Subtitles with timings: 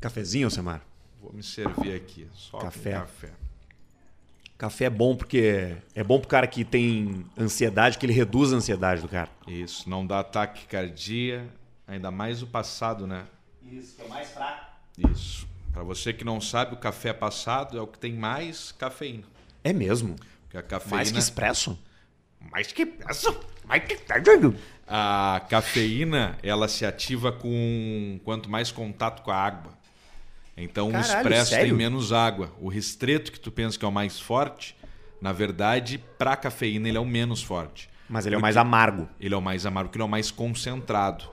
[0.00, 0.82] Cafezinho, Semar?
[1.20, 2.28] Vou me servir aqui.
[2.32, 2.92] Só Café.
[2.92, 3.30] café.
[4.56, 8.56] Café é bom porque é bom pro cara que tem ansiedade, que ele reduz a
[8.56, 9.30] ansiedade do cara.
[9.46, 11.48] Isso, não dá ataque cardíaco,
[11.86, 13.24] ainda mais o passado, né?
[13.70, 14.66] Isso, que é mais fraco.
[14.96, 15.46] Isso.
[15.72, 19.24] Para você que não sabe, o café passado é o que tem mais cafeína.
[19.62, 20.16] É mesmo?
[20.42, 21.78] Porque a cafeína, Mais que expresso?
[22.50, 22.84] mais que
[23.64, 23.98] Mais que...
[24.88, 29.77] a cafeína, ela se ativa com quanto mais contato com a água.
[30.62, 31.68] Então o Caralho, expresso sério?
[31.68, 32.52] tem menos água.
[32.60, 34.76] O ristreto que tu pensa que é o mais forte,
[35.20, 37.88] na verdade, para a cafeína ele é o menos forte.
[38.08, 39.08] Mas ele é o mais amargo.
[39.20, 41.24] Ele é o mais amargo, porque ele é o mais concentrado.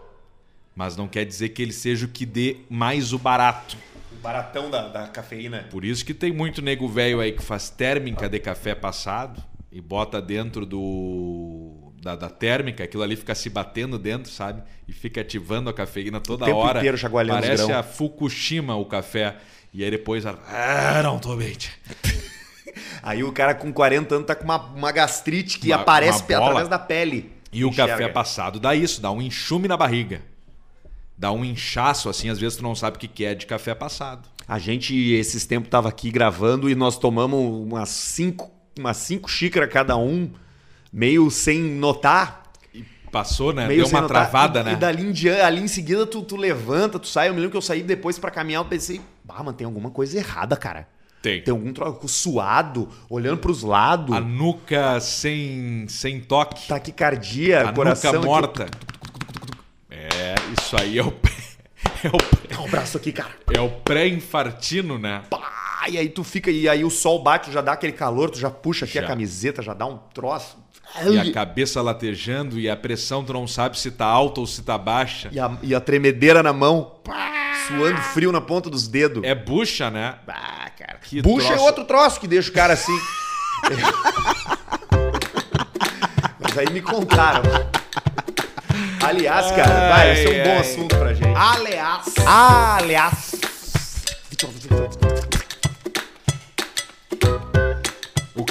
[0.75, 3.77] Mas não quer dizer que ele seja o que dê mais o barato.
[4.11, 5.67] O baratão da, da cafeína.
[5.71, 9.80] Por isso que tem muito nego velho aí que faz térmica de café passado e
[9.80, 14.62] bota dentro do da, da térmica, aquilo ali fica se batendo dentro, sabe?
[14.88, 16.78] E fica ativando a cafeína toda tempo hora.
[16.78, 19.38] inteiro chacoalhando Parece a Fukushima o café.
[19.73, 21.54] E aí depois, ah, não tô bem.
[21.55, 21.72] tia."
[23.02, 26.38] Aí o cara com 40 anos tá com uma, uma gastrite que Uma- aparece uma
[26.38, 27.31] através da pele.
[27.52, 27.94] E o Enxerga.
[27.94, 30.22] café passado dá isso, dá um enxume na barriga.
[31.17, 33.73] Dá um inchaço assim, às vezes tu não sabe o que que é de café
[33.73, 34.28] passado.
[34.47, 37.40] A gente, esses tempos, tava aqui gravando e nós tomamos
[37.72, 40.30] umas cinco, umas cinco xícaras cada um,
[40.95, 42.43] meio sem notar.
[43.11, 43.67] Passou, né?
[43.67, 44.29] Meio Deu uma notar.
[44.29, 44.73] travada, e, né?
[44.73, 47.27] E dali em, diante, ali em seguida tu, tu levanta, tu sai.
[47.29, 49.89] Eu me lembro que eu saí depois pra caminhar, eu pensei, bah, mano, tem alguma
[49.91, 50.88] coisa errada, cara.
[51.21, 51.41] Tem.
[51.41, 56.67] Tem algum troço suado, olhando pros lados, A nuca sem, sem toque.
[56.67, 58.11] taquicardia, a coração.
[58.13, 58.27] nuca aqui.
[58.27, 58.66] morta.
[59.89, 61.31] É, isso aí é o pré-
[62.03, 62.11] é o,
[62.55, 63.31] Dá um braço aqui, cara.
[63.53, 65.23] é o pré-infartino, né?
[65.29, 68.39] Pá, e aí tu fica, e aí o sol bate, já dá aquele calor, tu
[68.39, 69.03] já puxa aqui Já.
[69.03, 70.57] a camiseta, já dá um troço.
[71.11, 74.61] E a cabeça latejando e a pressão tu não sabe se tá alta ou se
[74.61, 75.30] tá baixa.
[75.31, 76.95] E a, e a tremedeira na mão,
[77.67, 79.23] suando frio na ponta dos dedos.
[79.23, 80.16] É bucha, né?
[80.28, 80.97] Ah, cara.
[81.03, 81.63] Que Bucha é troço.
[81.66, 82.97] outro troço que deixa o cara assim.
[86.40, 87.41] Mas aí me contaram.
[89.03, 90.57] Aliás, cara, vai, esse é um bom ai.
[90.59, 91.38] assunto pra gente.
[91.38, 92.06] Aliás.
[92.25, 93.35] Aliás.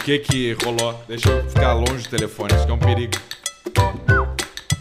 [0.05, 1.03] Que que rolou?
[1.09, 3.13] Deixa eu ficar longe do telefone, isso que é um perigo.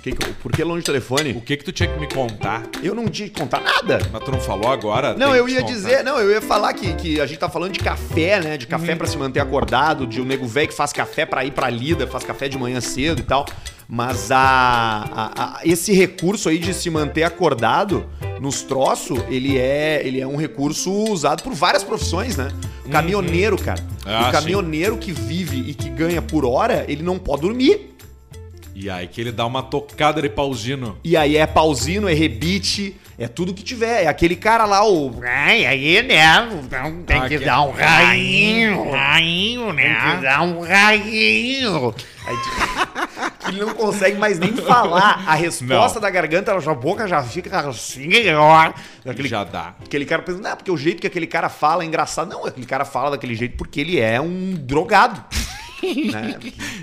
[0.03, 1.31] Que que por que longe do telefone?
[1.31, 2.63] O que que tu tinha que me contar?
[2.83, 3.99] Eu não tinha que contar nada.
[4.11, 5.13] Mas tu não falou agora?
[5.13, 5.73] Não, eu ia contar.
[5.73, 8.57] dizer, não, eu ia falar que, que a gente tá falando de café, né?
[8.57, 11.51] De café pra se manter acordado, de um nego velho que faz café pra ir
[11.51, 13.45] pra lida, faz café de manhã cedo e tal.
[13.87, 18.05] Mas a, a- a- esse recurso aí de se manter acordado
[18.43, 22.49] nos troços, ele é, ele é um recurso usado por várias profissões, né?
[22.85, 23.81] O caminhoneiro, cara.
[24.05, 27.95] Ah, o caminhoneiro que vive e que ganha por hora, ele não pode dormir.
[28.75, 30.97] E aí que ele dá uma tocada de pausino.
[31.05, 34.03] E aí é pausino, é rebite, é tudo que tiver.
[34.03, 36.49] É aquele cara lá, o Ai, aí, né?
[36.65, 38.91] Então tem que dar um rainho.
[38.91, 40.15] Rainho, Tem né?
[40.17, 41.95] que dar um rainho.
[42.25, 42.35] Aí,
[43.43, 45.23] tipo, ele não consegue mais nem falar.
[45.27, 46.01] A resposta Não.
[46.01, 48.07] da garganta, ela a boca já fica assim.
[49.05, 49.75] Aquele, Já dá.
[49.83, 52.29] aquele cara pensa, não, porque o jeito que aquele cara fala é engraçado.
[52.29, 55.23] Não, aquele cara fala daquele jeito porque ele é um drogado.
[56.11, 56.39] Né?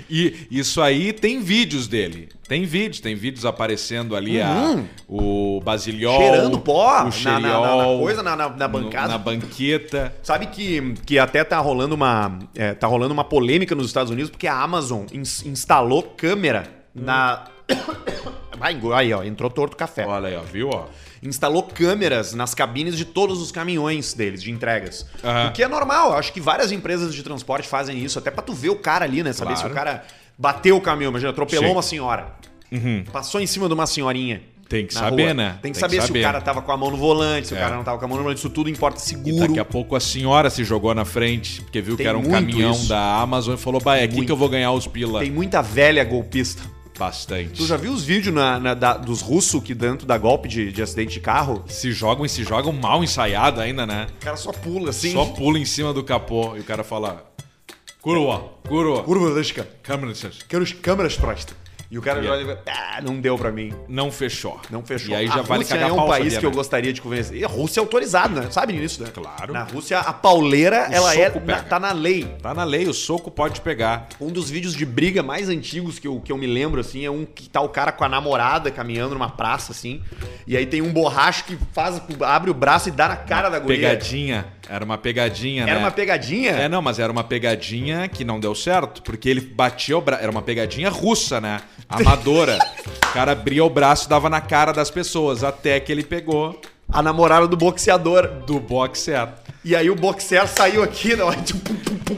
[0.09, 2.29] E isso aí tem vídeos dele.
[2.47, 6.13] Tem vídeos, tem vídeos aparecendo ali a, o basiliol.
[6.13, 6.19] Uhum.
[6.27, 9.07] Cheirando pó o na, xeriol, na- na- na coisa, na, na- na no- bancada.
[9.07, 10.13] na banqueta.
[10.21, 14.29] Sabe que, que até tá rolando uma é, tá rolando uma polêmica nos Estados Unidos
[14.29, 16.63] porque a Amazon ins- instalou câmera
[16.93, 17.45] na
[18.57, 20.05] Vai, aí, ó, entrou torto o café.
[20.05, 20.69] Olha aí, ó, viu?
[20.69, 20.85] Ó.
[21.23, 25.05] Instalou câmeras nas cabines de todos os caminhões deles, de entregas.
[25.23, 25.49] Aham.
[25.49, 28.53] O que é normal, acho que várias empresas de transporte fazem isso, até pra tu
[28.53, 29.31] ver o cara ali, né?
[29.31, 29.67] Saber Claro.
[29.67, 30.03] se o cara
[30.37, 31.71] bateu o caminhão, imagina, atropelou Sim.
[31.73, 32.33] uma senhora.
[33.11, 34.41] Passou em cima de uma senhorinha.
[34.67, 35.33] Tem que saber, rua.
[35.33, 35.59] né?
[35.61, 37.59] Tem que saber, se o cara tava com a mão no volante, se o É.
[37.59, 39.45] cara não tava com a mão no volante, isso tudo importa E seguro.
[39.45, 42.23] daqui a pouco a senhora se jogou na frente, porque viu Tem que era um
[42.23, 42.87] caminhão isso.
[42.87, 44.27] da Amazon e falou: Bah, é aqui Muito.
[44.27, 45.19] que eu vou ganhar os pila.
[45.19, 46.63] Tem muita velha golpista.
[47.01, 47.53] Bastante.
[47.53, 50.71] Tu já viu os vídeos na- na- da- dos russos que dentro da golpe de,
[50.71, 51.63] de acidente de carro?
[51.67, 54.05] Se jogam e se jogam mal ensaiado ainda, né?
[54.21, 55.11] O cara só pula assim.
[55.11, 57.25] Só pula em cima do capô e o cara fala:
[58.01, 59.43] Curva, curva, Curva,
[59.81, 61.53] câmera, licença." Quero as câmeras prosta.
[61.91, 63.73] E o cara já olha e fala, ah, não deu pra mim.
[63.85, 64.61] não fechou.
[64.69, 65.11] Não fechou.
[65.11, 66.55] E aí já a vale Rússia cagar é um país que eu né?
[66.55, 67.35] gostaria de convencer.
[67.37, 68.47] E a Rússia é autorizado, né?
[68.49, 69.09] Sabe nisso, né?
[69.13, 69.51] Claro.
[69.51, 72.23] Na Rússia, a pauleira, O ela é, na- tá na lei.
[72.41, 74.07] Tá na lei, o soco pode pegar.
[74.21, 77.11] Um dos vídeos de briga mais antigos que eu, que eu me lembro, assim, é
[77.11, 80.01] um que tá o cara com a namorada caminhando numa praça, assim.
[80.47, 83.59] E aí tem um borracho que faz, abre o braço e dá na cara da
[83.59, 83.89] guria.
[83.89, 84.45] Pegadinha.
[84.69, 85.71] Era uma pegadinha, né?
[85.71, 86.51] Era uma pegadinha?
[86.51, 90.21] É, não, mas era uma pegadinha que não deu certo, porque ele batia o braço.
[90.23, 91.59] Era uma pegadinha russa, né?
[91.89, 92.57] Amadora.
[93.09, 96.59] o cara abria o braço e dava na cara das pessoas, até que ele pegou
[96.91, 98.27] a namorada do boxeador.
[98.45, 99.27] Do boxer.
[99.63, 102.17] E aí o boxer saiu aqui, não, tipo, pum, pum, pum.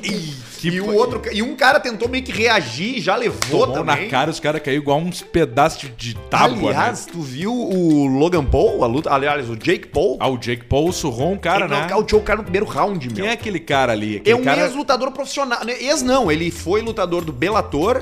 [0.63, 4.06] e o outro, e um cara tentou meio que reagir, já levou Tomou também.
[4.06, 7.12] na cara, os caras caíram igual uns pedaços de tábua, Aliás, né?
[7.12, 10.15] tu viu o Logan Paul, a luta, aliás, o Jake Paul?
[10.21, 11.81] Ah, o Jake Paul surrou um cara, ele né?
[11.81, 13.15] nocauteou o cara no primeiro round, meu.
[13.18, 14.15] Quem é aquele cara ali?
[14.15, 14.62] É Aquele um cara...
[14.62, 15.65] ex-lutador profissional.
[15.65, 15.74] né?
[15.81, 18.01] Ex não, ele foi lutador do Bellator,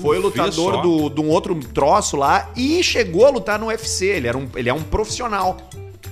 [0.00, 4.06] foi lutador do, de um outro troço lá e chegou a lutar no UFC.
[4.06, 5.56] Ele, era um, ele é um profissional.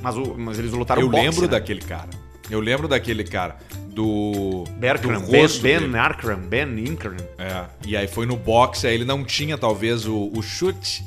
[0.03, 1.49] Mas, o- mas eles lutaram Eu boxe, lembro né?
[1.49, 2.11] daquele cara.
[2.51, 3.57] Eu lembro daquele cara.
[3.89, 4.65] Do.
[4.79, 5.97] Berkram, do Ben, ben.
[5.99, 7.17] Arkram, Ben Inkram.
[7.37, 11.05] É, e aí foi no boxe, aí ele não tinha talvez o, o chute,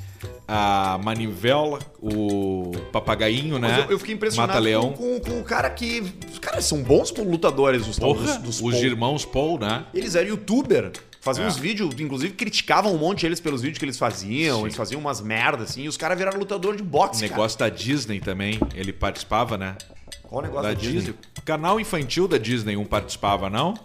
[0.48, 3.70] a manivela, o papagainho, né?
[3.70, 6.04] Mas eu, eu fiquei impressionado com, com- com o cara que...
[6.32, 8.84] Os caras são bons lutadores, os, Porra, dos, dos os Paul.
[8.84, 9.86] irmãos Paul, né?
[9.94, 10.92] Eles eram youtuber.
[11.22, 11.48] Faziam É.
[11.48, 14.58] uns vídeos, inclusive criticavam um monte eles pelos vídeos que eles faziam.
[14.58, 14.64] Sim.
[14.66, 15.84] Eles faziam umas merdas, assim.
[15.84, 17.32] E os caras viraram lutador de O boxe, cara.
[17.32, 19.76] negócio da Disney também, ele participava, né?
[20.24, 21.14] Qual o negócio Da Disney.
[21.38, 23.76] O canal infantil da Disney um participava, não?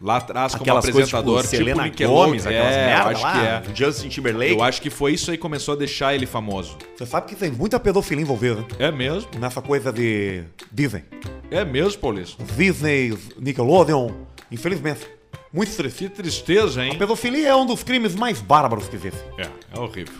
[0.00, 1.64] Lá atrás como Aquelas coisas apresentador, tipo tipo,
[2.00, 2.12] Selena.
[2.12, 3.32] Gomes, aquelas é, eu merda acho lá,
[3.64, 3.74] que é.
[3.74, 4.52] Justin Timberlake.
[4.52, 6.76] Eu acho que foi isso aí que começou a deixar ele famoso.
[6.96, 8.66] Você sabe que tem muita pedofilia envolvida né?
[8.78, 9.30] É mesmo?
[9.38, 11.02] nessa coisa de Disney.
[11.50, 12.42] É mesmo, Paulista.
[12.56, 14.10] Disney, Nickelodeon,
[14.52, 15.06] infelizmente.
[15.52, 15.74] Muito
[16.10, 16.98] tristeza, A hein?
[16.98, 19.22] pedofilia é um dos crimes mais bárbaros que existe.
[19.38, 20.14] É, é horrível.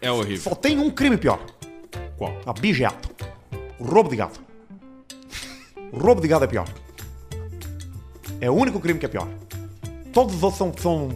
[0.00, 0.42] É horrível.
[0.50, 1.38] Só tem um crime pior.
[2.16, 2.36] Qual?
[2.46, 3.08] A bigeato.
[3.78, 4.40] O roubo de gato.
[5.92, 6.68] O roubo de gado é pior.
[8.40, 9.28] É o único crime que é pior.
[10.12, 10.72] Todos os outros são...
[10.78, 11.08] são...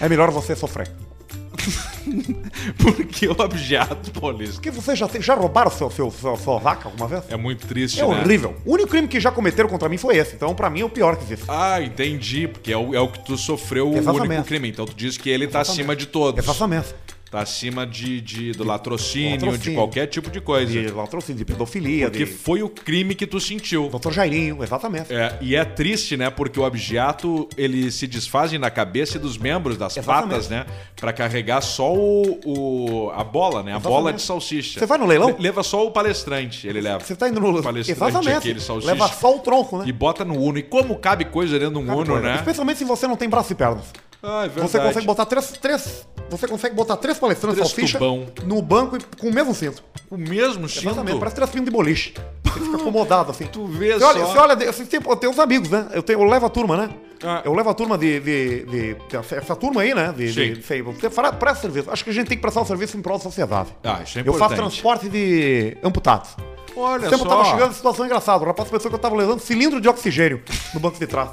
[0.00, 0.90] É melhor você sofrer.
[2.78, 4.54] Porque o objeto, Paulista.
[4.54, 7.24] Porque você já, já roubaram seu, seu, sua, sua vaca alguma vez?
[7.28, 8.20] É muito triste, É né?
[8.20, 8.54] horrível.
[8.64, 10.34] O único crime que já cometeram contra mim foi esse.
[10.34, 11.44] Então, pra mim, é o pior que existe.
[11.48, 12.48] Ah, entendi.
[12.48, 14.28] Porque é o, é o que tu sofreu o Exatamente.
[14.32, 14.68] único crime.
[14.68, 15.80] Então tu diz que ele tá Exatamente.
[15.80, 16.42] acima de todos.
[16.44, 16.94] Exatamente.
[17.30, 19.78] Tá acima de, de- do latrocínio, de latrocínio.
[19.78, 20.72] qualquer tipo de coisa.
[20.72, 22.30] De latrocínio, de pedofilia, Porque de...
[22.32, 23.88] foi o crime que tu sentiu.
[23.88, 25.14] Doutor Jairinho, exatamente.
[25.14, 26.28] É, e é triste, né?
[26.28, 30.30] Porque o objeto ele se desfazem na cabeça e dos membros das Exatamente.
[30.30, 30.66] patas, né?
[30.96, 33.74] Pra carregar só o, o- a bola, né?
[33.74, 33.96] A Exatamente.
[34.00, 34.80] bola de salsicha.
[34.80, 35.28] Você vai no leilão?
[35.28, 36.98] Le- Leva só o palestrante, ele leva.
[36.98, 37.62] Você tá indo no...
[37.62, 38.38] Palestrante, Exatamente.
[38.38, 38.92] aquele salsicha.
[38.92, 39.84] Leva só o tronco, né?
[39.86, 40.58] E bota no Uno.
[40.58, 42.34] E como cabe coisa dentro de um Uno, né?
[42.34, 43.84] Especialmente se você não tem braço e pernas.
[44.22, 44.68] Ah, é verdade.
[44.70, 48.26] Você consegue botar três, três, você consegue botar três palestrantes Três salsicha tubão.
[48.44, 49.82] no banco e com o mesmo cinto.
[50.10, 50.86] o mesmo cinto.
[50.86, 52.14] Exatamente, parece três pintos de boliche.
[52.44, 53.46] Você fica acomodado assim.
[53.46, 54.32] Tu vê Você olha, só.
[54.32, 55.86] você olha você tem, eu tenho uns amigos, né?
[55.92, 56.90] Eu, tenho, eu levo a turma, né?
[57.22, 57.42] Ah.
[57.44, 58.18] Eu levo a turma de.
[58.20, 60.12] de, de- de- essa turma aí, né?
[60.16, 60.52] De, Sim.
[60.54, 61.90] de, sei, você fala- presta serviço.
[61.90, 63.68] Acho que a gente tem que prestar o serviço em prol da sociedade.
[63.84, 64.56] Ah, isso é eu faço importante.
[64.56, 66.30] transporte de amputados.
[66.76, 67.28] Olha tempo só.
[67.28, 68.42] tava chegando em situação engraçada.
[68.42, 70.42] O rapaz pensou que eu tava levando cilindro de oxigênio
[70.74, 71.30] no banco de trás.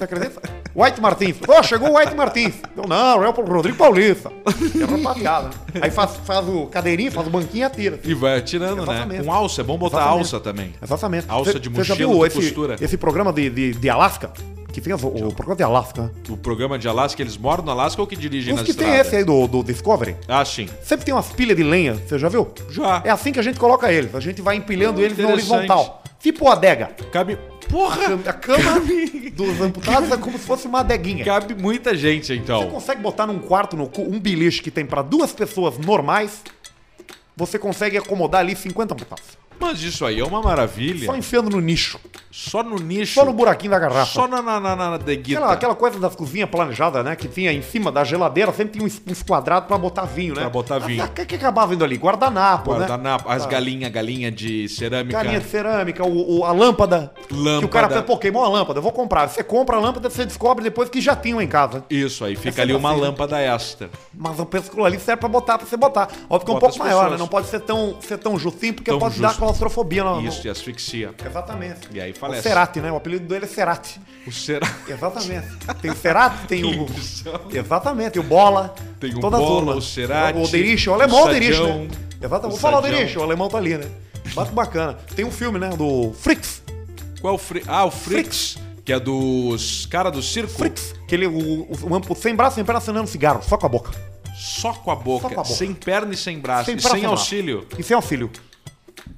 [0.00, 0.40] Você acredita?
[0.74, 1.36] White Martins.
[1.46, 2.54] Ó, chegou o White Martins.
[2.74, 4.32] Eu, não, é o Rodrigo Paulista.
[4.80, 5.48] É rapaziada.
[5.74, 5.80] né?
[5.82, 8.00] Aí faz, faz o cadeirinho, faz o banquinho e atira.
[8.02, 8.82] E vai atirando, né?
[8.94, 9.24] Exatamente.
[9.24, 9.60] Com alça.
[9.60, 10.18] É bom botar Exatamente.
[10.20, 10.74] alça também.
[10.82, 11.26] Exatamente.
[11.28, 12.76] Alça de cê já mochila viu de esse, costura.
[12.80, 14.30] esse programa de, de, de Alasca?
[14.72, 16.10] Que tem as- o programa de Alasca, né?
[16.30, 18.86] O programa de Alasca, eles moram no Alasca ou que dirigem Os nas que tem
[18.86, 19.06] estradas?
[19.08, 20.16] esse aí do, do Discovery.
[20.26, 20.66] Ah, sim.
[20.82, 22.48] Sempre tem umas pilhas de lenha, você já viu?
[22.70, 23.02] Já.
[23.04, 24.14] É assim que a gente coloca eles.
[24.14, 26.02] A gente vai empilhando eles na horizontal.
[26.20, 26.90] Tipo adega.
[27.12, 27.36] Cabe.
[27.70, 28.14] Porra!
[28.26, 28.80] A cama
[29.32, 31.24] dos amputados é como se fosse uma adeguinha.
[31.24, 32.68] Cabe muita gente, Você então.
[32.68, 36.42] consegue botar num quarto no cu um beliche que tem pra duas pessoas normais,
[37.36, 39.38] você consegue acomodar ali 50 amputados.
[39.60, 41.06] Mas isso aí é uma maravilha.
[41.06, 41.98] Só enfiando no nicho.
[42.30, 43.14] Só no nicho.
[43.14, 44.06] Só no buraquinho da garrafa.
[44.12, 45.38] Só na, na, na, na deguita.
[45.40, 47.14] Aquela, aquela coisa das cozinhas planejadas, né?
[47.16, 50.40] Que tinha em cima da geladeira, sempre tinha uns, uns quadrados pra botar vinho, né?
[50.42, 51.04] Pra botar vinho.
[51.04, 51.96] O que, que acabava indo ali?
[51.96, 53.34] Guardanapo, Guardanapo, né?
[53.34, 53.48] as Tá.
[53.50, 55.18] galinhas, galinha de cerâmica.
[55.18, 57.12] Galinha de cerâmica, o, o- a lâmpada.
[57.28, 57.68] Que o Lâmpada.
[57.68, 59.28] cara pensa, pô, queimou a lâmpada, eu vou comprar.
[59.28, 61.84] Você compra a lâmpada, você descobre depois que já tinham em casa.
[61.90, 63.06] Isso aí, fica ali uma assim, né?
[63.08, 63.90] lâmpada extra.
[64.14, 66.08] Mas eu penso que ali serve pra botar, pra você botar.
[66.28, 67.16] Óbvio que é um Bota pouco maior, né?
[67.18, 69.40] Não pode ser tão, ser tão justinho, porque Tão pode dar justo.
[69.50, 70.04] Claustrofobia.
[70.04, 71.14] No, Isso, e asfixia.
[71.24, 71.88] Exatamente.
[71.92, 72.42] E aí O falece.
[72.42, 72.90] Cerati, né?
[72.92, 74.00] O apelido dele é Cerati.
[74.26, 74.66] O cera...
[74.88, 75.46] Exatamente.
[75.80, 76.86] Tem o Cerati, tem o...
[77.52, 78.74] Exatamente, o Bola.
[78.98, 81.88] Tem o Bola, o Cerati, O Derich, o alemão o Derich, Sadião, né?
[82.22, 82.46] Exatamente.
[82.46, 82.98] o Vou falar o Sadião.
[83.00, 83.86] Derich, o alemão tá ali, né?
[84.36, 84.94] Muito bacana.
[85.16, 85.70] Tem um filme, né?
[85.70, 86.62] Do Fricks.
[87.20, 87.62] Qual é o Fri...
[87.66, 90.50] Ah, o Frix, que é dos cara do circo.
[90.52, 90.94] Fricks.
[91.08, 91.68] Que ele, o, o,
[92.08, 93.90] o sem braço, sem perna, acenando cigarro, só com a boca.
[94.34, 95.54] Só com a boca, Só com a boca.
[95.54, 97.06] sem perna e sem braço, Sem e sem braço.
[97.08, 97.66] auxílio.
[97.78, 98.30] E sem auxílio.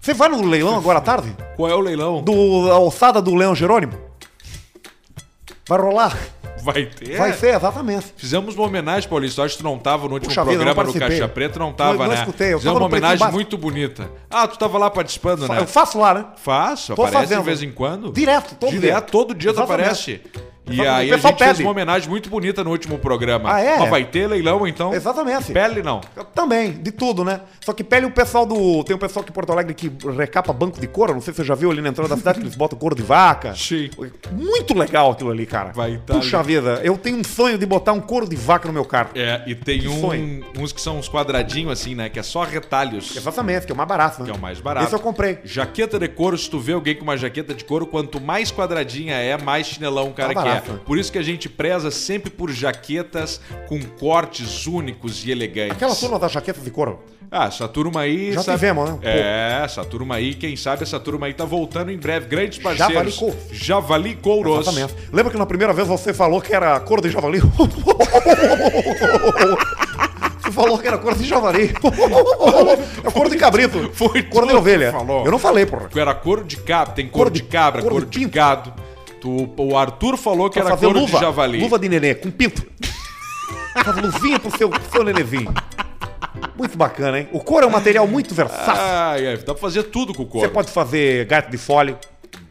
[0.02, 1.32] Você vai no leilão agora à tarde?
[1.54, 2.22] Qual é o leilão?
[2.24, 3.92] Do a alçada do Leão Jerônimo?
[5.68, 6.18] Vai rolar?
[6.64, 7.16] Vai ter?
[7.16, 8.06] Vai ser, exatamente.
[8.16, 9.44] Fizemos uma homenagem, Paulista.
[9.44, 11.08] Acho que tu não tava no último Puxa vida, programa do participei.
[11.20, 12.14] Caixa Preta, não tava, Não- não né?
[12.16, 14.10] escutei, eu Fizemos uma no homenagem muito bonita.
[14.28, 15.60] Ah, tu tava lá participando, né?
[15.60, 16.24] Eu faço lá, né?
[16.36, 17.38] Faço, Tô aparece fazendo.
[17.40, 18.12] de vez em quando.
[18.12, 19.00] Direto, todo Direto, dia.
[19.02, 19.82] todo dia tu Exatamente.
[19.86, 20.20] aparece.
[20.70, 23.52] E O aí a gente fez uma homenagem muito bonita no último programa.
[23.54, 23.78] Ah, é?
[23.78, 24.94] Mas vai ter leilão, então?
[24.94, 25.52] Exatamente.
[25.52, 26.00] Pele não.
[26.34, 27.40] Também, de tudo, né?
[27.64, 28.84] Só que pele o pessoal do.
[28.84, 31.14] Tem um pessoal aqui em Porto Alegre que recapa banco de couro.
[31.14, 32.94] Não sei se você já viu ali na entrada da cidade, que eles botam couro
[32.94, 33.54] de vaca.
[33.56, 33.90] Sim.
[34.30, 35.72] Muito legal aquilo ali, cara.
[35.72, 36.46] Vai tá Puxa ali.
[36.54, 39.10] vida, eu tenho um sonho de botar um couro de vaca no meu carro.
[39.16, 42.08] É, e tem um- uns que são uns quadradinhos assim, né?
[42.08, 43.16] Que é só retalhos.
[43.16, 44.26] Exatamente, que é o mais barato, né?
[44.26, 44.86] Que é o mais barato.
[44.86, 45.38] Esse eu comprei.
[45.44, 49.16] Jaqueta de couro, se tu vê alguém com uma jaqueta de couro, quanto mais quadradinha
[49.16, 50.62] é, mais chinelão o cara Tá né?
[50.84, 55.72] Por isso que a gente preza sempre por jaquetas com cortes únicos e elegantes.
[55.76, 57.00] Aquela turma da jaqueta de couro.
[57.34, 58.32] Ah, essa turma aí.
[58.34, 58.98] Já tivemos, né?
[59.02, 62.26] É, essa turma aí, quem sabe essa turma aí tá voltando em breve.
[62.26, 63.16] Grandes Javali parceiros.
[63.16, 63.36] Couro.
[63.50, 64.68] Javali Couros.
[64.68, 64.94] Exatamente.
[65.10, 67.40] Lembra que na primeira vez você falou que era couro de javali?
[70.42, 71.72] Você falou que era couro de javali.
[73.04, 73.90] É couro de cabrito.
[73.94, 74.92] Foi couro de ovelha.
[74.92, 75.24] falou.
[75.24, 75.88] Eu não falei, porra.
[75.94, 78.72] Era couro de cabra, tem couro, Couro de, de- cabra, couro couro, de de, gado.
[79.22, 81.18] Tu- o Arthur falou que era couro luva.
[81.18, 81.60] de javali.
[81.60, 82.66] Luva de nenê, com pinto.
[83.72, 85.54] Faz luvinha pro seu, seu nenezinho.
[86.56, 87.28] Muito bacana, hein?
[87.32, 88.82] O couro é um material muito versátil.
[88.82, 90.46] Ai, ai, dá pra fazer tudo com o couro.
[90.46, 91.96] Você pode fazer gaita de fole,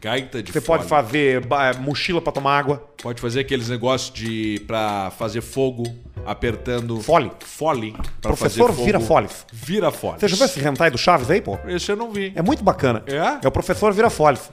[0.00, 1.02] Gaita de você pode fole.
[1.04, 2.88] fazer ba- mochila pra tomar água.
[3.02, 4.60] Pode fazer aqueles negócios de.
[4.66, 5.84] pra fazer fogo,
[6.26, 7.00] apertando.
[7.00, 7.30] Fole.
[7.40, 7.94] Fole.
[8.20, 9.46] Professor vira foles.
[9.52, 10.18] Vira fole.
[10.20, 11.58] Você já viu esse hentai do Chaves aí, pô?
[11.66, 12.32] Esse eu não vi.
[12.34, 13.02] É muito bacana.
[13.06, 13.44] É?
[13.44, 14.50] É o professor vira foles.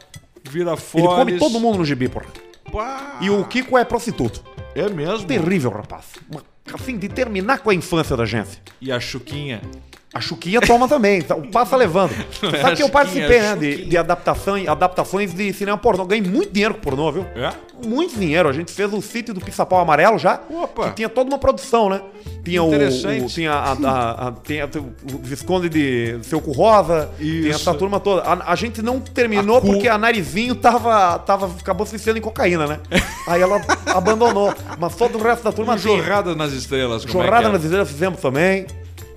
[0.49, 0.73] Vira.
[0.95, 2.25] Ele come todo mundo no gibi, porra.
[2.71, 3.17] Pá.
[3.21, 4.43] E o Kiko é prostituto.
[4.75, 5.25] É mesmo?
[5.25, 6.05] Terrível, rapaz.
[6.29, 8.61] Uma- Assim, de terminar com a infância da gente.
[8.79, 9.59] E a Chuquinha?
[10.11, 11.35] A Chuquinha toma também, tá?
[11.35, 12.09] o passa levando.
[12.41, 15.77] Não é Sabe a que eu participei, é né, de, de adaptação, adaptações de cinema
[15.77, 16.03] pornô.
[16.03, 17.25] Ganhei muito dinheiro com pornô, viu?
[17.35, 17.51] É?
[17.85, 18.49] Muito dinheiro.
[18.49, 20.89] A gente fez o sítio do Piça-Pau Amarelo já, Opa.
[20.89, 22.01] que tinha toda uma produção, né?
[22.43, 23.23] Tinha o, Interessante.
[23.23, 27.59] o- tinha a, a- a- tinha o Visconde de Seu Cu Rosa, tinha Isso.
[27.69, 28.23] essa turma toda.
[28.23, 32.21] A, a gente não terminou A porque a Narizinho tava, tava, acabou se viciando em
[32.21, 32.79] cocaína, né?
[33.27, 33.61] Aí ela
[33.93, 34.51] abandonou.
[34.79, 35.95] Mas todo o resto da turma tinha.
[35.97, 37.05] jorrada nas estrelas.
[37.05, 37.49] é Jorrada era?
[37.53, 38.65] nas Estrelas fizemos também.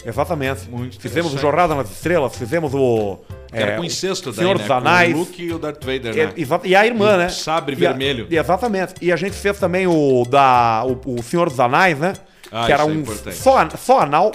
[0.04, 0.68] Exatamente.
[0.68, 1.38] Muito fizemos o.
[1.38, 3.18] Jornada nas Estrelas, fizemos o.
[3.48, 4.58] Que era é, com o incesto daí, Senhor né?
[4.58, 5.14] dos Com Anéis.
[5.14, 6.32] o Luke e o Darth Vader, E, né?
[6.36, 7.28] exa- e a irmã, E o né?
[7.28, 8.26] sabre E a- vermelho.
[8.30, 8.94] e exatamente.
[9.00, 12.14] E a gente fez também o da o, o Senhor dos Anéis, né?
[12.50, 13.36] Ah, que era é um importante.
[13.36, 14.32] só, só anal.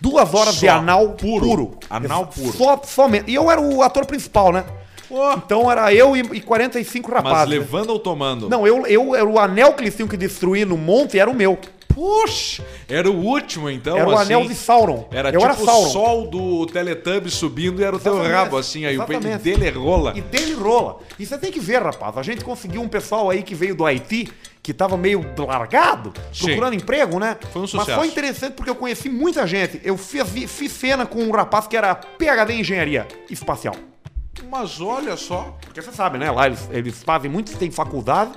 [0.00, 0.60] Duas horas Só.
[0.60, 1.44] de anal Puro.
[1.44, 1.78] puro.
[1.90, 2.52] Anal puro.
[2.56, 3.30] Só, somente.
[3.30, 4.64] E eu era o ator principal, né?
[5.10, 7.48] Ó, Então era eu e, e 45 mas rapazes.
[7.50, 7.58] né?
[7.58, 8.48] levando ou tomando?
[8.48, 11.34] Não, eu, eu era o anel que eles tinham que destruir no monte, era o
[11.34, 11.58] meu.
[11.98, 14.32] Puxa, era o último então, era o assim.
[14.32, 15.08] anel de Sauron.
[15.10, 15.88] Era eu tipo era Sauron.
[15.88, 19.26] o sol do Teletubbies subindo e era o teu Exatamente, rabo, assim, aí o peito
[19.26, 19.42] exatamente.
[19.42, 20.12] dele é rola.
[20.16, 21.00] E dele rola.
[21.18, 22.16] E você tem que ver, rapaz.
[22.16, 26.46] A gente conseguiu um pessoal aí que veio do Haiti, que tava meio largado, Sim.
[26.46, 27.36] procurando emprego, né?
[27.52, 27.98] Foi um Mas sucesso.
[27.98, 29.80] foi interessante porque eu conheci muita gente.
[29.82, 33.74] Eu fiz, fiz cena com um rapaz que era PHD em engenharia espacial.
[34.48, 35.58] Mas olha só.
[35.62, 36.30] Porque você sabe, né?
[36.30, 38.30] Lá eles, eles fazem muito, tem faculdade.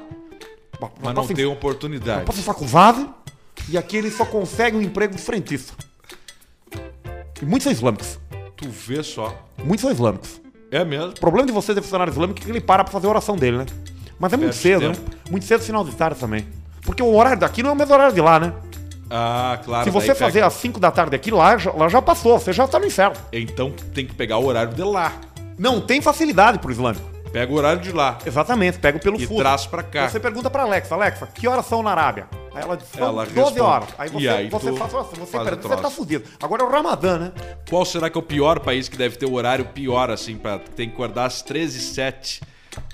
[1.00, 2.26] Mas não tem oportunidade.
[2.26, 3.08] Passa faculdade
[3.70, 5.74] e aqui eles só conseguem um emprego de frentista.
[7.42, 8.20] E muitos são islâmicos.
[8.56, 9.36] Tu vê só.
[9.64, 10.40] Muitos são islâmicos.
[10.72, 11.10] É mesmo?
[11.10, 13.36] O problema de você ser funcionário islâmico é que ele para pra fazer a oração
[13.36, 13.66] dele, né?
[14.20, 14.94] Mas é muito Perde cedo, né?
[14.96, 15.12] tempo.
[15.32, 16.46] Muito cedo final de tarde também.
[16.84, 18.54] Porque o horário daqui não é o mesmo horário de lá, né?
[19.10, 19.84] Ah, claro.
[19.84, 22.54] Se você pega- fazer às 5 da tarde aqui, lá, já- lá já passou, você
[22.54, 23.16] já tá no inferno.
[23.34, 25.12] Então tem que pegar o horário de lá.
[25.58, 27.04] Não tem facilidade pro islâmico.
[27.32, 28.18] Pega o horário de lá.
[28.26, 29.40] Exatamente, pega pelo E fuso.
[29.40, 30.10] traz pra cá.
[30.10, 32.28] Você pergunta pra Alexa, Alexa, que horas são na Arábia?
[32.54, 33.60] Aí ela diz, são Ela 12 responde.
[33.62, 33.90] horas.
[33.98, 36.26] Aí E você, aí você tu faz, você, faz o você tá fudido.
[36.42, 37.32] Agora é o Ramadã, né?
[37.70, 40.60] Qual será que é o pior país que deve ter o horário pior, assim, pra
[40.60, 42.42] tem que acordar às 13 h 07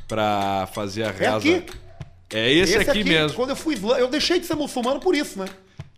[0.08, 1.38] pra fazer a reza?
[1.38, 1.66] aqui.
[2.32, 3.36] É esse, aqui, mesmo.
[3.36, 5.46] Quando eu fui eu deixei de ser muçulmano por isso, né?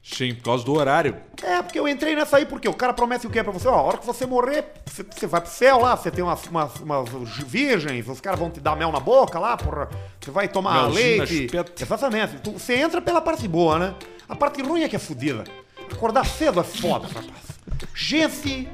[0.02, 1.16] Sim, por causa do horário.
[1.44, 3.68] É, porque eu entrei nessa aí, porque o cara promete o quê pra você?
[3.68, 6.46] Ó, a hora que você morrer, você, você vai pro céu lá, você tem umas,
[6.48, 7.10] umas, umas
[7.46, 9.90] virgens, os caras vão te dar mel na boca lá, porra.
[10.20, 11.44] Você vai tomar Melzinho na leite.
[11.46, 11.84] chupeta.
[11.84, 12.52] Exatamente.
[12.52, 13.96] Você entra pela parte boa, né?
[14.28, 15.44] A parte ruim é que é fodida.
[15.92, 17.49] Acordar cedo é foda, rapaz.
[17.94, 18.68] Gente,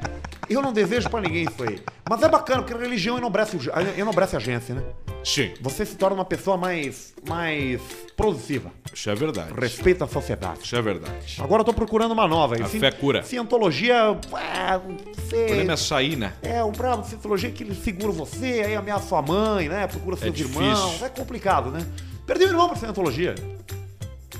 [0.50, 1.80] eu não desejo pra ninguém isso aí.
[2.10, 4.82] Mas é bacana, porque a religião enobrece, o- enobrece a gente, né?
[5.24, 5.54] Sim.
[5.62, 7.82] Você se torna uma pessoa mais, mais
[8.16, 8.72] produtiva.
[8.94, 9.52] Isso é verdade.
[9.60, 10.60] Respeita a sociedade.
[10.64, 11.38] Isso é verdade.
[11.42, 12.56] Agora eu tô procurando uma nova.
[12.64, 13.24] A fé cura.
[13.24, 13.96] Cientologia.
[14.34, 15.46] Ah, não O sei.
[15.48, 16.34] problema é sair, né?
[16.44, 19.88] É, um bravo de cientologia que ele segura você, aí ameaça sua mãe, né?
[19.88, 20.62] Procura seus difícil.
[20.62, 21.02] irmãos.
[21.02, 21.80] É complicado, né?
[22.28, 23.34] Perdi o irmão pra cientologia.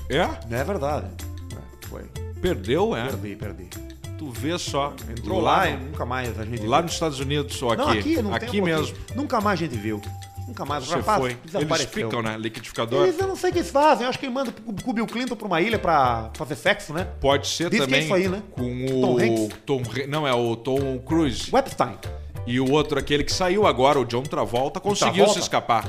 [0.08, 0.54] É?
[0.54, 1.06] É verdade.
[1.52, 2.02] É, foi.
[2.40, 3.06] Perdeu, é?
[3.08, 3.68] Perdi, perdi.
[4.18, 4.94] Tu vê só.
[5.10, 6.84] Entrou lá, e nunca mais a gente Lá viu.
[6.84, 7.82] nos Estados Unidos ou aqui?
[7.82, 8.96] Não, aqui não tem Aqui um mesmo.
[8.96, 9.16] pouquinho.
[9.16, 10.00] Nunca mais a gente viu.
[10.48, 10.84] Nunca mais.
[10.84, 11.36] O Você rapaz foi.
[11.60, 12.36] Eles ficam, né?
[12.38, 13.02] Liquidificador.
[13.06, 14.04] Eles, eu não sei o que eles fazem.
[14.04, 14.54] Eu acho que ele manda
[14.86, 17.06] o Bill Clinton pra uma ilha pra fazer sexo, né?
[17.20, 18.42] Pode ser Diz que é também isso aí, né?
[18.52, 19.58] com o Tom Hanks?
[19.66, 21.98] Tom não é o Tom Cruise O Epstein.
[22.46, 25.32] e o outro aquele que saiu agora, o John Travolta, conseguiu Travolta?
[25.34, 25.88] se escapar.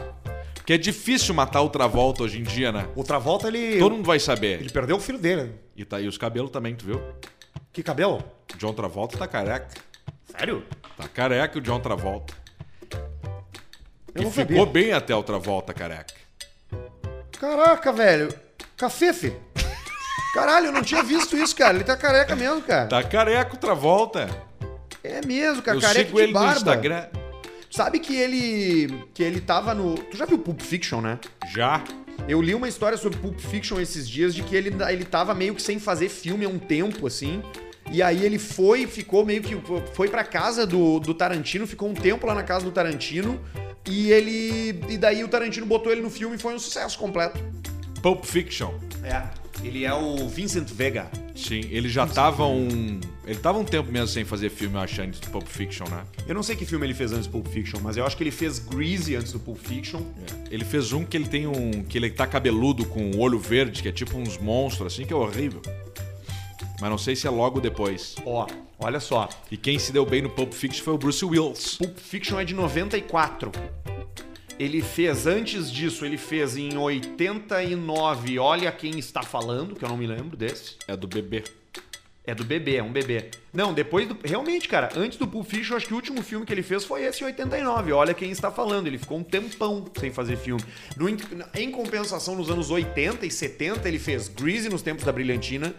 [0.56, 2.88] Porque é difícil matar o Travolta hoje em dia, né?
[2.96, 3.78] Outra volta ele.
[3.80, 4.60] Todo mundo vai saber.
[4.60, 5.52] Ele perdeu o filho dele.
[5.78, 7.00] E tá aí os cabelos também, tu viu?
[7.72, 8.24] Que cabelo?
[8.58, 9.68] John Travolta tá careca.
[10.38, 10.66] Sério?
[10.96, 12.34] Tá careca o John Travolta.
[14.16, 14.66] Eu e não ficou sabia.
[14.66, 16.14] bem até o Travolta careca.
[17.40, 18.34] Caraca, velho.
[18.76, 19.36] Cafefe.
[20.34, 21.76] Caralho, eu não tinha visto isso, cara.
[21.76, 22.88] Ele tá careca mesmo, cara.
[22.88, 24.28] Tá careca o Travolta.
[25.04, 25.78] É mesmo, cara.
[25.78, 26.50] Eu careca sigo de ele barba.
[26.52, 27.08] no Instagram.
[27.70, 29.06] Sabe que ele.
[29.14, 29.96] que ele tava no.
[29.96, 31.20] Tu já viu Pulp Fiction, né?
[31.54, 31.84] Já.
[32.28, 35.56] Eu li uma história sobre Pulp Fiction esses dias de que ele, ele tava meio
[35.56, 37.42] que sem fazer filme há um tempo, assim.
[37.92, 39.58] E aí ele foi, ficou meio que.
[39.94, 43.40] Foi pra casa do, do Tarantino, ficou um tempo lá na casa do Tarantino.
[43.86, 44.82] E ele.
[44.90, 47.40] E daí o Tarantino botou ele no filme e foi um sucesso completo.
[48.02, 48.74] Pulp Fiction.
[49.04, 49.24] É.
[49.64, 51.10] Ele é o Vincent Vega.
[51.36, 53.00] Sim, ele já tava um.
[53.26, 56.04] Ele tava um tempo mesmo sem fazer filme, eu acho, antes do Pulp Fiction, né?
[56.28, 58.24] Eu não sei que filme ele fez antes do Pulp Fiction, mas eu acho que
[58.24, 60.00] ele fez Greasy antes do Pulp Fiction.
[60.00, 60.54] É.
[60.54, 61.84] Ele fez um que ele tem um.
[61.84, 65.14] que ele tá cabeludo com o olho verde, que é tipo uns monstros, assim, que
[65.14, 65.62] é horrível.
[66.80, 68.16] Mas não sei se é logo depois.
[68.26, 68.46] Ó,
[68.80, 69.28] olha só.
[69.52, 71.76] E quem se deu bem no Pulp Fiction foi o Bruce Willis.
[71.78, 73.52] Pulp Fiction é de 94.
[74.60, 79.98] Ele fez, antes disso, ele fez em 89 Olha Quem Está Falando, que eu não
[79.98, 80.76] me lembro desse.
[80.88, 81.44] É do bebê.
[82.26, 83.30] É do bebê, é um bebê.
[83.54, 84.18] Não, depois do.
[84.22, 87.06] Realmente, cara, antes do Pulp Fiction, acho que o último filme que ele fez foi
[87.06, 87.94] esse em 89.
[87.94, 88.88] Olha quem está falando.
[88.88, 90.62] Ele ficou um tempão sem fazer filme.
[90.98, 95.74] No em compensação, nos anos 80 e 70, ele fez Greasy nos tempos da Brilhantina,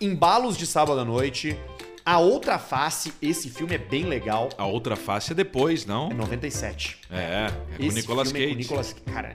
[0.00, 1.58] Embalos de Sábado à Noite,
[2.04, 3.12] A Outra Face.
[3.20, 4.48] Esse filme é bem legal.
[4.56, 6.08] A outra face é depois, É não?
[6.10, 6.98] 97.
[7.10, 8.52] É, é com o Esse Nicolas filme é Cage.
[8.52, 9.34] com o Nicolas, cara,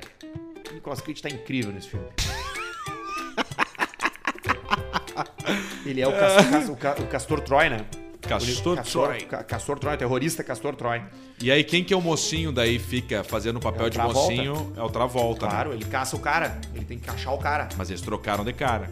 [0.69, 2.07] o Nicolas Cage tá incrível nesse filme.
[5.85, 7.85] Ele é o, Cas- Cas- o Ca- o Castor Troy, né?
[8.27, 9.21] Castor O Troy.
[9.21, 11.01] Ca- Castor Troy, terrorista Castor Troy.
[11.41, 14.19] E aí, quem que é o mocinho daí fica fazendo o papel É de Travolta.
[14.19, 15.51] mocinho é o Travolta, né?
[15.51, 16.59] Claro, ele caça o cara.
[16.73, 17.67] Ele tem que achar o cara.
[17.77, 18.89] Mas eles trocaram de cara.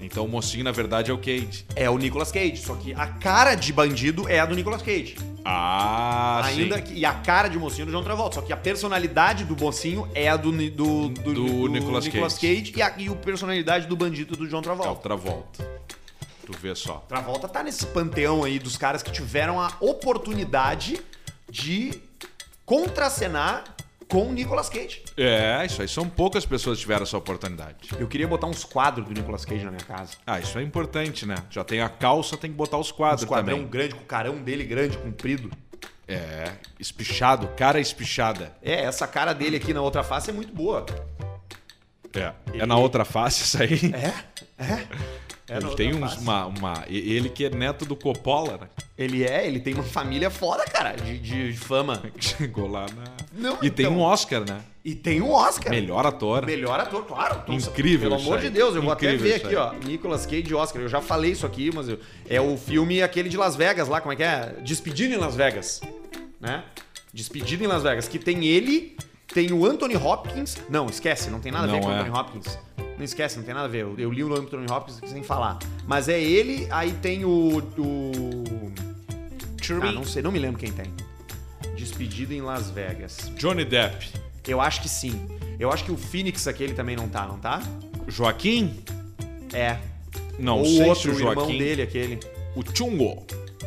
[0.00, 1.64] Então o mocinho, na verdade, é o Cage.
[1.76, 5.16] É o Nicolas Cage, só que a cara de bandido é a do Nicolas Cage.
[5.44, 6.82] Ah, Ainda sim.
[6.82, 8.34] que, e a cara de mocinho é do John Travolta.
[8.36, 12.72] Só que a personalidade do mocinho é a do, Ni- do, do, Do Nicolas Cage.
[12.76, 15.75] e, a, e a personalidade do bandido do John É o Travolta.
[16.46, 17.04] Tu vê só.
[17.08, 21.00] Travolta tá nesse panteão aí dos caras que tiveram a oportunidade
[21.50, 22.00] de
[22.64, 23.64] contracenar
[24.06, 25.02] com o Nicolas Cage.
[25.16, 27.88] É, isso aí são poucas pessoas que tiveram essa oportunidade.
[27.98, 30.12] Eu queria botar uns quadros do Nicolas Cage na minha casa.
[30.24, 31.34] Ah, isso é importante, né?
[31.50, 33.68] Já tem a calça, tem que botar os quadros quadrão também.
[33.68, 35.50] grande, com o carão dele grande, comprido.
[36.06, 38.56] É, espichado, cara espichada.
[38.62, 40.86] É, essa cara dele aqui na outra face é muito boa.
[42.14, 42.32] É.
[42.54, 43.92] É na outra face isso aí.
[43.92, 44.62] É?
[44.62, 44.86] É?
[45.48, 46.84] É Ele tem uns, uma, uma.
[46.88, 48.68] Ele que é neto do Coppola, né?
[48.98, 52.02] Ele é, ele tem uma família foda, cara, de, de- de fama.
[52.18, 53.04] Chegou lá na.
[53.32, 53.96] Não, e tem então.
[53.98, 54.60] um Oscar, né?
[54.84, 55.70] E tem um Oscar.
[55.70, 56.44] Melhor ator.
[56.44, 57.40] Melhor ator, claro.
[57.44, 58.44] Então, Incrível Pelo amor aí.
[58.44, 59.72] de Deus, eu vou até Incrível ver aqui, ó.
[59.86, 60.82] Nicolas Cage Oscar.
[60.82, 64.00] Eu já falei isso aqui, mas eu- é o filme aquele de Las Vegas lá,
[64.00, 64.56] como é que é?
[64.64, 65.80] Despedida em Las Vegas,
[66.40, 66.64] né?
[67.14, 68.96] Despedida em Las Vegas, que tem ele,
[69.32, 70.56] tem o Anthony Hopkins.
[70.68, 72.00] Não, esquece, não tem nada a ver Não com o é.
[72.00, 72.58] Anthony Hopkins.
[72.96, 73.82] Não esquece, não tem nada a ver.
[73.82, 75.58] Eu, eu li o nome do Anthony Hopkins sem falar.
[75.86, 77.58] Mas é ele, aí tem o.
[77.78, 78.72] o...
[79.82, 80.92] Ah, não sei, não me lembro quem tem.
[81.76, 83.32] Despedida em Las Vegas.
[83.36, 84.08] Johnny Depp.
[84.46, 85.28] Eu acho que sim.
[85.58, 87.60] Eu acho que o Phoenix aquele também não tá, não tá?
[88.06, 88.82] Joaquim?
[89.52, 89.78] É.
[90.38, 92.20] Não Ou sei o outro, se o irmão dele, aquele.
[92.54, 93.26] O Chungo.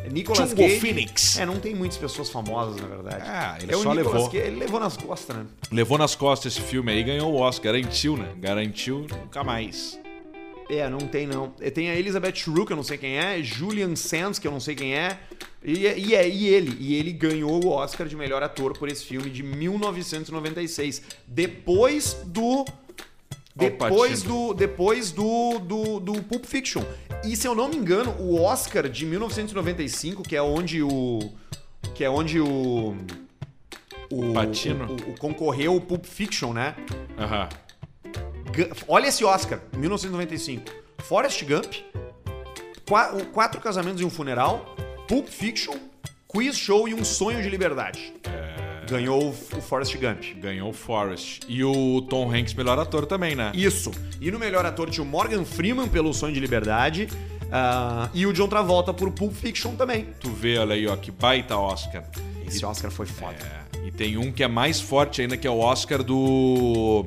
[0.10, 0.80] É Nicolas Cage.
[0.80, 1.38] Phoenix.
[1.38, 3.24] É, não tem muitas pessoas famosas, na verdade.
[3.26, 4.30] Ah, ele é o só Nicolas levou.
[4.32, 5.46] Cage, ele levou nas costas, né?
[5.72, 7.72] Levou nas costas esse filme aí e ganhou o Oscar.
[7.74, 8.30] Garantiu, né?
[8.38, 10.00] Garantiu nunca mais.
[10.70, 11.50] É, não tem não.
[11.50, 14.60] Tem a Elizabeth Shrew, que eu não sei quem é, Julian Sands, que eu não
[14.60, 15.18] sei quem é,
[15.64, 16.78] e, e, é- e ele.
[16.80, 21.02] E ele ganhou o Oscar de melhor ator por esse filme de 1996.
[21.28, 22.66] Depois do.
[23.56, 24.54] Depois do.
[24.54, 26.84] Depois do, do, do Pulp Fiction.
[27.24, 31.20] E se eu não me engano, o Oscar de 1995, que é onde o.
[31.94, 32.96] Que é onde o.
[34.12, 34.86] O, Pacino.
[34.88, 36.76] o, o concorreu o Pulp Fiction, né?
[37.18, 37.48] Aham.
[38.56, 40.64] Gu- Olha esse Oscar, 1995.
[41.04, 41.74] Forrest Gump,
[42.88, 44.76] Qua- o Quatro Casamentos e um Funeral,
[45.08, 45.76] Pulp Fiction,
[46.28, 48.14] Quiz Show e Um Sonho de Liberdade.
[48.90, 50.24] Ganhou o Forrest Gump.
[50.42, 51.42] Ganhou o Forrest.
[51.48, 53.52] E o Tom Hanks, melhor ator também, né?
[53.54, 53.92] Isso.
[54.20, 57.08] E no melhor ator tinha o Morgan Freeman pelo Sonho de Liberdade
[57.52, 60.08] ah, e o John Travolta por Pulp Fiction também.
[60.20, 62.04] Tu vê, olha aí, ó, que baita Oscar.
[62.48, 63.36] Esse Oscar foi foda.
[63.84, 67.06] É, e tem um que é mais forte ainda, que é o Oscar do.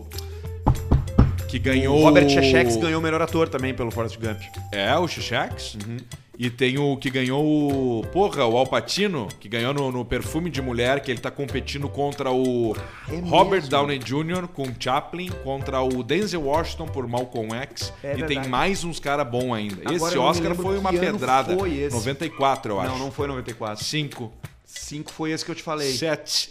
[1.52, 1.98] Que ganhou.
[1.98, 4.40] O Robert Shechex ganhou o melhor ator também pelo Forrest Gump.
[4.72, 5.74] É, o Xixex.
[5.74, 5.98] Uhum.
[6.38, 8.06] E tem o que ganhou o.
[8.06, 12.32] Porra, o Alpatino, que ganhou no, no perfume de mulher, que ele tá competindo contra
[12.32, 12.74] o
[13.06, 13.68] É Robert mesmo?
[13.68, 14.48] Downey Jr.
[14.48, 17.92] com Chaplin, contra o Denzel Washington por Malcolm X.
[18.02, 18.40] É e verdade.
[18.40, 19.82] tem mais uns caras bons ainda.
[19.84, 21.54] Agora esse Oscar foi uma pedrada.
[21.54, 21.94] foi esse.
[21.94, 22.92] 94, eu acho.
[22.92, 23.84] Não, não foi 94.
[23.84, 24.32] 5,
[24.64, 25.92] 5 foi esse que eu te falei.
[25.92, 26.48] 7,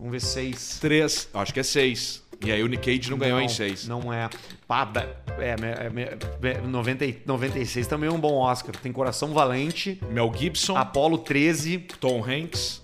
[0.00, 0.78] Vamos ver 6.
[0.80, 2.21] 3, acho que é 6.
[2.44, 3.86] E aí o Nick Cage não, ganhou em 6.
[3.86, 4.28] Não é.
[4.66, 4.90] Pá,
[5.38, 8.74] é, é, é, é, 90, e- 96 também é um bom Oscar.
[8.76, 11.78] Tem Coração Valente, Mel Gibson, Apolo 13.
[12.00, 12.82] Tom Hanks,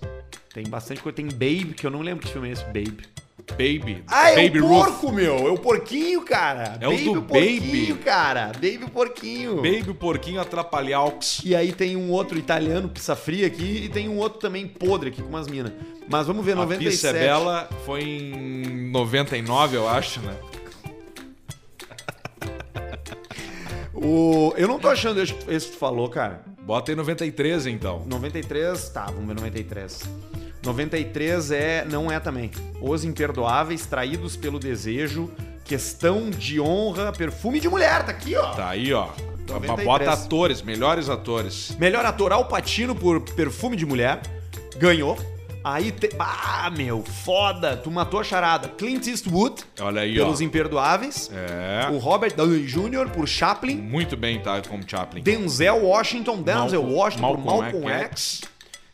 [0.53, 1.15] Tem bastante coisa.
[1.15, 2.99] Tem Babe, que eu não lembro que filme é esse, Babe.
[3.51, 4.03] Baby.
[4.07, 4.85] Ah, é Baby o Ruth.
[4.85, 5.35] porco, meu.
[5.47, 6.77] É o porquinho, cara.
[6.79, 7.61] É o Baby, do porquinho,
[7.95, 8.03] Baby.
[8.03, 8.45] cara.
[8.53, 9.55] Baby o porquinho.
[9.57, 11.41] Baby o Porquinho Atrapalhaux.
[11.43, 15.09] E aí tem um outro italiano, pizza fria aqui, e tem um outro também podre
[15.09, 15.71] aqui com umas minas.
[16.09, 16.91] Mas vamos ver, A 97.
[16.91, 20.35] Pizza é Bela foi em 99, eu acho, né?
[23.93, 24.53] O...
[24.55, 26.41] Eu não tô achando esse esse que tu falou, cara.
[26.61, 28.03] Bota em 93, então.
[28.07, 30.03] 93, tá, vamos ver 93.
[30.63, 32.51] 93 é, não é também.
[32.81, 35.31] Os Imperdoáveis, Traídos pelo Desejo,
[35.63, 38.51] Questão de Honra, Perfume de Mulher, tá aqui, ó.
[38.53, 39.07] Tá aí, ó.
[39.47, 39.85] 93.
[39.85, 41.75] Bota atores, melhores atores.
[41.79, 44.21] Melhor ator Al Pacino por Perfume de Mulher,
[44.77, 45.17] ganhou.
[45.63, 46.09] Aí, te...
[46.17, 48.69] ah, meu, foda, tu matou a charada.
[48.69, 50.43] Clint Eastwood, Olha aí, pelos ó.
[50.43, 51.29] Imperdoáveis.
[51.33, 51.89] É.
[51.91, 53.09] O Robert Downey Jr.
[53.13, 53.75] por Chaplin.
[53.75, 54.61] Muito bem, tá?
[54.61, 55.21] Como Chaplin.
[55.21, 58.41] Denzel Washington, Denzel Malcolm- Washington por Malcolm Malcolm X.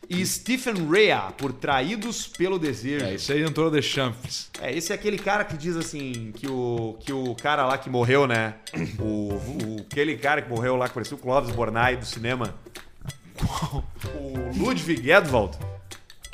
[0.08, 3.04] E Stephen Rea por Traídos pelo Desejo.
[3.04, 4.48] É, isso aí entrou de chanfres.
[4.62, 7.90] É, esse é aquele cara que diz assim, que o, que o cara lá que
[7.90, 8.54] morreu, né?
[9.00, 12.54] O, o- aquele cara que morreu lá, que parecia o Clóvis Bornai do cinema.
[14.14, 15.56] O Ludwig Edvald.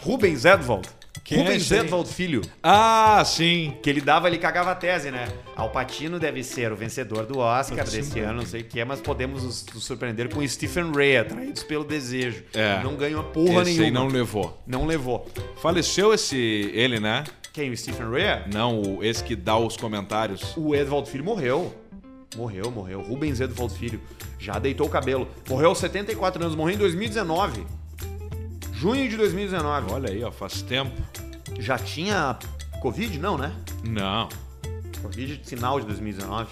[0.00, 0.88] Rubens Edvald.
[1.24, 1.80] Quem é Rubens esse aí?
[1.80, 2.42] Edvald Filho.
[2.62, 3.76] Ah, sim.
[3.82, 5.28] Que ele dava, ele cagava a tese, né?
[5.54, 9.00] Alpatino deve ser o vencedor do Oscar desse ano, não sei o que é, mas
[9.00, 12.42] podemos nos, nos surpreender com Stephen Rea, Traídos pelo Desejo.
[12.52, 12.82] É.
[12.82, 13.84] Não ganhou porra Esse nenhuma.
[13.84, 14.62] aí não levou.
[14.66, 15.30] Não levou.
[15.60, 16.36] Faleceu esse...
[16.74, 17.22] Ele, né?
[17.52, 17.70] Quem?
[17.70, 18.44] O Stephen Rea?
[18.52, 20.54] Não, o- esse que dá os comentários.
[20.56, 21.72] O Edvald Filho morreu.
[22.34, 23.00] Morreu, morreu.
[23.02, 24.00] Rubens Edvald Filho.
[24.38, 25.28] Já deitou o cabelo.
[25.48, 26.56] Morreu aos 74 anos.
[26.56, 27.64] Morreu em 2019.
[28.82, 29.92] Junho de 2019.
[29.92, 30.32] Olha aí, ó.
[30.32, 30.90] Faz tempo.
[31.60, 32.36] Já tinha
[32.80, 33.16] Covid?
[33.16, 33.54] Não, né?
[33.84, 34.28] Não.
[35.00, 36.50] Covid de final de 2019.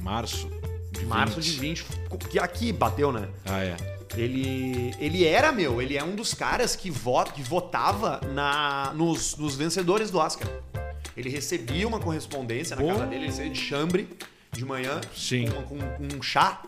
[0.00, 0.48] Março.
[0.92, 1.44] De Março 20.
[1.44, 1.84] de 20.
[2.30, 3.28] Que aqui bateu, né?
[3.44, 3.76] Ah, é.
[4.16, 9.36] Ele, ele era, meu, ele é um dos caras que, vota, que votava na, nos,
[9.36, 10.48] nos vencedores do Oscar.
[11.14, 14.08] Ele recebia uma correspondência na casa dele, ele de chambre
[14.50, 15.50] de manhã, Sim.
[15.50, 16.62] Com, com, com um chá,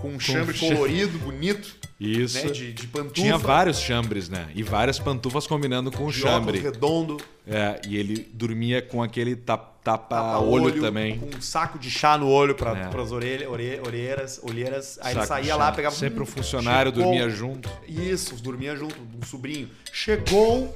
[0.00, 0.66] com um chambre chá.
[0.66, 2.44] colorido, bonito, Isso.
[2.46, 3.14] né, de, de pantufa.
[3.14, 4.48] Tinha vários chambres, né?
[4.54, 6.58] E várias pantufas combinando com o de chambre.
[6.58, 11.18] redondo, É, e ele dormia com aquele tapa, tapa, tapa-olho, olho também.
[11.18, 13.00] com um saco de chá no olho para É.
[13.02, 14.98] as orelha, ore, orelhas, olheiras.
[15.02, 15.94] Aí ele Saco de saía lá, pegava...
[15.94, 17.68] Sempre um hum, funcionário chegou- dormia junto.
[17.88, 19.68] Isso, dormia junto, um sobrinho.
[19.92, 20.72] Chegou,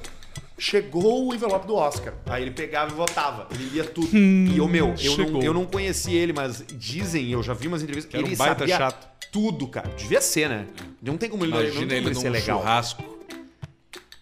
[0.57, 2.13] chegou o envelope do Oscar.
[2.25, 3.47] Aí ele pegava e votava.
[3.51, 4.15] Ele lia tudo.
[4.15, 7.81] e eu, meu, eu não, eu não conheci ele, mas dizem, eu já vi umas
[7.81, 9.07] entrevistas, Que ele um baita sabia chato.
[9.37, 9.87] Tudo, cara.
[9.95, 10.65] Devia ser, né?
[10.99, 12.59] Não tem como ele, não tem Imagina como ele ser legal.
[12.59, 13.03] churrasco.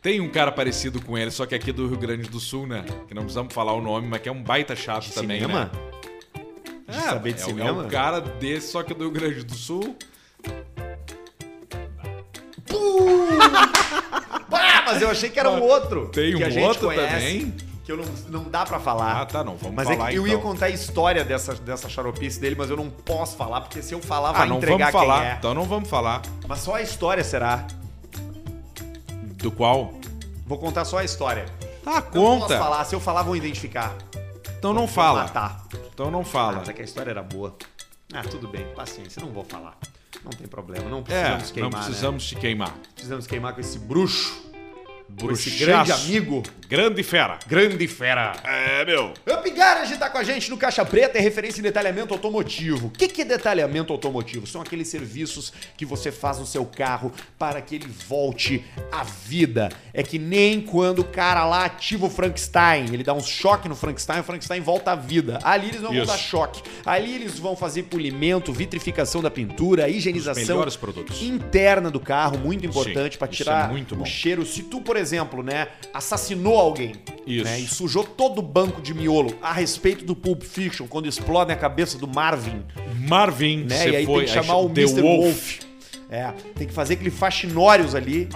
[0.01, 2.83] Tem um cara parecido com ele, só que aqui do Rio Grande do Sul, né?
[3.07, 5.71] Que não precisamos falar o nome, mas que é um baita chato De também, cinema?
[5.73, 6.43] né?
[6.89, 7.83] De saber de é, cinema?
[7.83, 9.95] É um cara desse, só que do Rio Grande do Sul.
[14.57, 16.09] Ah, mas eu achei que era um outro.
[16.09, 17.53] Tem um outro também?
[17.85, 19.21] Que eu não, não dá pra falar.
[19.21, 20.37] Ah, tá, não, vamos mas é falar que eu então.
[20.37, 23.93] ia contar a história dessa, dessa xaropice dele, mas eu não posso falar, porque se
[23.93, 25.19] eu falar, vai Ah, não entregar vamos falar.
[25.21, 25.35] quem é.
[25.35, 26.21] Então não vamos falar.
[26.47, 27.67] Mas só a história será.
[29.37, 29.93] Do qual?
[30.47, 31.45] Vou contar só a história.
[31.83, 32.57] Tá, Não posso conta.
[32.57, 33.95] falar, se eu falar, vão identificar.
[34.57, 35.23] Então não Vão fala.
[35.23, 35.63] matar.
[35.93, 36.57] Então não Ah, fala.
[36.59, 37.55] mas é que a história era boa.
[38.13, 39.77] Ah, tudo bem, paciência, não vou falar.
[40.23, 41.85] Não tem problema, não É, precisamos queimar, não né?
[41.85, 42.73] precisamos te queimar.
[42.95, 44.43] Precisamos queimar com esse bruxo,
[45.19, 47.37] com esse grande amigo, Grande fera.
[47.45, 48.33] grande fera.
[48.43, 49.13] É, meu.
[49.27, 52.87] Up Garage tá com a gente no Caixa Preta, é referência em detalhamento automotivo.
[52.87, 54.47] O que, que é detalhamento automotivo?
[54.47, 59.69] São aqueles serviços que você faz no seu carro para que ele volte à vida.
[59.93, 63.75] É que nem quando o cara lá ativa o Frankenstein, ele dá um choque no
[63.75, 65.39] Frankenstein, o Frankenstein volta à vida.
[65.43, 66.11] Ali eles não vão Isso.
[66.11, 66.63] dar choque.
[66.85, 70.65] Ali eles vão fazer polimento, vitrificação da pintura, higienização
[71.21, 74.45] interna do carro, muito importante para isso tirar é o cheiro.
[74.45, 75.04] Se tu, por exemplo,
[75.43, 76.93] né, assassinou alguém,
[77.25, 77.45] Isso.
[77.45, 81.55] né, e sujou todo o banco de miolo a respeito do Pulp Fiction, quando explodem
[81.55, 82.63] a cabeça do Marvin,
[83.07, 83.89] Marvin, né?
[83.89, 84.25] E aí foi.
[84.25, 85.01] tem que chamar o Mr.
[85.01, 85.23] Wolf.
[85.23, 85.59] Wolf.
[86.09, 88.29] É, tem que fazer aquele faxinórios ali.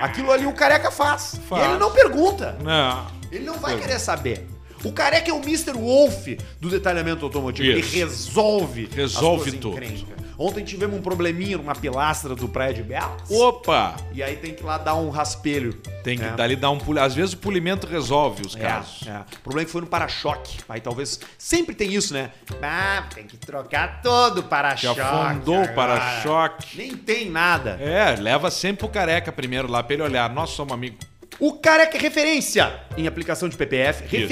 [0.00, 1.38] Aquilo ali o careca faz.
[1.48, 1.62] Faz.
[1.62, 2.56] E ele não pergunta.
[2.62, 3.06] Não.
[3.30, 3.78] Ele não vai é.
[3.78, 4.46] querer saber.
[4.82, 5.72] O careca é o Mr.
[5.72, 6.28] Wolf
[6.60, 7.78] do detalhamento automotivo.
[7.78, 7.94] Isso.
[7.94, 9.76] Ele resolve, Resolve tudo.
[9.76, 10.23] encrencas.
[10.38, 13.30] Ontem tivemos um probleminha numa pilastra do Praia de Belas.
[13.30, 13.96] Opa!
[14.12, 15.72] E aí tem que ir lá dar um raspelho.
[16.02, 16.30] Tem que É.
[16.32, 16.98] dali dar um puli...
[16.98, 19.06] Às vezes o polimento resolve os É, casos.
[19.06, 19.20] é.
[19.38, 20.58] O problema é que foi no para-choque.
[20.68, 21.20] Aí talvez.
[21.38, 22.30] Sempre tem isso, né?
[22.62, 25.00] Ah, tem que trocar todo o Que para-choque.
[25.00, 26.76] afundou o para-choque.
[26.76, 27.78] Nem tem nada.
[27.80, 30.28] É, leva sempre o careca primeiro lá pra ele olhar.
[30.30, 30.98] Nós somos amigos.
[31.40, 34.24] O Careca é referência em aplicação de PPF, referência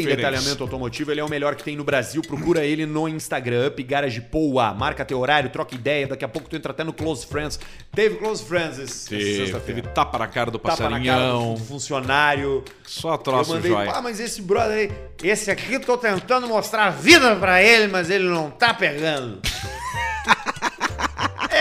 [0.00, 0.16] em referência.
[0.16, 1.10] detalhamento automotivo.
[1.12, 2.22] Ele é o melhor que tem no Brasil.
[2.22, 4.72] Procura ele no Instagram, Up Garage Poa.
[4.72, 6.06] Marca teu horário, troca ideia.
[6.06, 7.60] Daqui a pouco tu entra até no Close Friends.
[7.94, 9.82] Teve Close Friends essa Teve, teve sexta-feira.
[9.82, 11.54] tapa na cara do Tapa na cara passarinhão.
[11.54, 12.64] do funcionário.
[12.86, 13.90] Só Eu troço mandei, jóia.
[13.92, 14.90] ah, mas esse brother aí,
[15.22, 19.40] esse aqui tô tentando mostrar a vida pra ele, mas ele não tá pegando.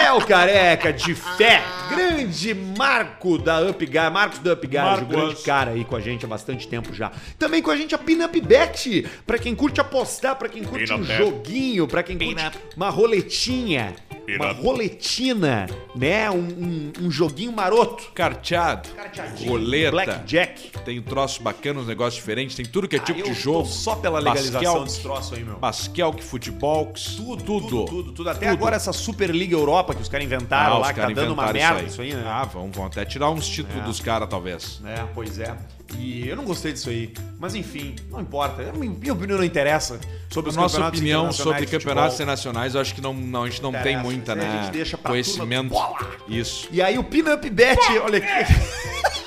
[0.05, 5.07] É o careca de fé, grande Marco da Up Garage, Marcos da Up Garage, o
[5.07, 7.11] grande cara aí com a gente há bastante tempo já.
[7.39, 11.03] Também com a gente a Pinup Bet, pra quem curte apostar, pra quem curte um
[11.03, 13.95] joguinho, pra quem curte uma roletinha,
[14.27, 18.11] uma roletina, né, um, um- um joguinho maroto.
[18.13, 19.91] Carteado, Carteadinho, roleta.
[19.91, 20.71] Blackjack.
[20.83, 22.55] Tem troços bacanas, negócios diferentes.
[22.55, 23.65] Tem tudo que é tipo Ah, eu de jogo.
[23.67, 25.57] só pela legalização Basquel, desse troço aí, meu.
[25.57, 28.29] Basquelk, futebol, tudo, Tudo, tudo, tudo.
[28.29, 28.57] Até Tudo.
[28.57, 31.83] agora essa Superliga Europa que os caras inventaram Ah, lá, que tá dando uma merda
[31.83, 32.23] isso aí, né?
[32.25, 33.85] Ah, vão, vão até tirar uns títulos É.
[33.85, 34.81] dos caras, talvez.
[34.85, 35.55] É, pois é.
[35.97, 37.13] E eu não gostei disso aí.
[37.39, 38.63] Mas enfim, não importa.
[38.73, 42.15] Minha minha opinião não interessa sobre A os nossa campeonatos opinião sobre campeonatos futebol.
[42.15, 44.53] internacionais, eu acho que não, não, a gente não tem Interessa, muita, isso aí a
[44.53, 44.63] né?
[44.63, 45.69] gente deixa pra conhecimento.
[45.69, 45.97] bola.
[46.27, 46.67] Isso.
[46.71, 48.53] E aí o Pinup Bet, olha aqui.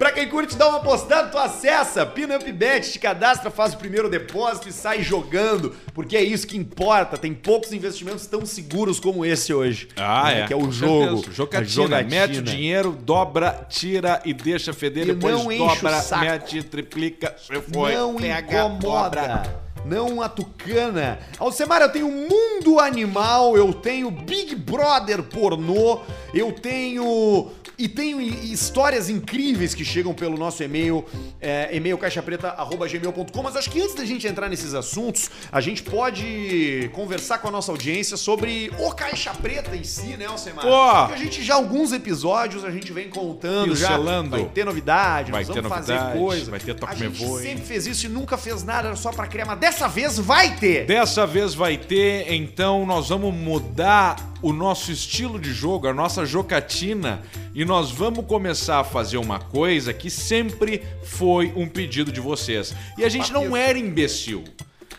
[0.00, 4.08] pra quem curte dar uma postada, tu acessa Pinup Bet, te cadastra, faz o primeiro
[4.08, 7.18] depósito e sai jogando, porque é isso que importa.
[7.18, 9.88] Tem poucos investimentos tão seguros como esse hoje.
[9.96, 10.40] Ah, né?
[10.40, 10.46] é.
[10.46, 11.30] Que é o jogo.
[11.30, 11.60] Jogatina.
[11.60, 12.26] a jogatina.
[12.26, 15.06] Mete o dinheiro, dobra, tira e deixa feder.
[15.06, 17.36] E depois dobra, mete, triplica.
[17.70, 17.94] Foi.
[17.94, 19.69] Não pega, dobra.
[19.84, 21.18] Não a tucana.
[21.38, 26.00] Alcemar, eu tenho Mundo Animal, eu tenho Big Brother pornô,
[26.34, 27.50] eu tenho.
[27.78, 31.02] E tenho hi- histórias incríveis que chegam pelo nosso e-mail,
[31.40, 33.42] é, e-mail caixapreta.gmail.com.
[33.42, 37.50] Mas acho que antes da gente entrar nesses assuntos, a gente pode conversar com a
[37.50, 40.62] nossa audiência sobre o Caixa Preta em si, né, Alcemar?
[40.64, 40.98] Pô!
[41.08, 43.88] Porque a gente já, alguns episódios, a gente vem contando já.
[43.88, 44.30] Pincelando.
[44.30, 46.50] Vai ter novidade, Vai nós ter vamos fazer novidade, coisa.
[46.50, 49.26] vai ter Toque A gente sempre fez isso e nunca fez nada, era só pra
[49.26, 50.84] criar, mas dessa vez vai ter.
[50.84, 56.26] Dessa vez vai ter, então nós vamos mudar o nosso estilo de jogo, a nossa
[56.26, 57.22] jocatina,
[57.54, 62.74] e nós vamos começar a fazer uma coisa que sempre foi um pedido de vocês.
[62.98, 64.42] E a gente não era imbecil.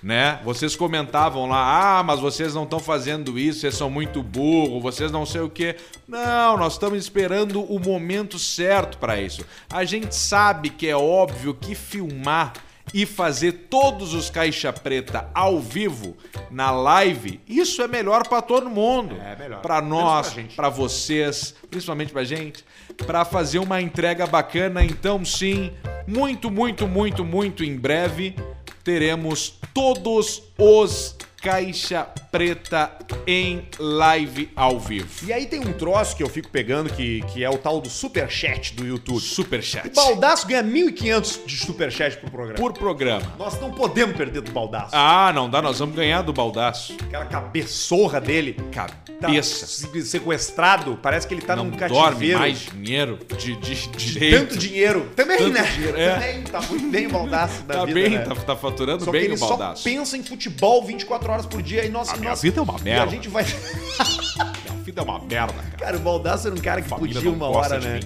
[0.02, 0.40] Né?
[0.44, 5.12] Vocês comentavam lá, ah, mas vocês não estão fazendo isso, vocês são muito burros, vocês
[5.12, 5.76] não sei o que.
[6.08, 9.46] Não, nós estamos esperando o momento certo para isso.
[9.70, 12.54] A gente sabe que é óbvio que filmar
[12.94, 16.18] e fazer todos os caixa preta ao vivo
[16.50, 19.16] na live, isso é melhor pra todo mundo.
[19.22, 19.62] É melhor.
[19.62, 22.66] Para nós, pra vocês, principalmente pra gente,
[23.06, 24.84] pra fazer uma entrega bacana.
[24.84, 25.72] Então, sim,
[26.08, 28.36] muito, muito, muito, muito em breve
[28.84, 32.92] teremos todos os caixa preta
[33.26, 35.10] em live ao vivo.
[35.28, 37.90] E aí tem um troço que eu fico pegando que, que é o tal do
[37.90, 39.20] superchat do YouTube.
[39.20, 39.88] Superchat.
[39.90, 42.58] O Baldaço ganha 1.500 de superchat por programa.
[42.58, 43.34] Por programa.
[43.38, 44.92] Nós não podemos perder do Baldaço.
[44.94, 46.96] Ah, não dá, nós vamos ganhar do baldaço.
[47.04, 48.54] Aquela cabeçorra dele.
[48.72, 48.88] Tá
[49.28, 49.68] Cabeça.
[49.68, 52.40] se- sequestrado, parece que ele tá não num dorme cativeiro.
[52.40, 54.40] mais dinheiro de, de direito.
[54.40, 55.12] Tanto dinheiro.
[55.16, 55.64] Também, Tanto né?
[55.76, 56.14] dinheiro, é.
[56.14, 58.20] Também tá muito bem o Baldaço da Tá vida, bem, né?
[58.26, 59.84] tá, tá faturando Só bem que ele o baldaço.
[59.84, 62.64] só pensa em futebol 24 horas por dia e nós, A minha nós- vida é
[62.64, 63.12] uma E a merda.
[63.12, 63.44] gente vai
[64.70, 65.78] A vida é uma merda, cara.
[65.78, 68.00] Cara, o Baldaço era um cara que podia uma hora, né?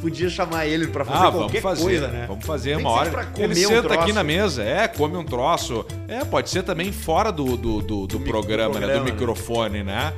[0.00, 2.24] Podia chamar ele pra fazer Ah, vamos qualquer fazer, coisa, né?
[2.28, 3.28] Vamos fazer Nem uma hora.
[3.38, 4.00] Ele um senta troço.
[4.00, 5.84] aqui na mesa, é, come um troço.
[6.08, 8.86] É, pode ser também fora do, do, do, do mic- programa, do né?
[8.86, 9.12] programa, Do né?
[9.12, 10.12] microfone, né?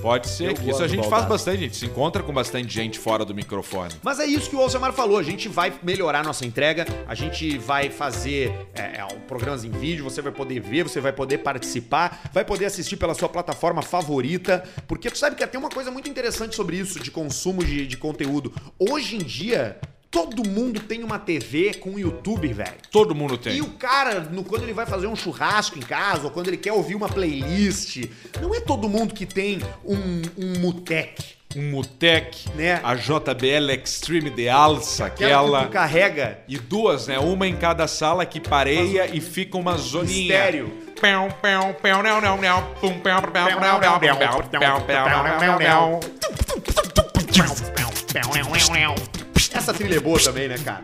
[0.00, 2.72] Pode ser Eu que isso a gente faz bastante, a gente se encontra com bastante
[2.72, 3.92] gente fora do microfone.
[4.02, 5.18] Mas é isso que o Alcemar falou.
[5.18, 9.70] A gente vai melhorar a nossa entrega, a gente vai fazer é, é, programas em
[9.70, 13.82] vídeo, você vai poder ver, você vai poder participar, vai poder assistir pela sua plataforma
[13.82, 14.64] favorita.
[14.86, 17.96] Porque tu sabe que tem uma coisa muito interessante sobre isso, de consumo de, de
[17.96, 18.52] conteúdo.
[18.78, 19.78] Hoje em dia,
[20.14, 22.70] todo mundo tem uma TV com YouTube, velho.
[22.92, 23.56] Todo mundo tem.
[23.56, 26.56] E o cara, no- quando ele vai fazer um churrasco em casa, ou quando ele
[26.56, 28.04] quer ouvir uma playlist,
[28.40, 31.34] não é todo mundo que tem um, um Mutec.
[31.56, 32.80] Um Mutec, Né?
[32.82, 37.18] a JBL Extreme de alça, Aquela que tu carrega E duas, né?
[37.18, 40.22] Uma em cada sala que pareia e fica uma zoninha.
[40.34, 40.72] estéreo.
[49.54, 50.82] Essa trilha é boa também, né, cara?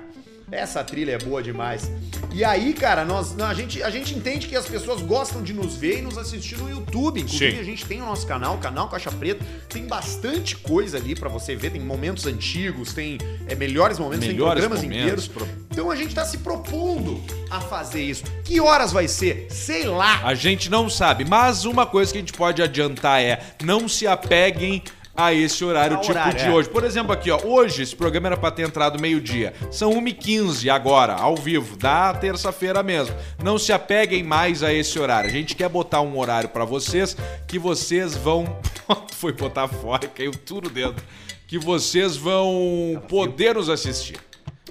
[0.53, 1.89] Essa trilha é boa demais.
[2.33, 5.77] E aí, cara, nós, a, gente, a gente entende que as pessoas gostam de nos
[5.77, 7.21] ver e nos assistir no YouTube.
[7.21, 7.61] Inclusive, Sim.
[7.61, 9.45] a gente tem o nosso canal, o canal Caixa Preta.
[9.69, 11.71] Tem bastante coisa ali pra você ver.
[11.71, 15.29] Tem momentos antigos, tem é, melhores momentos, Melhores tem programas momentos, inteiros.
[15.29, 18.25] pro- Então a gente tá se propondo a fazer isso.
[18.45, 19.47] Que horas vai ser?
[19.51, 20.21] Sei lá.
[20.25, 24.05] A gente não sabe, mas uma coisa que a gente pode adiantar é não se
[24.05, 24.83] apeguem
[25.15, 26.51] a esse horário Ao tipo horário, de é.
[26.51, 26.69] hoje.
[26.69, 29.53] Por exemplo, aqui, ó, hoje esse programa era pra ter entrado meio-dia.
[29.71, 33.15] São 1h15 agora, ao vivo, da terça-feira mesmo.
[33.43, 35.29] Não se apeguem mais a esse horário.
[35.29, 38.59] A gente quer botar um horário pra vocês que vocês vão.
[39.13, 41.05] Foi botar fora caiu tudo dentro.
[41.47, 44.17] Que vocês vão poder nos assistir.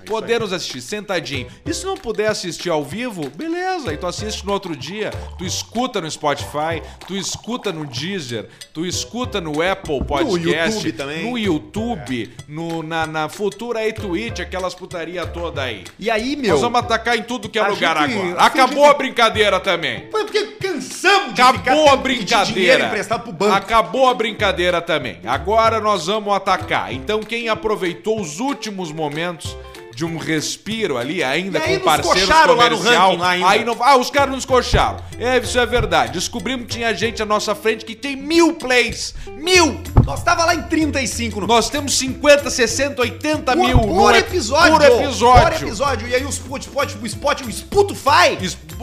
[0.10, 1.46] Poder nos assistir sentadinho.
[1.64, 3.94] E se não puder assistir ao vivo, beleza.
[3.94, 8.88] E tu assiste no outro dia, tu escuta no Spotify, tu escuta no Deezer, tu
[8.88, 11.30] escuta no Apple Podcast, YouTube também.
[11.30, 15.84] no YouTube, no, na, na futura aí Twitch, aquelas putaria toda aí.
[16.00, 16.54] E aí, meu.
[16.54, 18.42] Nós vamos atacar em tudo que é a lugar gente- agora.
[18.42, 20.08] Acabou gente- a brincadeira também.
[20.10, 22.88] Foi porque cansamos de Acabou a brincadeira.
[22.88, 23.54] emprestado pro banco.
[23.54, 25.20] Acabou a brincadeira também.
[25.26, 26.92] Agora nós vamos atacar.
[26.92, 29.56] Então quem aproveitou os últimos momentos
[30.00, 33.98] de um respiro ali, ainda com parceiros coxaram lá no comercial, ranking aí não, ah,
[33.98, 34.98] os caras nos coxaram.
[35.20, 36.14] É, isso é verdade.
[36.14, 39.14] Descobrimos que tinha gente à nossa frente que tem mil plays.
[39.38, 39.82] Mil!
[40.06, 44.12] Nós tava lá em 35 no Nós temos 50, 60, 80 por, mil por no
[44.12, 44.72] ep- episódio.
[44.78, 45.58] Por episódio.
[45.60, 46.08] Por episódio.
[46.08, 48.38] E aí o Spot, Spot, o Spot, o Spotify.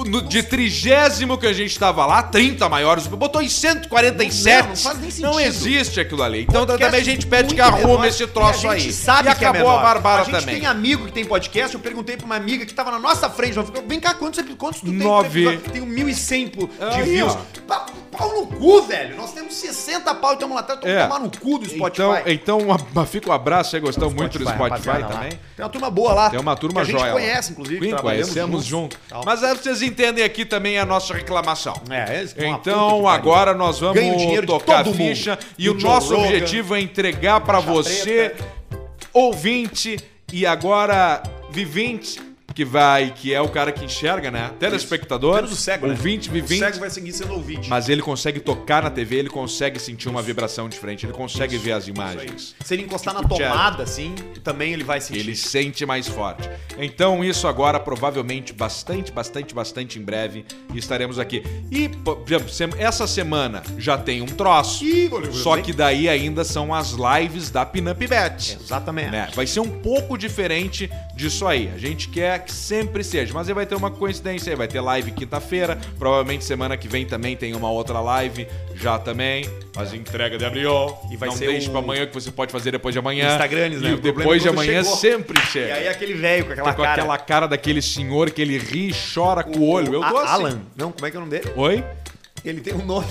[0.06, 4.62] No- De trigésimo que a gente tava lá, 30 maiores, botou em 147.
[4.62, 5.40] Não, não faz nem Não sentido.
[5.40, 6.42] existe aquilo ali.
[6.42, 8.04] Então Podcast também a gente pede que arrume menor.
[8.06, 8.92] esse troço aí.
[8.92, 9.78] sabe e que é acabou menor.
[9.78, 10.56] a Barbara A gente também.
[10.60, 10.66] tem
[11.06, 11.74] amigo que tem podcast.
[11.74, 13.56] Eu perguntei pra uma amiga que tava na nossa frente.
[13.56, 14.94] Ela falou, vem cá, quantos, quantos tu tem?
[14.96, 15.46] Nove.
[15.46, 17.32] episódio?" Tenho 1.100 por- de Aí, views.
[17.32, 17.38] ó.
[17.66, 19.14] Pa- Pau no cu, velho.
[19.14, 20.78] Nós temos 60 pau e estamos lá atrás.
[20.80, 21.06] Estamos É.
[21.06, 22.02] tomar no cu do Spotify.
[22.02, 25.08] Então, então uma- fica um abraço, você gostou muito do Spotify rapaziada, lá.
[25.08, 25.30] também?
[25.54, 26.30] Tem uma turma boa lá.
[26.30, 27.12] Tem uma turma que a gente joia.
[27.12, 27.20] lá.
[27.20, 27.90] conhece, inclusive.
[27.90, 29.24] Sim, conhecemos juntos, junto.
[29.26, 31.74] Mas aí vocês entendem aqui também a nossa reclamação.
[31.90, 34.00] É, é Então agora nós vamos
[34.46, 35.08] tocar a todo mundo.
[35.08, 38.34] ficha e o nosso Rogan, objetivo é entregar pra Caixa você,
[39.12, 39.98] ouvinte
[40.32, 42.20] e agora vivinte,
[42.56, 44.50] que vai, que é o cara que enxerga, né?
[44.58, 45.92] Telespectador, Menos o cego, né?
[45.92, 46.58] ouvinte, O vivinte.
[46.60, 47.68] cego vai seguir sendo ouvinte.
[47.68, 51.72] Mas ele consegue tocar na TV, ele consegue sentir uma vibração diferente, ele consegue ver
[51.72, 52.54] as imagens.
[52.64, 55.20] Se ele encostar na tomada, assim, também ele vai sentir.
[55.20, 56.48] Ele sente mais forte.
[56.78, 61.42] Então, isso agora, provavelmente, bastante, bastante, bastante em breve, estaremos aqui.
[61.70, 64.82] E, por exemplo, essa semana já tem um troço.
[64.82, 68.56] Ih, Só que daí ainda são as lives da Pinup Bet.
[68.58, 69.10] Exatamente.
[69.10, 69.28] Né?
[69.34, 71.70] Vai ser um pouco diferente disso aí.
[71.74, 73.34] A gente quer que sempre seja.
[73.34, 74.56] Mas aí vai ter uma coincidência aí.
[74.56, 75.78] Vai ter live quinta-feira.
[75.98, 78.46] Provavelmente semana que vem também tem uma outra live.
[78.74, 79.44] Já também.
[79.74, 80.96] Faz entrega de abril.
[81.10, 83.32] E vai Não ser deixe o- pra amanhã que você pode fazer depois de amanhã.
[83.32, 83.90] Instagrams, né?
[83.90, 84.96] E O problema depois é de amanhã chegou.
[84.98, 85.74] sempre E chega.
[85.74, 86.92] aí aquele velho com aquela com cara.
[87.02, 89.92] aquela cara daquele senhor que ele ri e chora com o olho.
[89.94, 90.32] Eu dou assim.
[90.32, 90.62] Alan.
[90.76, 91.52] Não, como é que é o nome dele?
[91.56, 91.84] Oi?
[92.44, 93.06] Ele tem um nome.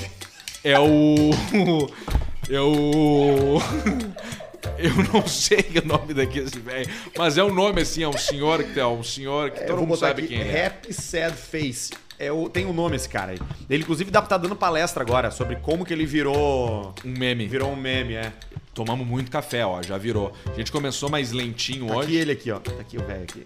[0.64, 1.30] É o.
[2.48, 3.60] É o.
[4.78, 8.64] Eu não sei o nome daquele velho, mas é um nome assim, é um senhor
[8.64, 10.36] que é um senhor que É, todo mundo sabe aqui.
[10.36, 10.66] quem é.
[10.68, 11.92] Happy Sad Face.
[12.18, 13.40] É o, tem um nome esse cara aí.
[13.70, 16.94] Ele, inclusive, dá, tá dando palestra agora sobre como que ele virou.
[17.04, 17.46] Um meme.
[17.46, 18.32] Virou um meme, é.
[18.74, 20.32] Tomamos muito café, ó, já virou.
[20.50, 22.16] A gente começou mais lentinho Tá aqui hoje.
[22.16, 22.60] ele aqui, ó.
[22.60, 23.44] Tá aqui o velho aqui.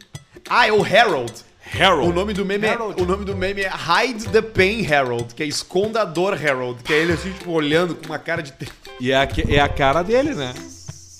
[0.48, 1.34] Ah, é o Harold.
[1.80, 2.10] Harold.
[2.10, 5.44] O nome do meme é, o nome do meme é Hide the Pain Harold, que
[5.44, 8.54] é escondador Harold, que é ele assim, tipo, olhando com uma cara de.
[9.00, 10.54] E é a, é a cara dele, né?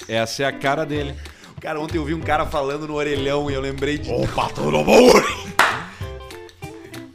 [0.10, 1.14] Essa é a cara dele.
[1.62, 4.12] Cara, ontem eu vi um cara falando no orelhão e eu lembrei de.
[4.12, 5.12] Opa, tudo bom?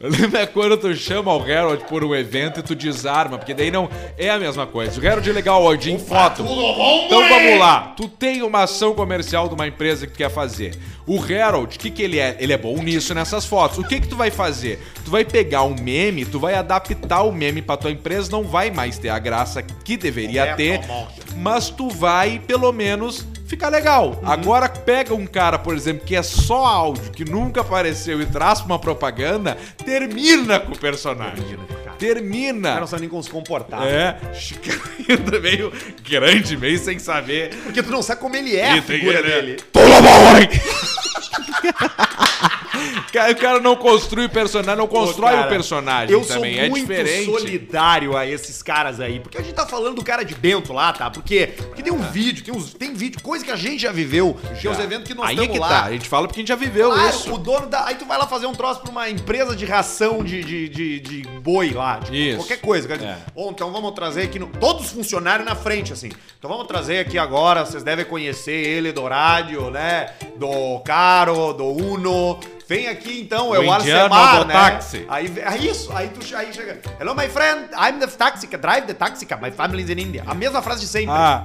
[0.05, 3.55] Eu lembro é quando tu chama o Harold por um evento e tu desarma, porque
[3.55, 3.89] daí não
[4.19, 5.01] é a mesma coisa.
[5.01, 6.43] O Harold é legal hoje em foto.
[6.43, 7.93] Então vamos lá.
[7.97, 10.75] Tu tem uma ação comercial de uma empresa que tu quer fazer.
[11.07, 12.35] O Harold, o que, que ele é?
[12.39, 13.79] Ele é bom nisso, nessas fotos.
[13.79, 14.79] O que que tu vai fazer?
[15.03, 18.69] Tu vai pegar um meme, tu vai adaptar o meme pra tua empresa, não vai
[18.69, 21.23] mais ter a graça que deveria É, ter, promotion.
[21.37, 24.19] mas tu vai, pelo menos, ficar legal.
[24.21, 24.29] Uhum.
[24.31, 28.61] Agora pega um cara, por exemplo, que é só áudio, que nunca apareceu e traz
[28.61, 31.35] uma propaganda, termina com o personagem.
[31.45, 31.63] Termina.
[31.85, 32.67] O Termina.
[32.69, 33.83] cara não sabe nem como se comportar.
[33.87, 34.17] É,
[35.09, 35.71] ainda meio
[36.03, 37.55] grande, meio sem saber.
[37.63, 39.57] Porque tu não sabe como ele é a E tem figura ele- dele.
[39.75, 40.49] Hein?
[41.63, 41.95] Cara,
[42.75, 46.55] O cara não construi personagem, não constrói cara, o personagem Eu também.
[46.55, 47.25] sou é muito diferente.
[47.25, 49.19] solidário a esses caras aí.
[49.19, 51.09] Porque a gente tá falando do cara de Bento lá, tá?
[51.09, 54.37] Porque, porque tem um vídeo, tem, uns, tem vídeo, coisa que a gente já viveu,
[54.59, 55.67] que é os eventos que nós Aí é que lá.
[55.69, 55.83] tá.
[55.85, 57.33] A gente fala porque a gente já viveu Claro, isso.
[57.33, 57.85] o dono da.
[57.85, 60.99] Aí tu vai lá fazer um troço pra uma empresa de ração de, de, de,
[60.99, 61.99] de boi lá.
[61.99, 62.37] tipo, Isso.
[62.37, 62.93] Qualquer coisa.
[62.93, 63.17] É.
[63.33, 64.37] Ou então vamos trazer aqui.
[64.39, 66.09] No, todos os funcionários na frente, assim.
[66.37, 67.65] Então vamos trazer aqui agora.
[67.65, 70.09] Vocês devem conhecer ele do rádio, né?
[70.37, 72.39] Do Caro, do Uno.
[72.67, 74.53] Vem aqui então, O é o Alcemar, né?
[74.53, 75.05] táxi.
[75.07, 76.79] Aí, é isso, aí tu aí chega.
[76.99, 80.23] Hello, my friend, I'm the taxi, drive the taxi, my family is in India.
[80.25, 81.13] A mesma frase de sempre.
[81.13, 81.43] Ah.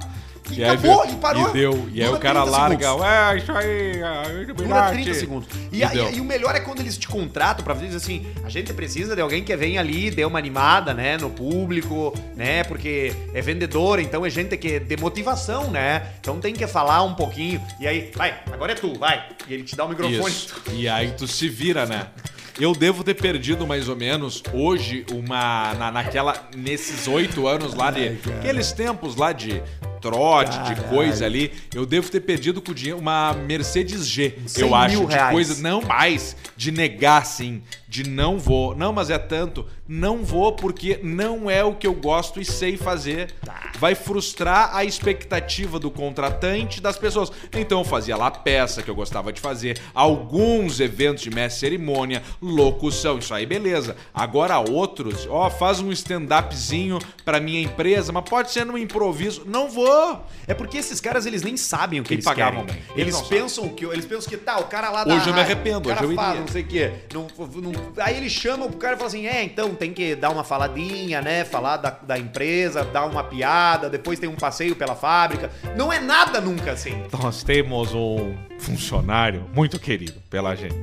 [0.53, 1.49] E acabou, e parou.
[1.49, 1.89] E deu.
[1.93, 2.85] E aí Dura o cara 30 larga.
[2.85, 3.01] segundos.
[3.05, 4.03] Ué, isso aí.
[4.03, 5.49] ah, Dura Illuminati." 30 segundos.
[5.71, 6.13] E, E aí- deu.
[6.13, 9.21] e o melhor é quando eles te contratam pra dizer assim: a gente precisa de
[9.21, 14.25] alguém que venha ali, dê uma animada, né, no público, né, porque é vendedor, então
[14.25, 16.03] é gente que de motivação, né?
[16.19, 17.61] Então tem que falar um pouquinho.
[17.79, 19.23] E aí, vai, agora é tu, vai.
[19.47, 20.19] E ele te dá o microfone.
[20.29, 20.53] Isso.
[20.73, 22.07] E aí tu se vira, né?
[22.59, 25.73] Eu devo ter perdido mais ou menos hoje uma.
[25.73, 26.49] Na, naquela.
[26.55, 28.19] Nesses oito anos lá de.
[28.39, 29.61] aqueles tempos lá de
[30.01, 31.51] trote, de coisa ali.
[31.73, 34.35] Eu devo ter perdido com dinheiro uma Mercedes G.
[34.47, 35.05] 100 eu acho.
[35.05, 35.31] de reais.
[35.31, 35.61] coisa.
[35.61, 36.35] Não mais.
[36.57, 37.61] De negar, sim.
[37.87, 38.75] De não vou.
[38.75, 39.65] Não, mas é tanto.
[39.87, 43.33] Não vou porque não é o que eu gosto e sei fazer.
[43.77, 47.31] Vai frustrar a expectativa do contratante e das pessoas.
[47.53, 52.23] Então eu fazia lá peça que eu gostava de fazer, alguns eventos de mestre cerimônia,
[52.41, 53.95] locução, isso aí beleza.
[54.13, 59.43] Agora outros, ó, faz um stand-upzinho pra minha empresa, mas pode ser no improviso.
[59.45, 60.19] Não vou.
[60.47, 62.81] É porque esses caras, eles nem sabem o que E eles pagavam querem.
[62.81, 62.91] bem.
[62.97, 65.39] Eles, Eles pensam que eles pensam que tá, o cara lá da Hoje eu me
[65.39, 66.41] arrependo, hoje eu fala, iria.
[66.41, 66.91] não sei o quê.
[67.13, 67.27] Não,
[67.61, 67.71] não-
[68.03, 71.21] aí ele chama o cara e fala assim: "É, então tem que dar uma faladinha,
[71.21, 71.45] né?
[71.45, 75.51] Falar da, da empresa, dar uma piada, depois tem um passeio pela fábrica".
[75.77, 77.03] Não é nada nunca assim.
[77.21, 80.75] Nós temos um funcionário muito querido pela gente.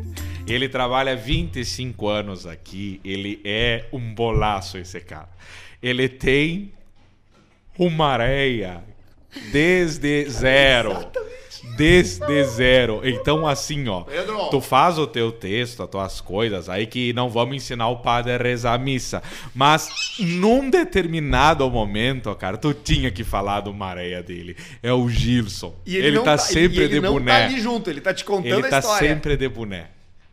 [0.53, 5.29] Ele trabalha 25 anos aqui, ele é um bolaço esse cara.
[5.83, 6.73] Ele tem
[7.79, 8.83] uma areia
[9.53, 11.07] desde zero.
[11.77, 13.01] Desde zero.
[13.05, 14.03] Então, assim, ó.
[14.03, 14.49] Pedro.
[14.51, 18.33] Tu faz o teu texto, as tuas coisas, aí que não vamos ensinar o padre
[18.33, 19.23] a rezar a missa.
[19.55, 19.89] Mas,
[20.19, 24.57] num determinado momento, cara, tu tinha que falar do maréia dele.
[24.83, 25.75] É o Gilson.
[25.87, 27.31] E ele não tá e sempre ele de não boné.
[27.33, 29.09] tá ali junto, ele tá te contando Ele a tá história.
[29.09, 29.87] sempre de boné.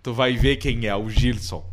[0.05, 1.65] Tu vai ver quem é, o Gilson.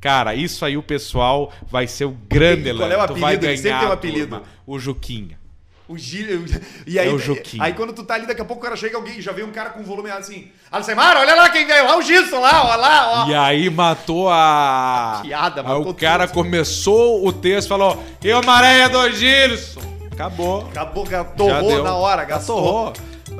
[0.00, 3.46] Cara, isso aí o pessoal vai ser o grande qual é o Tu vai apelido?
[3.46, 4.36] Ele sempre tem um a apelido.
[4.36, 4.44] turma.
[4.64, 5.40] O Juquinha.
[5.88, 6.44] O Gil...
[6.86, 7.64] E aí, É o Juquinha.
[7.64, 9.50] aí quando tu tá ali, daqui a pouco o cara chega alguém, já vem um
[9.50, 10.52] cara com volume assim.
[10.70, 13.28] Alcemar, olha lá quem veio lá, o Gilson lá, olha lá, ó.
[13.28, 15.18] E aí matou a.
[15.24, 16.34] Piada, aí matou o cara tudo.
[16.36, 19.80] começou o texto e falou: E o Maréia do Gilson?
[20.12, 20.68] Acabou.
[20.68, 22.56] Acabou, Já torrou na hora, Já gastou.
[22.56, 22.92] torrou.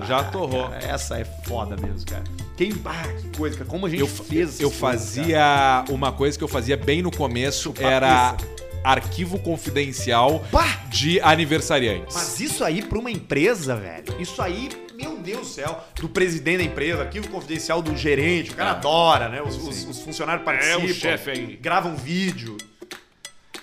[0.09, 0.69] Já torrou.
[0.71, 2.25] Cara, essa é foda mesmo, cara.
[2.61, 2.75] Quem.
[2.85, 3.71] Ah, que coisa, cara.
[3.71, 4.79] Como a gente Eu, fez eu coisas,
[5.17, 8.37] fazia uma coisa que eu fazia bem no começo era
[8.85, 10.67] arquivo confidencial Pá!
[10.91, 12.15] de aniversariantes.
[12.15, 14.15] Mas isso aí pra uma empresa, velho.
[14.21, 15.83] Isso aí, meu Deus do céu.
[15.97, 18.51] Do presidente da empresa, arquivo confidencial do gerente.
[18.51, 19.41] O cara adora, né?
[19.41, 20.83] Os, os- os funcionários participam.
[20.83, 21.59] É, o chefe aí.
[21.61, 22.59] Gravam vídeo.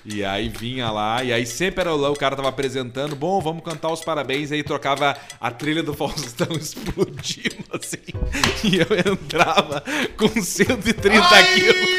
[0.10, 3.62] E aí vinha lá, e aí sempre era o o cara tava apresentando, bom, vamos
[3.62, 7.98] cantar os parabéns, aí trocava a trilha do Faustão explodindo assim.
[8.64, 9.84] E eu entrava
[10.16, 11.90] com 130 quilos,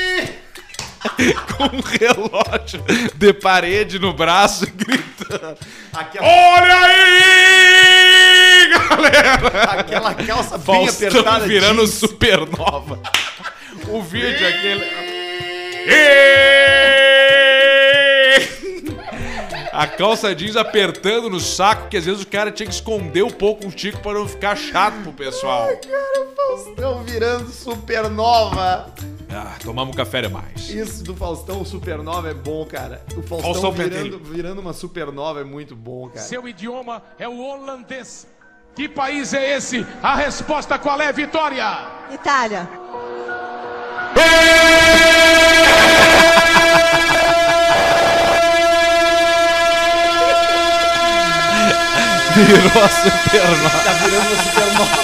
[1.54, 2.82] com um relógio
[3.14, 5.58] de parede no braço, gritando.
[5.92, 9.64] Aquela, Olha aí, galera!
[9.64, 11.46] aquela calça bem Faustão apertada.
[11.46, 11.92] virando jeans.
[11.92, 13.02] supernova.
[13.86, 15.08] O vídeo é aquele.
[19.78, 23.30] A calça jeans apertando no saco, que às vezes o cara tinha que esconder um
[23.30, 25.68] pouco o tico para não ficar chato pro pessoal.
[25.68, 28.92] Cara, o Faustão virando supernova.
[29.30, 30.68] Ah, tomamos café demais.
[30.68, 33.04] Isso do Faustão supernova é bom, cara.
[33.16, 36.26] O Faustão, Faustão virando, virando uma supernova é muito bom, cara.
[36.26, 38.26] Seu idioma é o holandês.
[38.74, 39.86] Que país é esse?
[40.02, 41.86] A resposta qual é, Vitória?
[42.10, 42.68] Itália.
[52.38, 53.78] Virou a supernova.
[53.82, 54.98] Tá virando uma supernova.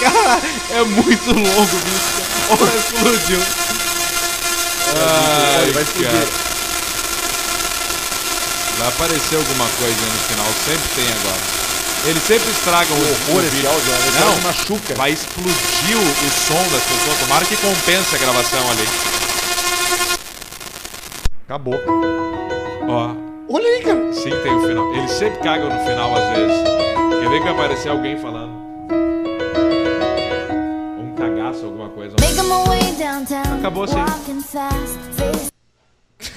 [0.00, 0.40] Cara,
[0.70, 2.20] é muito longo, bicho.
[2.50, 3.40] Olha, explodiu.
[4.96, 6.49] Ai, vai explodir.
[8.80, 11.42] Vai aparecer alguma coisa aí no final, sempre tem agora.
[12.06, 13.68] Eles sempre estragam o, horror o esse vídeo.
[13.70, 13.98] áudio, né?
[14.08, 14.94] Esse Não, machuca.
[14.94, 17.18] vai explodir o, o som das pessoas.
[17.20, 18.88] Tomara que compense a gravação ali.
[21.44, 21.74] Acabou.
[22.88, 23.14] Ó,
[23.52, 24.12] Olha aí, cara.
[24.14, 24.94] sim, tem o final.
[24.94, 26.56] Eles sempre cagam no final às vezes.
[27.20, 28.52] Quer ver que vai aparecer alguém falando?
[30.98, 32.16] Um cagaço, alguma coisa.
[33.58, 33.96] Acabou, sim.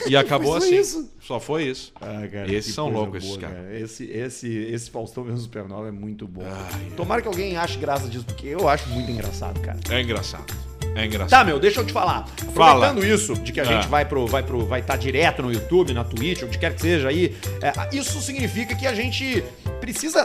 [0.08, 0.76] E acabou assim.
[0.76, 1.10] isso.
[1.22, 1.92] Só foi isso.
[2.02, 3.72] Ah, cara, Esses são loucos, esses caras.
[3.74, 6.44] Esse, esse, esse Faustão vendo Supernova é muito bom.
[6.46, 9.80] Ai, Tomara que alguém ache graça disso, porque eu acho muito engraçado, cara.
[9.90, 10.54] É engraçado.
[10.96, 11.30] É engraçado.
[11.40, 12.28] Tá, meu, deixa eu te falar.
[12.54, 12.88] Fala.
[12.88, 13.66] Aproveitando isso, de que a Ah.
[13.66, 16.82] gente vai pro, vai pro, vai estar direto no YouTube, na Twitch, onde quer que
[16.82, 19.44] seja aí, é, isso significa que a gente
[19.80, 20.24] precisa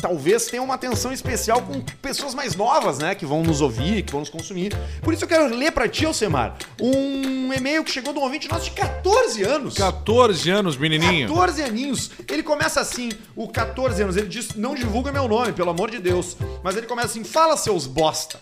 [0.00, 4.12] talvez ter uma atenção especial com pessoas mais novas, né, que vão nos ouvir, que
[4.12, 4.76] vão nos consumir.
[5.02, 8.48] Por isso eu quero ler pra ti, Alcemar, um e-mail que chegou de um ouvinte
[8.48, 9.74] nosso de 14 anos.
[9.74, 11.28] 14 anos, menininho.
[11.28, 12.10] 14 aninhos.
[12.28, 15.98] Ele começa assim, o 14 anos, ele diz, não divulga meu nome, pelo amor de
[15.98, 16.36] Deus.
[16.62, 18.40] Mas ele começa assim, fala seus bosta.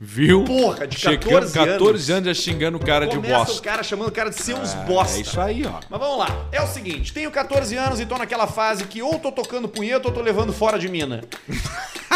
[0.00, 0.44] Viu?
[0.44, 3.62] Porra, de Chegando 14 14 anos já xingando o cara de Começa o bosta.
[3.62, 5.18] cara chamando o cara de seus É, bosta.
[5.18, 5.80] É isso aí, ó.
[5.88, 6.46] Mas vamos lá.
[6.52, 10.08] É o seguinte, tenho 14 anos e tô naquela fase que ou tô tocando punheta
[10.08, 11.22] ou tô levando fora de mina.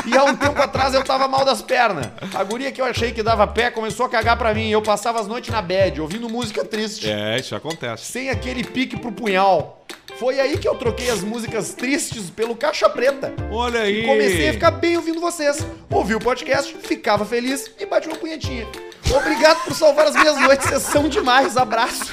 [0.07, 2.07] E há um tempo atrás eu tava mal das pernas.
[2.35, 4.69] A guria que eu achei que dava pé começou a cagar pra mim.
[4.71, 7.09] Eu passava as noites na bed, ouvindo música triste.
[7.11, 8.05] É, isso acontece.
[8.05, 9.78] Sem aquele pique pro punhal.
[10.18, 13.32] Foi aí que eu troquei as músicas tristes pelo caixa preta.
[13.53, 14.03] Olha aí.
[14.03, 15.64] E comecei a ficar bem ouvindo vocês.
[15.89, 18.66] Ouvi o podcast, ficava feliz e bati uma punhetinha.
[19.14, 21.57] Obrigado por salvar as minhas noites, vocês são demais.
[21.57, 22.12] Abraço.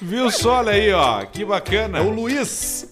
[0.00, 1.24] Viu só, olha aí, ó.
[1.24, 1.98] Que bacana.
[1.98, 2.86] É o Luiz.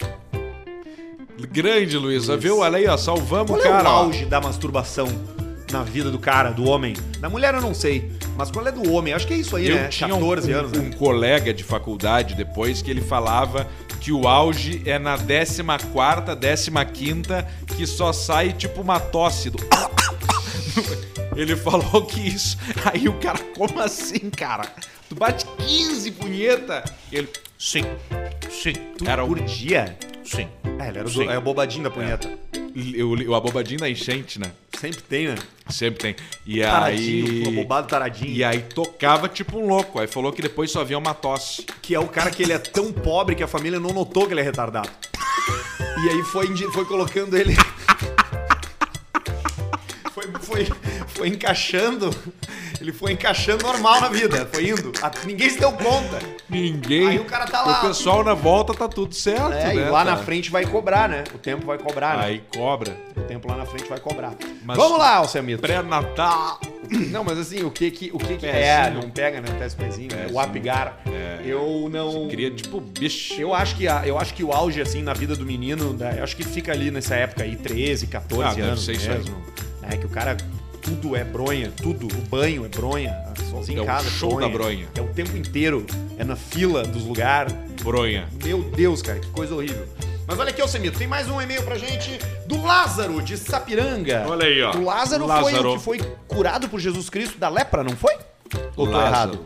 [1.51, 2.27] Grande, Luiz.
[2.39, 2.59] Viu?
[2.59, 2.97] Olha aí, ó.
[2.97, 3.89] Salvamos Qual o é cara.
[3.89, 3.97] o ó.
[4.05, 5.07] auge da masturbação
[5.73, 6.95] na vida do cara, do homem?
[7.19, 9.15] Da mulher eu não sei, mas qual é do homem?
[9.15, 9.89] Acho que é isso aí, Eu né?
[9.89, 10.91] tinha 14 um, anos, um né?
[10.99, 13.67] colega de faculdade depois que ele falava
[14.01, 17.47] que o auge é na 14ª, 15ª,
[17.77, 19.59] que só sai tipo uma tosse do...
[21.37, 22.57] Ele falou que isso...
[22.85, 24.73] Aí o cara, como assim, cara?
[25.09, 26.85] Tu bate 15 punheta?
[27.13, 27.29] Ele,
[27.59, 27.85] sim,
[28.51, 28.73] sim.
[29.07, 29.29] Era o...
[29.29, 29.97] Por dia?
[30.25, 30.49] Sim.
[30.79, 31.27] É, ele era o, Sim.
[31.27, 32.31] é o bobadinho da punheta.
[32.95, 34.51] Eu, eu, a bobadinha da enchente, né?
[34.81, 35.35] Sempre tem, né?
[35.69, 36.17] Sempre tem.
[36.47, 37.55] E Taradinho, aí...
[37.55, 38.31] bobado taradinho.
[38.31, 40.01] E aí tocava tipo um louco.
[40.01, 41.67] Aí falou que depois só via uma tosse.
[41.83, 44.33] Que é o cara que ele é tão pobre que a família não notou que
[44.33, 44.89] ele é retardado.
[46.03, 47.55] E aí foi, foi colocando ele.
[50.13, 50.65] Foi, foi,
[51.15, 52.11] foi encaixando.
[52.81, 54.49] Ele foi encaixando normal na vida.
[54.51, 54.91] Foi indo.
[55.27, 56.19] Ninguém se deu conta.
[56.49, 57.09] Ninguém.
[57.09, 57.79] Aí o cara tá lá.
[57.85, 59.75] O pessoal na volta tá tudo certo, É, né?
[59.75, 60.13] e lá tá?
[60.13, 61.25] na frente vai cobrar, né?
[61.35, 62.25] O tempo vai cobrar, né?
[62.25, 62.97] Aí cobra.
[63.17, 64.33] O tempo lá na frente vai cobrar.
[64.65, 65.61] Mas- Vamos lá, Alcemito.
[65.61, 66.59] Pré-natal.
[67.11, 68.91] Não, mas assim, o que que, o que, que é?
[68.91, 69.49] Não pega, né?
[69.59, 70.27] Teste pezinho, né?
[70.33, 70.99] O apigar.
[71.07, 71.41] É.
[71.45, 72.29] Eu não.
[72.29, 73.35] Queria tipo bicho.
[73.35, 76.15] Eu acho que a- eu acho que o auge assim na vida do menino, né,
[76.19, 79.09] eu acho que fica ali nessa época aí 13, 14 Ah, deve anos ser isso
[79.09, 79.37] mesmo.
[79.83, 80.37] É que o cara
[80.83, 83.15] tudo é bronha, tudo, o banho é bronha,
[83.51, 84.89] sozinho É em casa é show da bronha.
[84.95, 85.87] É o tempo inteiro,
[86.19, 87.53] é na fila dos lugares.
[87.83, 88.29] Bronha.
[88.45, 89.87] Meu Deus, cara, que coisa horrível.
[90.27, 94.25] Mas olha aqui, Alcemito, tem mais um e-mail pra gente do Lázaro, de Sapiranga.
[94.29, 94.77] Olha aí, ó.
[94.77, 95.71] O Lázaro, foi Lázaro.
[95.73, 98.15] o que foi curado por Jesus Cristo da lepra, não foi?
[98.77, 99.07] Ou tô Lázaro.
[99.07, 99.41] errado?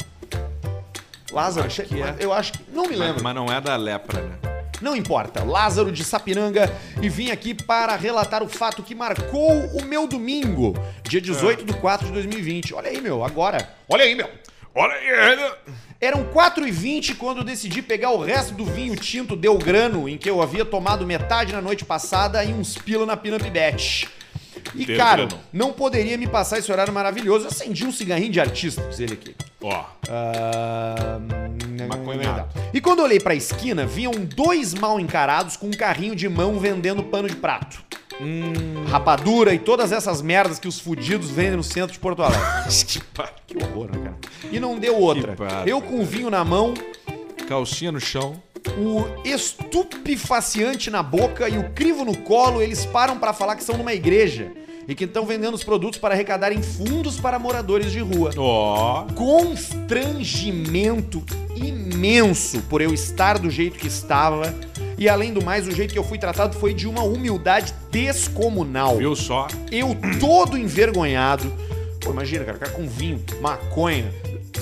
[1.33, 2.17] Lázaro, Acho que é.
[2.21, 2.59] eu acho que.
[2.73, 3.25] Não me Mas, lembro.
[3.25, 4.37] mas não é da lepra, né?
[4.81, 9.85] Não importa, Lázaro de Sapiranga e vim aqui para relatar o fato que marcou o
[9.85, 12.75] meu domingo, dia 18 de 4 de 2020.
[12.75, 13.69] Olha aí, meu, agora.
[13.89, 14.29] Olha aí, meu.
[14.75, 15.53] Olha aí.
[16.01, 20.29] Eram 4h20 quando eu decidi pegar o resto do vinho tinto Deu Grano, em que
[20.29, 24.09] eu havia tomado metade na noite passada e uns pila na Pinup Bet.
[24.75, 27.45] E, cara, não poderia me passar esse horário maravilhoso.
[27.45, 29.35] Eu acendi um cigarrinho de artista, diz ele aqui.
[29.63, 29.85] Ó.
[30.09, 31.19] Ah,
[31.89, 32.49] Maconhado.
[32.73, 37.03] E quando olhei pra esquina, viam dois mal encarados com um carrinho de mão vendendo
[37.03, 37.83] pano de prato.
[38.21, 38.85] Hum.
[38.89, 42.45] Rapadura e todas essas merdas que os fudidos vendem no centro de Porto Alegre.
[42.87, 44.17] que par- Que horror, né, cara?
[44.53, 45.37] E não deu outra.
[45.67, 46.75] Eu com o vinho na mão,
[47.49, 48.41] Calcinha no chão.
[48.79, 53.77] O estupefaciante na boca e o crivo no colo, eles param pra falar que são
[53.77, 54.53] numa igreja
[54.87, 58.33] e que estão vendendo os produtos para arrecadarem fundos para moradores de rua.
[58.37, 59.07] Ó.
[59.15, 61.25] Constrangimento
[61.57, 64.53] imenso por eu estar do jeito que estava.
[64.97, 68.99] E além do mais, o jeito que eu fui tratado foi de uma humildade descomunal.
[68.99, 69.49] Viu só?
[69.71, 71.51] Eu todo envergonhado.
[72.01, 74.13] Pô, imagina, cara, cara com vinho, maconha,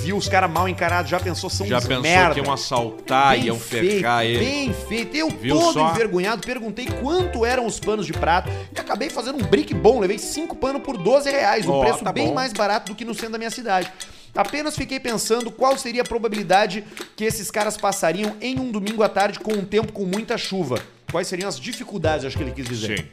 [0.03, 2.34] viu os caras mal encarados, já pensou, são Já pensou merda.
[2.34, 4.38] que iam assaltar, Bem iam feito, ferrar ele.
[4.44, 5.16] Bem feito.
[5.16, 5.90] Eu Viu todo só?
[5.92, 10.00] envergonhado, perguntei quanto eram os panos de prato e acabei fazendo um brick bom.
[10.00, 12.34] Levei cinco panos por 12 reais, um Ó, preço tá bem bom.
[12.34, 13.90] mais barato do que no centro da minha cidade.
[14.34, 16.84] Apenas fiquei pensando qual seria a probabilidade
[17.14, 20.78] que esses caras passariam em um domingo à tarde com um tempo com muita chuva.
[21.11, 22.98] Quais seriam as dificuldades, acho que ele quis dizer.
[22.98, 23.05] Sim.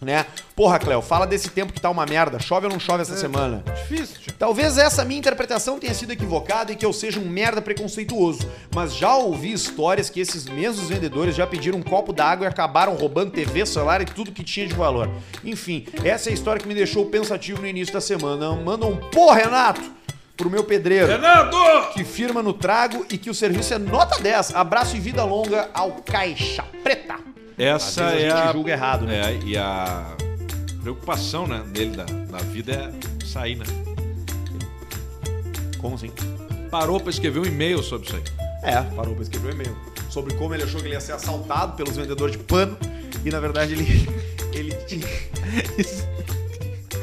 [0.00, 0.24] Né?
[0.54, 2.38] Porra, Cléo, fala desse tempo que tá uma merda.
[2.38, 3.02] Chove ou não chove É.
[3.02, 3.64] essa semana?
[3.74, 4.32] Difícil, tio.
[4.38, 8.94] Talvez essa minha interpretação tenha sido equivocada e que eu seja um merda preconceituoso, mas
[8.94, 13.32] já ouvi histórias que esses mesmos vendedores já pediram um copo d'água e acabaram roubando
[13.32, 15.10] TV, celular e tudo que tinha de valor.
[15.44, 18.52] Enfim, essa é a história que me deixou pensativo no início da semana.
[18.54, 19.98] Manda um pô, Renato!
[20.36, 21.08] pro meu pedreiro.
[21.08, 21.56] Fernando!
[21.92, 24.54] Que firma no trago e que o serviço é nota 10.
[24.54, 27.16] Abraço e vida longa ao Caixa Preta.
[27.58, 28.52] Essa Às vezes é a gente a...
[28.52, 29.32] julga errado, né?
[29.32, 30.16] É, e a
[30.80, 33.64] preocupação né, dele da, da vida é sair, né?
[35.78, 36.10] Como assim?
[36.70, 38.22] Parou pra escrever um e-mail sobre isso aí.
[38.62, 39.76] É, parou pra escrever um e-mail.
[40.08, 42.76] Sobre como ele achou que ele ia ser assaltado pelos vendedores de pano.
[43.24, 44.08] E na verdade ele.
[44.52, 45.06] ele tinha.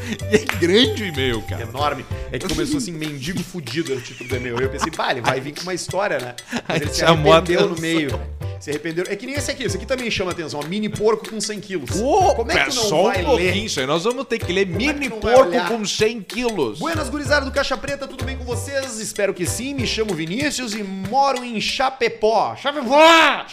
[0.31, 1.63] E é grande o e-mail, cara.
[1.63, 2.05] enorme.
[2.31, 4.59] É que começou assim, mendigo fudido é o título do e-mail.
[4.59, 6.35] Eu pensei, pá, ele vai vir com uma história, né?
[6.67, 8.19] Mas ele se arrependeu no meio.
[8.59, 9.05] Se arrependeu.
[9.07, 9.63] É que nem esse aqui.
[9.63, 10.59] Esse aqui também chama atenção.
[10.59, 11.89] Ó, mini porco com 100 quilos.
[11.91, 13.65] Como é que não só vai um pouquinho ler?
[13.65, 13.85] isso aí.
[13.85, 16.79] Nós vamos ter que ler é que mini não vai porco com 100 quilos.
[16.79, 18.99] Buenas gurizada do Caixa Preta, tudo bem com vocês?
[18.99, 19.73] Espero que sim.
[19.73, 22.55] Me chamo Vinícius e moro em Chapecó.
[22.55, 23.45] Chapecó!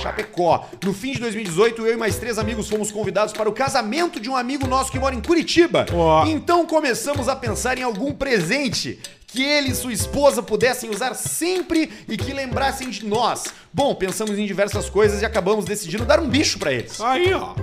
[0.00, 0.68] Chapecó.
[0.82, 4.30] No fim de 2018, eu e mais três amigos fomos convidados para o casamento de
[4.30, 5.86] um amigo nosso que mora em Curitiba.
[5.92, 6.26] Ó.
[6.26, 11.90] Então começamos a pensar em algum presente que ele e sua esposa pudessem usar sempre
[12.08, 13.44] e que lembrassem de nós.
[13.72, 17.00] Bom, pensamos em diversas coisas e acabamos decidindo dar um bicho para eles.
[17.00, 17.54] Aí, ó.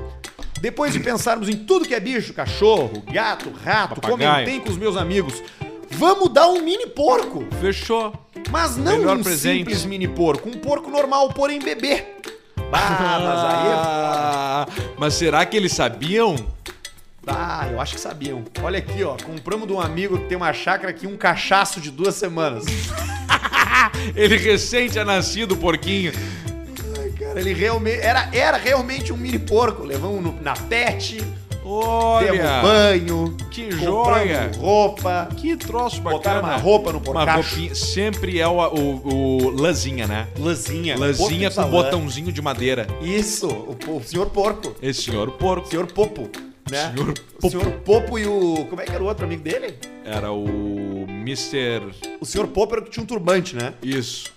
[0.61, 4.17] Depois de pensarmos em tudo que é bicho, cachorro, gato, rato, Papagaio.
[4.45, 5.41] comentei com os meus amigos.
[5.91, 7.45] Vamos dar um mini porco.
[7.61, 8.13] Fechou.
[8.51, 9.59] Mas não Melhor um presente.
[9.59, 12.03] simples mini porco, um porco normal, porém bebê.
[12.71, 14.67] Ah, mas aí é Ah,
[14.97, 16.35] mas será que eles sabiam?
[17.31, 18.43] Ah, eu acho que sabiam.
[18.61, 19.15] Olha aqui, ó.
[19.23, 22.65] Compramos de um amigo que tem uma chácara aqui, um cachaço de duas semanas.
[24.15, 26.11] Ele recém tinha nascido, porquinho.
[26.99, 27.99] Ai, cara, ele realmente.
[28.01, 29.83] Era, era realmente um mini porco.
[29.83, 34.51] Levamos no- na pet, demos Olha, banho, que joia.
[34.57, 35.29] roupa.
[35.37, 36.17] que troço bacana.
[36.17, 37.49] Botaram uma roupa no Uma porcacho.
[37.49, 37.75] roupinha.
[37.75, 40.27] Sempre é o, o, o lãzinha, né?
[40.37, 40.97] Lãzinha.
[40.97, 42.87] Lãzinha porco com botãozinho de madeira.
[43.01, 44.75] Isso, o, o senhor porco.
[44.81, 45.67] Esse senhor porco.
[45.69, 46.29] Senhor Popo,
[46.71, 46.93] né?
[46.95, 48.65] Senhor O senhor Popo e o.
[48.69, 49.77] Como é que era o outro amigo dele?
[50.03, 51.91] Era o Mr.
[52.19, 53.73] O senhor Popo era o que tinha um turbante, né?
[53.81, 54.31] Isso.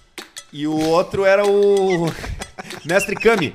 [0.52, 2.06] E o outro era o.
[2.84, 3.54] Mestre Kami.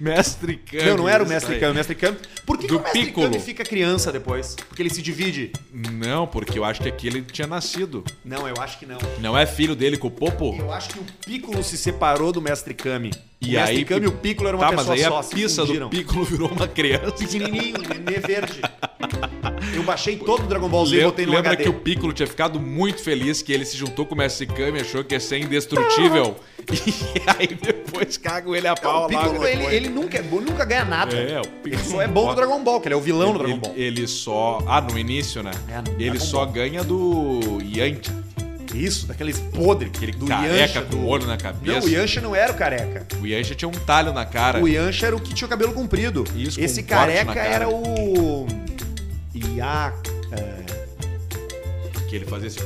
[0.00, 0.84] Mestre Kami.
[0.84, 1.58] Não, não era o Mestre.
[1.58, 1.72] Kami.
[1.72, 2.16] O Mestre Kami.
[2.46, 3.30] Por que, que o Mestre Piccolo.
[3.30, 4.54] Kami fica criança depois?
[4.68, 5.52] Porque ele se divide.
[5.72, 8.04] Não, porque eu acho que aqui ele tinha nascido.
[8.24, 8.98] Não, eu acho que não.
[9.20, 10.56] Não é filho dele com o Popo?
[10.58, 13.10] Eu acho que o Piccolo se separou do Mestre Kami.
[13.40, 15.18] E o Mestre aí- Kami e o Piccolo eram uma Tá, mas pessoa aí só.
[15.18, 15.88] a pista do.
[15.90, 17.12] Piccolo virou uma criança.
[17.12, 18.60] Pequenininho, nenê verde.
[19.74, 21.62] Eu baixei todo o Dragon Ball Z e botei no Lembra HD.
[21.64, 24.80] que o Piccolo tinha ficado muito feliz que ele se juntou com o Mestre Kami,
[24.80, 26.36] achou que ia ser indestrutível.
[26.68, 30.20] E aí depois cagam ele a Não, pau o Piccolo, logo ele, ele nunca é
[30.20, 31.16] ele nunca ganha nada.
[31.16, 33.32] É, o ele Piccolo só é bom no Dragon Ball, que ele é o vilão
[33.32, 33.74] do Dragon ele, Ball.
[33.74, 34.58] ele só.
[34.66, 35.50] Ah, no início, né?
[35.70, 36.52] É, no ele Dragon só Ball.
[36.52, 38.14] ganha do Yantia.
[38.74, 39.90] Isso, daqueles podres.
[39.96, 41.06] Aquele do careca Yancha, com do...
[41.06, 41.86] olho na Não, cabeça.
[41.86, 43.06] o Yancha não era o careca.
[43.22, 44.62] O Yantia tinha um talho na cara.
[44.62, 46.24] O Yancha era o que tinha o cabelo comprido.
[46.36, 48.46] Isso, com Esse careca era o...
[50.32, 50.64] É,
[52.08, 52.60] Que ele fazia assim.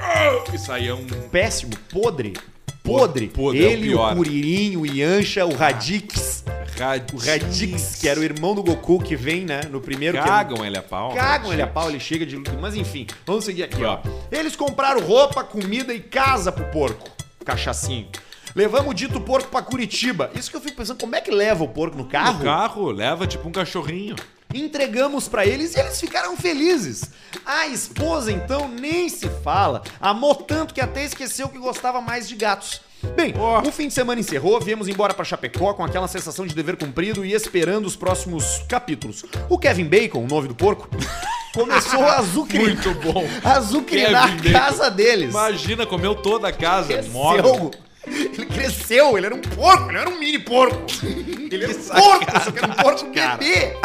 [0.00, 1.06] "Ah", E saía um.
[1.30, 2.34] péssimo, podre.
[2.82, 3.28] Podre.
[3.28, 4.14] Podre, é o Ele, o.
[4.14, 6.44] Kuririn, o Yancha, o Radix.
[6.78, 7.12] Radix.
[7.12, 9.60] O Radix, que era o irmão do Goku que vem, né?
[9.70, 11.12] No primeiro que é- Cagam ele a pau.
[11.14, 12.36] Cagam ele a pau, ele chega de.
[12.60, 13.98] Mas enfim, vamos seguir aqui, ó.
[14.32, 17.08] Eles compraram roupa, comida e casa pro porco.
[17.44, 18.08] Cachacinho.
[18.54, 20.30] Levamos o dito porco pra Curitiba.
[20.34, 22.38] Isso que eu fico pensando, como é que leva o porco no carro?
[22.38, 24.16] No carro, leva tipo um cachorrinho.
[24.52, 27.04] Entregamos pra eles e eles ficaram felizes.
[27.46, 29.82] A esposa, então, nem se fala.
[30.00, 32.80] Amou tanto que até esqueceu que gostava mais de gatos.
[33.16, 33.60] Bem, Ó.
[33.66, 37.24] o fim de semana encerrou, viemos embora pra Chapecó com aquela sensação de dever cumprido
[37.24, 39.24] e esperando os próximos capítulos.
[39.48, 40.86] O Kevin Bacon, o nome do porco,
[41.54, 43.24] começou a azucrinar, Muito bom.
[43.42, 44.52] a azucrinar Bacon.
[44.52, 45.30] casa deles.
[45.30, 47.00] Imagina, comeu toda a casa.
[47.10, 47.70] Móvel.
[47.70, 48.30] Cresceu.
[48.34, 50.76] Ele cresceu, ele era um porco, ele era um mini porco.
[51.50, 53.76] Ele era um porco, só que era um porco bebê.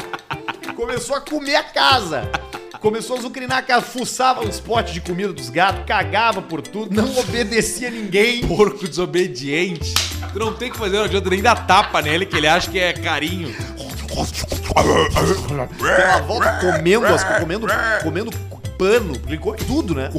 [0.75, 2.29] Começou a comer a casa.
[2.81, 6.93] Começou a zucrinar a casa, fuçava os potes de comida dos gatos, cagava por tudo,
[6.93, 8.45] não obedecia ninguém.
[8.45, 9.93] Porco desobediente.
[10.33, 12.77] Tu não tem que fazer, não adianta nem dar tapa nele, que ele acha que
[12.77, 13.55] é carinho.
[15.79, 17.67] Pela volta comendo, as, comendo,
[18.03, 18.31] comendo
[18.77, 20.09] pano, porque ele come tudo, né?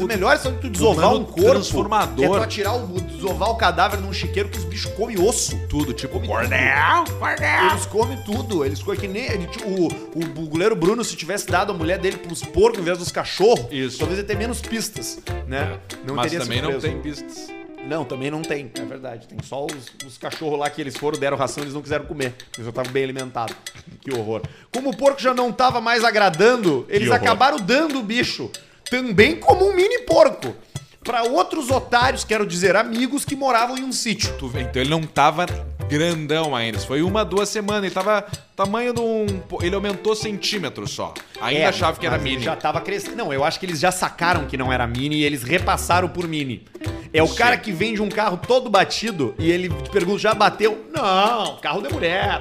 [0.00, 1.42] O melhor é só tu desovar um corpo.
[1.50, 2.16] transformador.
[2.16, 5.56] Que é tu atirar o, desovar o cadáver num chiqueiro que os bichos comem osso.
[5.68, 7.70] Tudo, tipo Cordel, cordel.
[7.70, 9.24] Eles comem tudo, eles comem que nem.
[9.24, 9.86] ele- o,
[10.18, 13.10] o, o goleiro Bruno, se tivesse dado a mulher dele pros porcos em vez dos
[13.10, 13.98] cachorros, Isso.
[13.98, 15.78] talvez ele tenha menos pistas, né?
[16.06, 17.48] Não Mas também não tem pistas.
[17.86, 19.26] Não, também não tem, é verdade.
[19.26, 22.34] Tem só os, os cachorros lá que eles foram, deram ração eles não quiseram comer.
[22.54, 23.54] Eles já estavam bem alimentados.
[24.00, 24.42] Que horror.
[24.72, 28.50] Como o porco já não tava mais agradando, eles acabaram dando o bicho.
[28.90, 30.56] Também como um mini porco.
[31.04, 34.34] Pra outros otários, quero dizer, amigos que moravam em um sítio.
[34.38, 35.46] Tu vê, então ele não tava
[35.88, 36.80] grandão ainda.
[36.80, 37.84] Foi uma, duas semanas.
[37.84, 38.24] Ele tava
[38.56, 39.26] tamanho de um.
[39.60, 41.12] Ele aumentou centímetros só.
[41.40, 42.42] Ainda É, achava que era mini.
[42.42, 43.16] Já tava crescendo.
[43.16, 46.26] Não, eu acho que eles já sacaram que não era mini e eles repassaram por
[46.28, 46.64] mini.
[47.12, 47.34] É o Sim.
[47.36, 50.86] cara que vende um carro todo batido e ele te pergunta, já bateu?
[50.92, 52.40] Não, carro de mulher.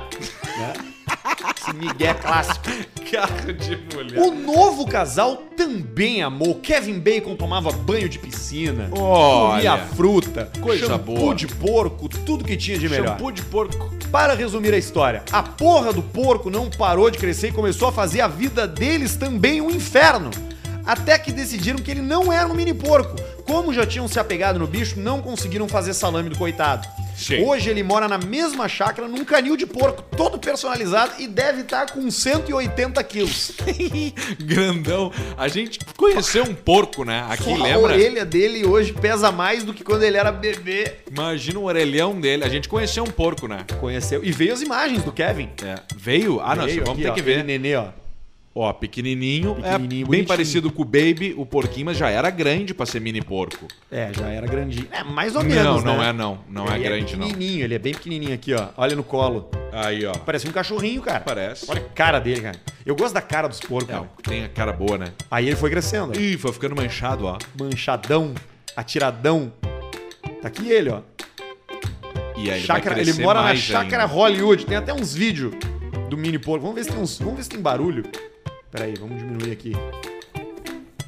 [0.57, 0.73] Né?
[1.59, 2.65] Esse migué clássico.
[3.11, 4.21] Carro de mulher.
[4.21, 6.55] O novo casal também amou.
[6.55, 11.35] Kevin Bacon tomava banho de piscina, Olha, comia fruta, coisa shampoo boa.
[11.35, 13.09] de porco, tudo que tinha de melhor.
[13.09, 13.91] Shampoo de porco.
[14.09, 17.91] Para resumir a história, a porra do porco não parou de crescer e começou a
[17.91, 20.31] fazer a vida deles também um inferno.
[20.85, 23.15] Até que decidiram que ele não era um mini porco.
[23.45, 26.87] Como já tinham se apegado no bicho, não conseguiram fazer salame do coitado.
[27.21, 27.43] Sim.
[27.45, 31.91] Hoje ele mora na mesma chácara, num canil de porco, todo personalizado e deve estar
[31.91, 33.51] com 180 quilos.
[34.41, 35.11] Grandão.
[35.37, 37.25] A gente conheceu um porco, né?
[37.29, 37.79] Aqui, Só A lembra?
[37.93, 40.93] orelha dele hoje pesa mais do que quando ele era bebê.
[41.09, 42.43] Imagina o orelhão dele.
[42.43, 43.65] A gente conheceu um porco, né?
[43.79, 44.23] Conheceu.
[44.23, 45.49] E veio as imagens do Kevin.
[45.63, 45.75] É.
[45.95, 46.39] Veio?
[46.41, 47.31] Ah, não, Veio vamos aqui, ter ó, que ver.
[47.39, 47.87] ele Nenê, ó.
[48.53, 52.73] Ó, pequenininho, Pequenininho, é bem parecido com o Baby, o porquinho, mas já era grande
[52.73, 53.65] pra ser mini porco.
[53.89, 54.87] É, já era grandinho.
[54.91, 56.09] É, mais ou menos, não, não né?
[56.09, 56.39] é não.
[56.49, 57.27] Não é Ele grande, não.
[57.27, 58.67] pequenininho, ele é bem pequenininho aqui, ó.
[58.75, 59.49] Olha no colo.
[59.71, 60.11] Aí, ó.
[60.11, 61.21] Parece um cachorrinho, cara.
[61.21, 61.65] Parece.
[61.71, 62.59] Olha a cara dele, cara.
[62.85, 64.09] Eu gosto da cara dos porcos, É, cara.
[64.21, 65.13] tem a cara boa, né?
[65.31, 66.19] Aí ele foi crescendo.
[66.19, 67.37] Ih, foi ficando manchado, ó.
[67.57, 68.33] Manchadão,
[68.75, 69.53] atiradão.
[70.41, 70.99] Tá aqui ele, ó.
[72.35, 74.13] E aí ele, Chácara, vai ele crescer mora na mais chácara ainda.
[74.13, 74.65] Hollywood.
[74.65, 75.53] Tem até uns vídeos
[76.09, 76.59] do mini porco.
[76.65, 78.03] Vamos ver se tem uns, vamos ver se tem barulho.
[78.71, 79.73] Pera aí, vamos diminuir aqui.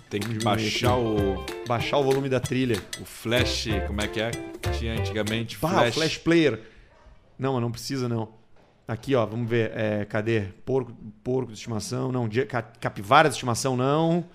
[0.10, 2.76] Tem que baixar diminuir o, Baixar o volume da trilha.
[3.02, 4.32] o flash, como é que é?
[4.78, 5.94] Tinha antigamente Bah, flash.
[5.96, 6.60] flash player.
[7.40, 8.30] Não, não precisa não.
[8.88, 9.72] Aqui, ó, vamos ver.
[9.76, 10.42] É, cadê?
[10.66, 10.92] Porco,
[11.24, 12.30] porco de estimação, não.
[12.80, 14.26] Capivara de estimação, não.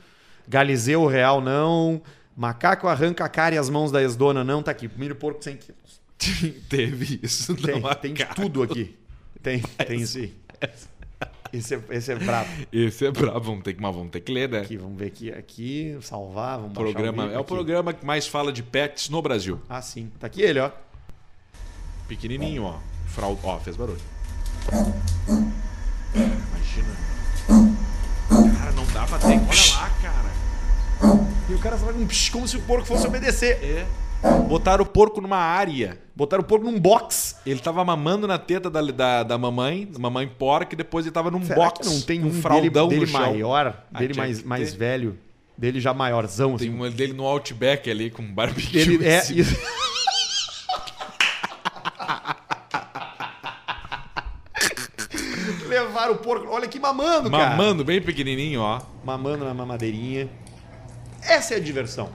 [0.49, 2.01] Galizeu real, não.
[2.35, 4.63] Macaco arranca a cara e as mãos da ex-dona, não.
[4.63, 4.91] Tá aqui.
[4.97, 6.01] Mini porco 100 quilos.
[6.69, 7.55] Teve isso.
[7.55, 8.35] Tem, tem acaba.
[8.35, 8.97] tudo aqui.
[9.43, 10.35] Tem, tem isso aí.
[11.53, 12.49] Esse é, esse é brabo.
[12.73, 14.61] Esse é brabo, vamos ter que, mas vamos ter que ler, né?
[14.61, 15.33] Aqui, vamos ver aqui.
[15.33, 17.49] Aqui, salvar, vamos programa, vídeo é o aqui.
[17.49, 19.61] programa que mais fala de pets no Brasil.
[19.69, 20.11] Ah, sim.
[20.19, 20.71] Tá aqui ele, ó.
[22.07, 22.79] Pequenininho, ó.
[23.07, 24.01] Fralda, ó, fez barulho.
[26.15, 26.97] Imagina.
[28.59, 29.27] Cara, não dá pra ter.
[29.27, 31.29] Olha lá, cara.
[31.49, 33.63] E o cara fala um psh, como se o porco fosse obedecer.
[33.63, 33.87] É.
[34.49, 35.99] Botaram o porco numa área.
[36.17, 37.37] Botaram o porco num box.
[37.47, 41.31] Ele tava mamando na teta da, da, da mamãe, mamãe porca, e depois ele tava
[41.31, 41.87] num Será box.
[41.89, 44.79] não tem um um fraldão dele, dele maior, Ah, dele mais, mais ter.
[44.79, 45.19] velho,
[45.57, 46.81] dele já maiorzão, Tem assim.
[46.81, 48.79] um dele no Outback ali com um barbecue.
[48.79, 49.57] Ele é isso.
[55.69, 56.47] Levaram o porco.
[56.49, 57.51] Olha que mamando, cara.
[57.57, 58.81] Mamando bem pequenininho, ó.
[59.05, 60.29] Mamando na mamadeirinha.
[61.23, 62.11] Essa é a diversão.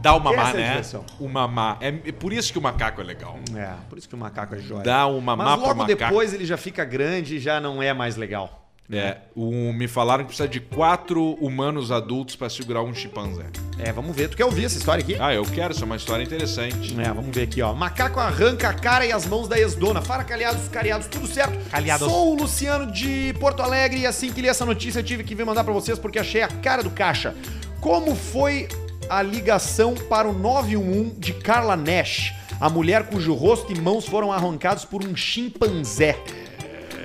[0.00, 1.06] Dá mamar, Essa é né?
[1.18, 1.78] O mamar.
[1.80, 3.38] É, é por isso que o macaco é legal.
[3.54, 4.82] É, por isso que o macaco é jóia.
[4.82, 5.98] Dá o mamar Mas pro logo macaco.
[5.98, 8.64] depois ele já fica grande e já não é mais legal.
[8.90, 13.44] É, o, me falaram que precisa de quatro humanos adultos pra segurar um chimpanzé.
[13.78, 14.28] É, vamos ver.
[14.28, 15.14] Tu quer ouvir essa história aqui?
[15.20, 16.98] Ah, eu quero, isso é uma história interessante.
[16.98, 17.74] É, vamos ver aqui, ó.
[17.74, 20.00] Macaco arranca a cara e as mãos da ex-dona.
[20.00, 21.58] Fara calhados, cariados, tudo certo.
[21.68, 22.08] Calhados.
[22.08, 25.34] Sou o Luciano de Porto Alegre e assim que li essa notícia eu tive que
[25.34, 27.34] vir mandar pra vocês porque achei a cara do caixa.
[27.82, 28.68] Como foi
[29.08, 34.32] a ligação para o 911 de Carla Nash, a mulher cujo rosto e mãos foram
[34.32, 36.18] arrancados por um chimpanzé?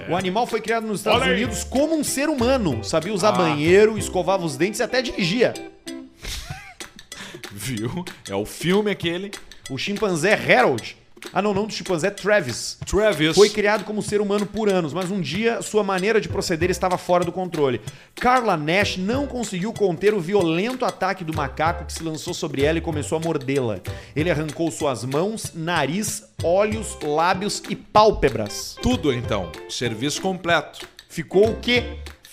[0.09, 1.37] O animal foi criado nos Estados Olha aí.
[1.43, 2.83] Unidos como um ser humano.
[2.83, 3.31] Sabia usar Ah.
[3.33, 5.53] banheiro, escovava os dentes e até dirigia.
[7.51, 8.03] Viu?
[8.29, 9.31] É o filme aquele.
[9.69, 10.97] O chimpanzé Harold.
[11.31, 12.77] Ah, não, não do chimpanzé Travis.
[12.85, 13.35] Travis.
[13.35, 16.97] Foi criado como ser humano por anos, mas um dia sua maneira de proceder estava
[16.97, 17.81] fora do controle.
[18.15, 22.77] Carla Nash não conseguiu conter o violento ataque do macaco que se lançou sobre ela
[22.77, 23.79] e começou a mordê-la.
[24.15, 28.75] Ele arrancou suas mãos, nariz, olhos, lábios e pálpebras.
[28.81, 29.51] Tudo então.
[29.69, 30.87] Serviço completo.
[31.07, 31.83] Ficou o quê?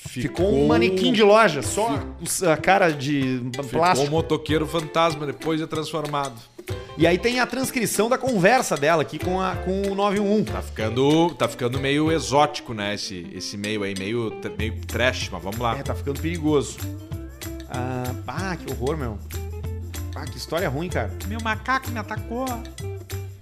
[0.09, 2.01] Ficou, um manequim de loja, só
[2.51, 4.11] a cara de Ficou o plástico.
[4.11, 6.34] motoqueiro fantasma, depois é transformado.
[6.96, 10.44] E aí tem a transcrição da conversa dela aqui com, a, com o 911.
[10.44, 12.94] Tá ficando, tá ficando meio exótico, né?
[12.94, 15.78] Esse, esse meio aí, meio, meio trash, mas vamos lá.
[15.78, 16.78] É, tá ficando perigoso.
[17.68, 19.18] Ah, ah, que horror, meu.
[20.14, 21.10] Ah, que história ruim, cara.
[21.26, 22.46] Meu macaco me atacou.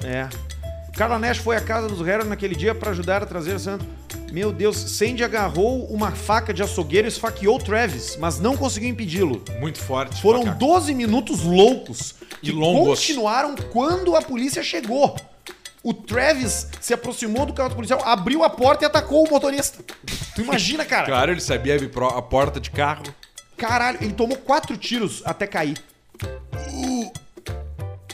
[0.05, 0.29] É.
[0.99, 3.87] Carla Nash foi à casa dos Harold naquele dia pra ajudar a trazer santo.
[4.33, 9.41] Meu Deus, Sandy agarrou uma faca de açougueiro e esfaqueou Travis, mas não conseguiu impedi-lo.
[9.61, 10.21] Muito forte.
[10.21, 10.59] Foram macaco.
[10.59, 12.99] 12 minutos loucos E que longos.
[12.99, 15.15] continuaram quando a polícia chegou.
[15.85, 19.79] O Travis se aproximou do carro do policial, abriu a porta e atacou o motorista.
[20.35, 21.07] Tu imagina, cara?
[21.07, 23.05] Claro, ele sabia a porta de carro.
[23.57, 25.79] Caralho, ele tomou quatro tiros até cair.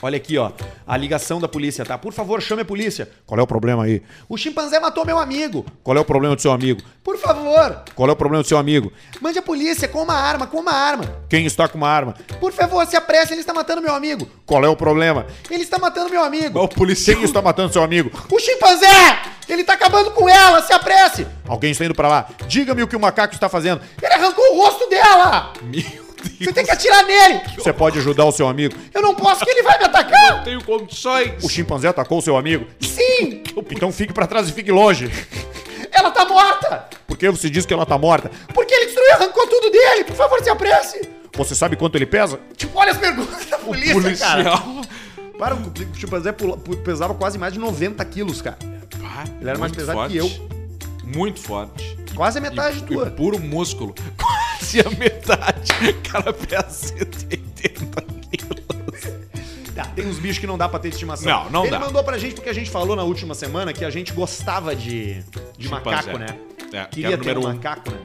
[0.04, 0.52] Olha aqui, ó.
[0.86, 1.96] A ligação da polícia, tá?
[1.96, 3.08] Por favor, chame a polícia.
[3.24, 4.02] Qual é o problema aí?
[4.28, 5.64] O chimpanzé matou meu amigo.
[5.82, 6.82] Qual é o problema do seu amigo?
[7.02, 7.84] Por favor.
[7.94, 8.92] Qual é o problema do seu amigo?
[9.18, 11.06] Mande a polícia com uma arma, com uma arma.
[11.26, 12.14] Quem está com uma arma?
[12.38, 14.28] Por favor, se apresse, ele está matando meu amigo.
[14.44, 15.24] Qual é o problema?
[15.50, 16.60] Ele está matando meu amigo.
[16.60, 17.16] O policial.
[17.16, 18.10] Quem está matando seu amigo?
[18.30, 19.22] O chimpanzé!
[19.48, 21.26] Ele está acabando com ela, se apresse!
[21.48, 22.28] Alguém está indo pra lá.
[22.46, 23.80] Diga-me o que o macaco está fazendo.
[24.02, 25.54] Ele arrancou o rosto dela!
[25.62, 26.03] Meu.
[26.38, 27.40] Você tem que atirar nele!
[27.56, 28.74] Você pode ajudar o seu amigo?
[28.92, 30.36] Eu não posso, que ele vai me atacar!
[30.38, 31.42] Não tenho condições.
[31.42, 32.66] O chimpanzé atacou o seu amigo?
[32.80, 33.42] Sim!
[33.70, 35.10] Então fique pra trás e fique longe.
[35.92, 36.88] Ela tá morta!
[37.06, 38.30] Por que você diz que ela tá morta?
[38.52, 40.04] Porque ele destruiu e arrancou tudo dele!
[40.04, 41.08] Por favor, se apresse!
[41.36, 42.38] Você sabe quanto ele pesa?
[42.56, 44.42] Tipo, olha as perguntas da polícia, policial.
[44.44, 44.62] cara.
[45.38, 46.32] Para, o chimpanzé
[46.84, 48.56] pesava quase mais de 90 quilos, cara.
[49.00, 50.42] Pá, Ele era mais pesado que forte.
[51.04, 51.98] Muito forte.
[52.14, 53.08] Quase a metade E, tua.
[53.08, 53.94] e puro músculo.
[54.64, 55.72] Quase a metade.
[55.90, 58.64] O cara pesa 180 quilos.
[59.74, 61.26] Tá, tem uns bichos que não dá pra ter estimação.
[61.44, 61.80] Não, não Ele dá.
[61.80, 65.22] mandou pra gente porque a gente falou na última semana que a gente gostava de,
[65.58, 66.12] de Chimpanzé.
[66.12, 66.38] macaco, né?
[66.72, 67.54] É, que Queria o ter um um.
[67.54, 67.98] macaco, né?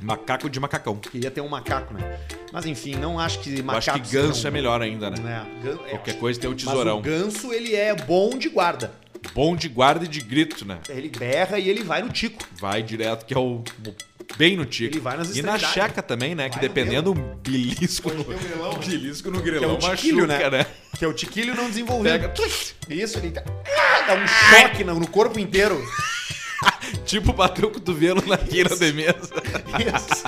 [0.00, 0.96] Macaco de macacão.
[0.96, 2.18] Queria ter um macaco, né?
[2.52, 3.90] Mas enfim, não acho que macaco.
[3.98, 5.46] acho que ganso seja é um- melhor ainda, né?
[5.64, 6.98] É, é, Qualquer coisa tem o Mas tesourão.
[6.98, 8.92] o ganso, ele é bom de guarda.
[9.34, 10.78] Bom de guarda e de grito, né?
[10.88, 12.42] Ele berra e ele vai no tico.
[12.60, 13.62] Vai direto, que é o.
[13.86, 13.94] o-
[14.36, 14.94] Bem no tico.
[14.94, 16.48] Ele vai nas E na checa também, né?
[16.48, 18.74] Que Vai no dependendo, um belisco no, um grelão.
[18.78, 20.58] belisco no Que é grelão o tiquilho, machuca, né?
[20.58, 20.66] né?
[20.98, 22.12] Que é o tiquilho não desenvolvido.
[22.12, 22.34] Pega.
[22.88, 25.82] Isso, ele tá- ah, dá um choque no, corpo inteiro.
[27.04, 29.30] Tipo bater o cotovelo na queira de mesa.
[29.78, 30.24] Isso.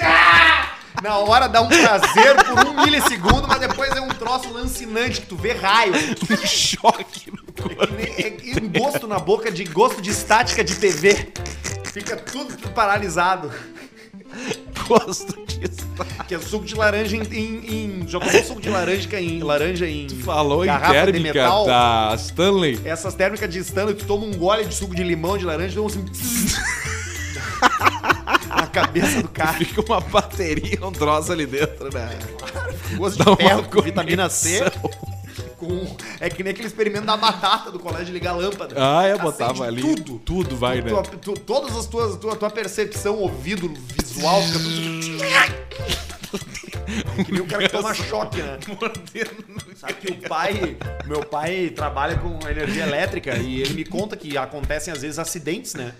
[0.00, 0.70] Ah!
[1.02, 5.26] Na hora dá um prazer por um milissegundo, mas depois é um troço lancinante que
[5.26, 5.92] tu vê raio.
[5.94, 7.94] um choque no corpo.
[7.98, 11.28] É é um gosto na boca de gosto de estática de TV.
[11.94, 13.52] Fica tudo paralisado.
[14.88, 15.86] Gosto disso.
[16.26, 17.22] Que é suco de laranja em.
[17.22, 19.40] em, em já tomou suco de laranja em.
[19.40, 20.08] Laranja em.
[20.08, 21.64] Falou em térmica metal?
[21.64, 22.80] da Stanley.
[22.84, 25.76] Essas térmicas de Stanley, tu toma um gole de suco de limão, de laranja, e
[25.76, 26.04] dá um assim.
[28.50, 29.52] na cabeça do cara.
[29.52, 32.18] Fica uma bateria, um troço ali dentro, né?
[32.96, 34.64] Gosto Dá de ferro vitamina C.
[35.64, 35.96] Com...
[36.20, 38.74] É que nem aquele experimento da batata do colégio de ligar lâmpada.
[38.76, 39.80] Ah, eu Acende botava ali.
[39.82, 40.18] Tudo.
[40.18, 40.90] Tudo vai, né?
[40.90, 45.24] Tua- tu- todas as tuas, tua, tua percepção, ouvido, visual, fica tudo.
[47.18, 48.58] É que nem o cara que toma choque, né?
[49.76, 54.36] Sabe que o pai, meu pai trabalha com energia elétrica e ele me conta que
[54.36, 55.92] acontecem às vezes acidentes, né?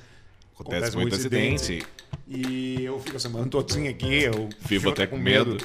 [0.59, 1.85] Acontece muito acidente.
[2.27, 5.59] E eu fico a semana todinha aqui, eu Fico até com medo.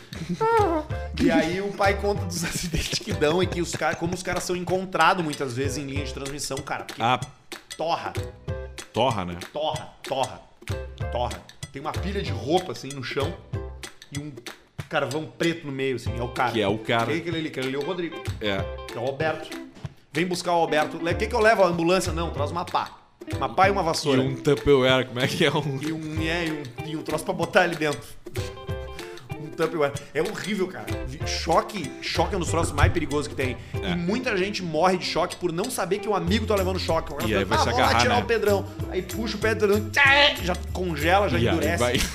[1.21, 4.21] E aí o pai conta dos acidentes que dão e que os caras, como os
[4.21, 7.19] caras são encontrados muitas vezes em linha de transmissão, cara, porque Ah,
[7.77, 8.13] torra,
[8.91, 9.37] torra, né?
[9.53, 10.41] torra, torra,
[11.11, 11.41] torra.
[11.71, 13.33] Tem uma pilha de roupa assim no chão
[14.11, 14.33] e um
[14.89, 16.51] carvão preto no meio, assim, é o cara.
[16.51, 17.05] Que é o cara.
[17.05, 17.47] Quem é aquele ali?
[17.47, 18.21] Aquele ali é o Rodrigo.
[18.41, 18.57] É.
[18.87, 19.49] Que é o Alberto.
[20.11, 20.97] Vem buscar o Alberto.
[20.97, 21.63] O que, que eu levo?
[21.63, 22.11] A ambulância?
[22.11, 22.98] Não, traz uma pá.
[23.37, 24.21] Uma pá e uma E vassoura.
[24.21, 25.79] um Tupperware, como é que é um...
[25.81, 27.99] E um, é, e um, e um troço pra botar ali dentro.
[29.39, 29.93] Um Tupperware.
[30.13, 30.85] É horrível, cara.
[31.25, 33.55] Choque, choque é um dos troços mais perigosos que tem.
[33.81, 33.91] É.
[33.91, 37.13] E muita gente morre de choque por não saber que o amigo tá levando choque.
[37.27, 38.23] E aí vai ah, se vamos lá agarrar, tirar né?
[38.23, 38.65] o Pedrão.
[38.89, 39.89] Aí puxa o Pedrão,
[40.43, 41.77] já congela, já E aí endurece.
[41.77, 41.99] vai...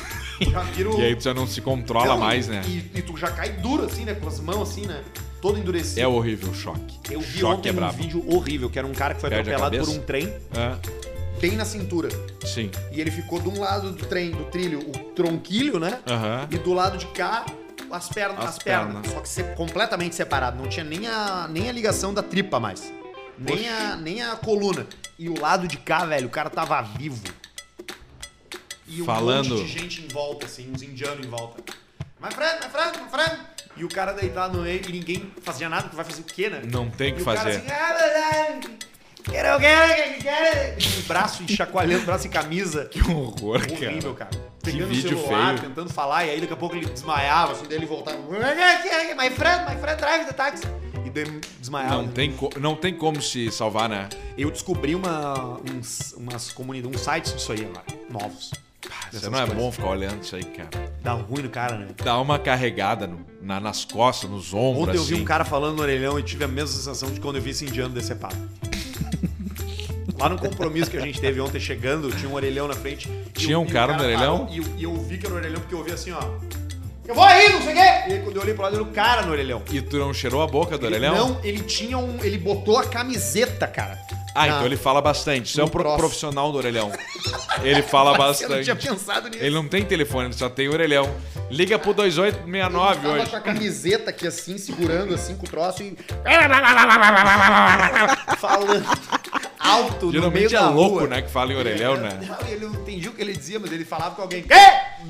[0.50, 1.00] Já vira o...
[1.00, 2.60] E aí você não se controla Não, mais, né?
[2.66, 4.14] E, e tu já cai duro assim, né?
[4.14, 5.00] Com as mãos assim, né?
[5.44, 6.00] Todo endurecido.
[6.00, 6.98] É horrível o choque.
[7.10, 9.52] Eu vi choque ontem é um vídeo horrível, que era um cara que foi Perde
[9.52, 10.26] atropelado por um trem,
[10.56, 12.08] É, bem na cintura.
[12.46, 12.70] sim.
[12.90, 16.00] E ele ficou de um lado do trem, do trilho, o tronquilho, né?
[16.08, 16.48] Aham.
[16.50, 17.44] E do lado de cá,
[17.90, 18.38] as pernas.
[18.38, 18.92] As As, pernas.
[18.94, 19.12] pernas.
[19.12, 20.56] Só que se- completamente separado.
[20.56, 22.90] Não tinha nem a, nem a ligação da tripa mais.
[23.38, 24.86] Nem a, nem a coluna.
[25.18, 27.22] E o lado de cá, velho, o cara tava vivo.
[28.88, 31.62] E um Falando- monte de gente em volta, assim, uns indianos em volta.
[32.18, 33.53] My friend, my friend, my friend.
[33.76, 36.48] E o cara deitado no meio e ninguém fazia nada, porque vai fazer o quê,
[36.48, 36.62] né?
[36.70, 37.56] Não tem o que E o cara fazer.
[37.58, 38.84] assim, "Ah,
[39.24, 40.76] Quero, quero, quero.
[40.78, 42.84] E o braço e chacoalhando, braço e camisa.
[42.92, 44.30] Que horror, Horrível, cara.
[44.30, 44.44] cara.
[44.62, 45.68] Que Pegando o vídeo celular, feio.
[45.68, 48.18] tentando falar, e aí daqui a pouco ele desmaiava, assim, daí ele voltava.
[48.18, 50.64] My friend, my friend drive the taxi.
[51.06, 51.24] E daí
[51.58, 52.02] desmaiava.
[52.02, 54.10] Não tem, não tem como se salvar, né?
[54.36, 58.50] Eu descobri uma, uns, umas comunidades, uns sites disso aí agora, novos.
[59.12, 59.62] Você não é coisas.
[59.62, 60.68] bom ficar olhando isso aí, cara.
[61.02, 61.88] Dá ruim no cara, né?
[62.02, 65.22] Dá uma carregada no- na- nas costas, nos ombros, Ontem eu vi assim.
[65.22, 67.64] um cara falando no orelhão e tive a mesma sensação de quando eu vi esse
[67.64, 68.36] indiano decepado.
[70.18, 73.10] Lá no compromisso que a gente teve ontem chegando, tinha um orelhão na frente.
[73.34, 74.46] Tinha eu- um o cara no orelhão?
[74.46, 76.20] parou, E eu, e eu vi que era o orelhão porque eu ouvi assim, ó.
[77.06, 77.80] Eu vou aí, não sei o quê!
[77.82, 79.60] E aí quando eu olhei pro lado, era o cara no orelhão.
[79.70, 81.14] E tu não cheirou a boca do Ele- orelhão?
[81.34, 82.16] Não, ele tinha um.
[82.24, 83.98] Ele botou a camiseta, cara.
[84.34, 85.46] Ah, então ele fala bastante.
[85.50, 86.90] Isso é um pro- profissional do orelhão.
[87.62, 88.64] Ele fala Eu não bastante.
[88.64, 89.42] tinha pensado nisso.
[89.42, 91.08] Ele não tem telefone, ele só tem orelhão.
[91.50, 93.30] Liga pro 2869 Tava hoje.
[93.30, 95.96] com a camiseta aqui assim, segurando assim com o troço e
[98.38, 98.84] falando
[99.58, 101.08] alto no meio Geralmente é da louco, rua.
[101.08, 102.18] né, que fala em orelhão, né?
[102.26, 104.42] Não, ele não entendia o que ele dizia, mas ele falava com alguém.
[104.42, 104.54] Quê?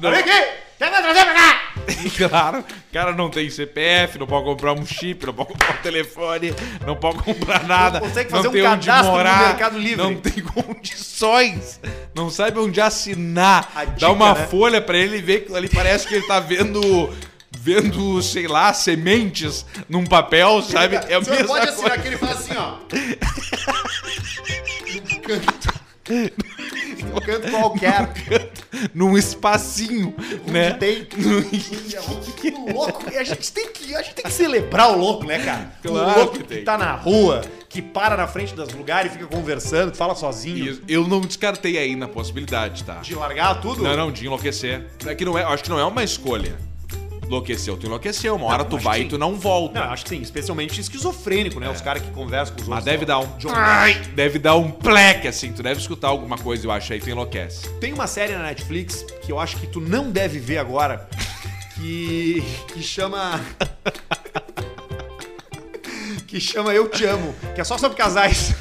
[0.02, 0.63] Olha aqui!
[0.78, 1.60] Quer me trazer pra cá?
[2.16, 5.82] Claro, o cara não tem CPF, não pode comprar um chip, não pode comprar um
[5.82, 6.54] telefone,
[6.86, 7.98] não pode comprar nada.
[7.98, 9.96] Não consegue fazer um tem onde cadastro no morar, Mercado Livre.
[9.96, 11.80] Não tem condições.
[12.14, 13.70] Não sabe onde assinar.
[13.74, 14.46] A Dá dica, uma né?
[14.46, 16.80] folha pra ele e vê que ali parece que ele tá vendo.
[17.56, 20.96] Vendo, sei lá, sementes num papel, sabe?
[21.08, 21.94] É a o senhor mesma pode assinar coisa.
[21.94, 22.76] aqui, ele fala assim, ó.
[27.04, 27.30] Num canto.
[27.30, 28.50] Num canto qualquer.
[28.94, 30.14] Num espacinho,
[30.46, 30.70] né?
[30.70, 32.54] Onde tem.
[32.54, 33.10] O louco.
[33.12, 33.94] E a gente tem que.
[33.94, 35.72] A gente tem que celebrar o louco, né, cara?
[35.82, 36.64] Claro o louco que que, tem.
[36.64, 40.80] tá na rua, que para na frente dos lugares e fica conversando, que fala sozinho.
[40.88, 42.96] Eu não descartei aí na possibilidade, tá?
[42.96, 43.82] De largar tudo.
[43.82, 44.86] Não, não, de enlouquecer.
[45.06, 46.56] É que não é, acho que não é uma escolha.
[47.26, 48.36] Enlouqueceu, tu enlouqueceu.
[48.36, 49.80] Uma hora tu vai e tu não volta.
[49.80, 51.68] Não, acho que sim, especialmente esquizofrênico, né?
[51.68, 52.92] Os caras que conversam com os Mas outros.
[52.92, 53.28] deve dar um.
[53.54, 55.52] Ai, deve dar um pleque, assim.
[55.52, 57.68] Tu deve escutar alguma coisa, eu acho, aí tu enlouquece.
[57.80, 61.08] Tem uma série na Netflix que eu acho que tu não deve ver agora,
[61.76, 63.40] que, que chama.
[66.26, 68.54] que chama Eu Te Amo, que é só sobre casais.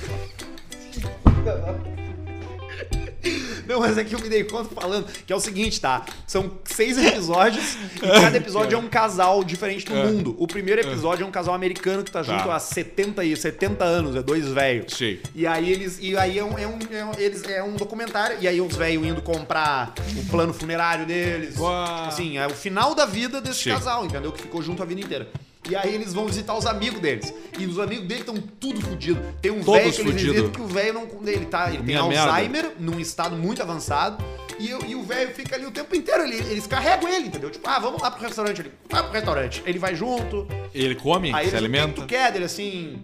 [3.74, 6.06] Não, mas é que eu me dei conta falando que é o seguinte, tá?
[6.28, 10.06] São seis episódios e cada episódio é um casal diferente do É.
[10.06, 10.36] mundo.
[10.38, 14.16] O primeiro episódio é um casal americano que tá junto há 70, e 70 anos,
[14.16, 14.94] é dois velhos.
[14.94, 15.18] Sim.
[15.34, 15.98] E aí eles.
[16.00, 18.38] E aí é um, é um, é um- eles, é um documentário.
[18.40, 21.58] E aí os velhos indo comprar o plano funerário deles.
[21.58, 22.06] Uau.
[22.08, 23.72] Assim, é o final da vida desse Sim.
[23.72, 24.32] casal, entendeu?
[24.32, 25.28] Que ficou junto a vida inteira.
[25.70, 27.34] E aí eles vão visitar os amigos deles.
[27.58, 29.20] E os amigos dele estão tudo fudido.
[29.42, 30.34] Tem um velho que eles fudido.
[30.34, 31.08] visitam que o velho não.
[31.28, 32.32] Ele, tá, ele tem Minha merda.
[32.32, 34.22] Alzheimer num estado muito avançado.
[34.60, 36.24] E, eu- e o velho fica ali o tempo inteiro.
[36.24, 37.50] Ele, eles carregam ele, entendeu?
[37.50, 38.72] Tipo, ah, vamos lá pro restaurante ali.
[38.90, 39.64] Vai pro restaurante.
[39.66, 40.48] Ele vai junto.
[40.74, 42.02] Ele come, Aí se ele, o que que alimenta.
[42.02, 43.02] tu quer dele assim?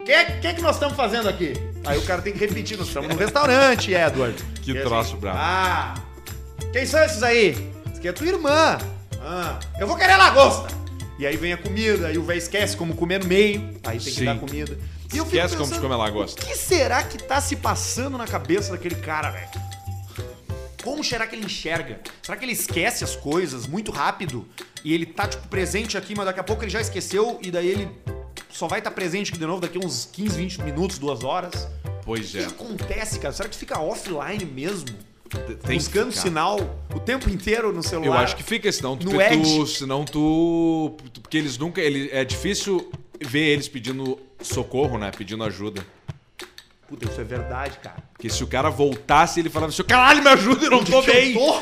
[0.00, 1.52] O que, que, que nós estamos fazendo aqui?
[1.84, 4.36] Aí o cara tem que repetir, nós estamos no restaurante, Edward.
[4.62, 5.38] Que E assim, troço brabo.
[5.40, 5.94] Ah,
[6.72, 7.50] quem são esses aí?
[7.86, 8.78] Isso aqui é tua irmã.
[9.20, 10.81] Ah, eu vou querer lagosta.
[11.22, 14.12] E aí vem a comida, aí o velho esquece como comer no meio, aí tem
[14.12, 14.24] que Sim.
[14.24, 14.76] dar comida.
[15.14, 16.42] E eu Esquece como se pensando, come a lagosta.
[16.42, 19.48] O que será que tá se passando na cabeça daquele cara, velho?
[20.82, 22.00] Como será que ele enxerga?
[22.20, 24.48] Será que ele esquece as coisas muito rápido?
[24.84, 27.68] E ele tá, tipo, presente aqui, mas daqui a pouco ele já esqueceu e daí
[27.68, 27.88] ele
[28.50, 31.68] só vai estar presente aqui de novo daqui a uns 15, 20 minutos, duas horas?
[32.04, 32.46] Pois O que é.
[32.46, 33.32] acontece, cara?
[33.32, 34.88] Será que fica offline mesmo?
[35.64, 36.58] Tem Buscando sinal
[36.94, 38.06] o tempo inteiro no celular?
[38.06, 42.24] Eu acho que fica, senão tu, No tu, senão tu, porque eles nunca, ele, é
[42.24, 45.84] difícil ver eles pedindo socorro, né, pedindo ajuda.
[46.86, 48.02] Puta, isso é verdade, cara.
[48.12, 51.32] Porque se o cara voltasse, ele falava assim, caralho, me ajuda, eu não tô bem.
[51.32, 51.60] eu tô?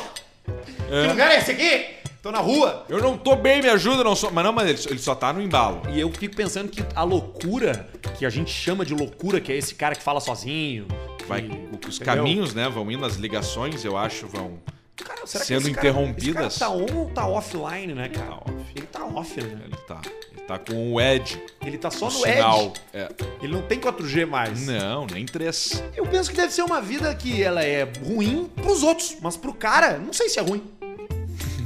[0.88, 1.99] Que lugar é esse aqui?
[2.22, 2.84] Tô na rua.
[2.88, 4.30] Eu não tô bem, me ajuda, não sou.
[4.30, 5.82] Mas não, mas ele, ele só tá no embalo.
[5.90, 9.56] E eu fico pensando que a loucura, que a gente chama de loucura, que é
[9.56, 10.86] esse cara que fala sozinho.
[11.26, 12.16] Vai, que- os entendeu?
[12.16, 14.58] caminhos, né, vão indo, as ligações, eu acho, vão.
[14.96, 16.46] Cara, será sendo esse cara- interrompidas.
[16.48, 18.26] Esse cara tá on ou tá offline, né, cara?
[18.28, 18.72] Tá off.
[18.76, 19.58] Ele tá off, né?
[19.64, 20.00] Ele tá.
[20.30, 21.42] Ele tá com o Ed.
[21.64, 22.60] Ele tá só o no sinal.
[22.66, 22.72] Edge.
[22.92, 23.08] É.
[23.42, 24.66] Ele não tem 4G mais.
[24.66, 25.82] Não, nem três.
[25.96, 29.54] Eu penso que deve ser uma vida que ela é ruim pros outros, mas pro
[29.54, 30.62] cara, não sei se é ruim.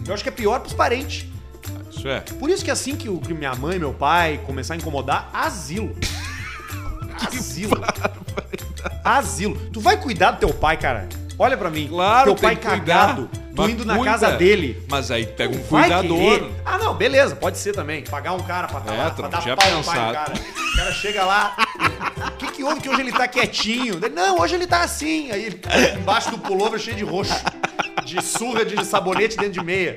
[0.07, 1.26] Eu acho que é pior pros parentes.
[1.90, 2.20] Isso é.
[2.20, 5.30] Por isso que assim que, o, que minha mãe e meu pai começar a incomodar,
[5.32, 5.94] asilo.
[7.14, 7.80] Asilo.
[9.05, 9.57] Asilo.
[9.72, 11.09] Tu vai cuidar do teu pai, cara?
[11.38, 11.86] Olha pra mim.
[11.88, 13.07] Claro, Teu tem pai que cuidar.
[13.09, 13.30] cagado.
[13.32, 14.11] Tu Mas indo na cuida.
[14.12, 14.84] casa dele.
[14.90, 16.18] Mas aí pega um Vai cuidador.
[16.18, 16.50] querer.
[16.66, 18.02] Ah, não, beleza, pode ser também.
[18.02, 20.09] Pagar um cara pra, tá É, lá, pra dar tinha pau no pai pensado.
[20.09, 20.32] do cara.
[20.34, 21.57] O cara chega lá.
[22.64, 23.96] Que, houve que hoje ele tá quietinho?
[24.02, 25.30] Ele, Não, hoje ele tá assim.
[25.30, 25.60] Aí
[25.98, 27.34] embaixo do pullover cheio de roxo.
[28.06, 29.96] De surra de sabonete dentro de meia.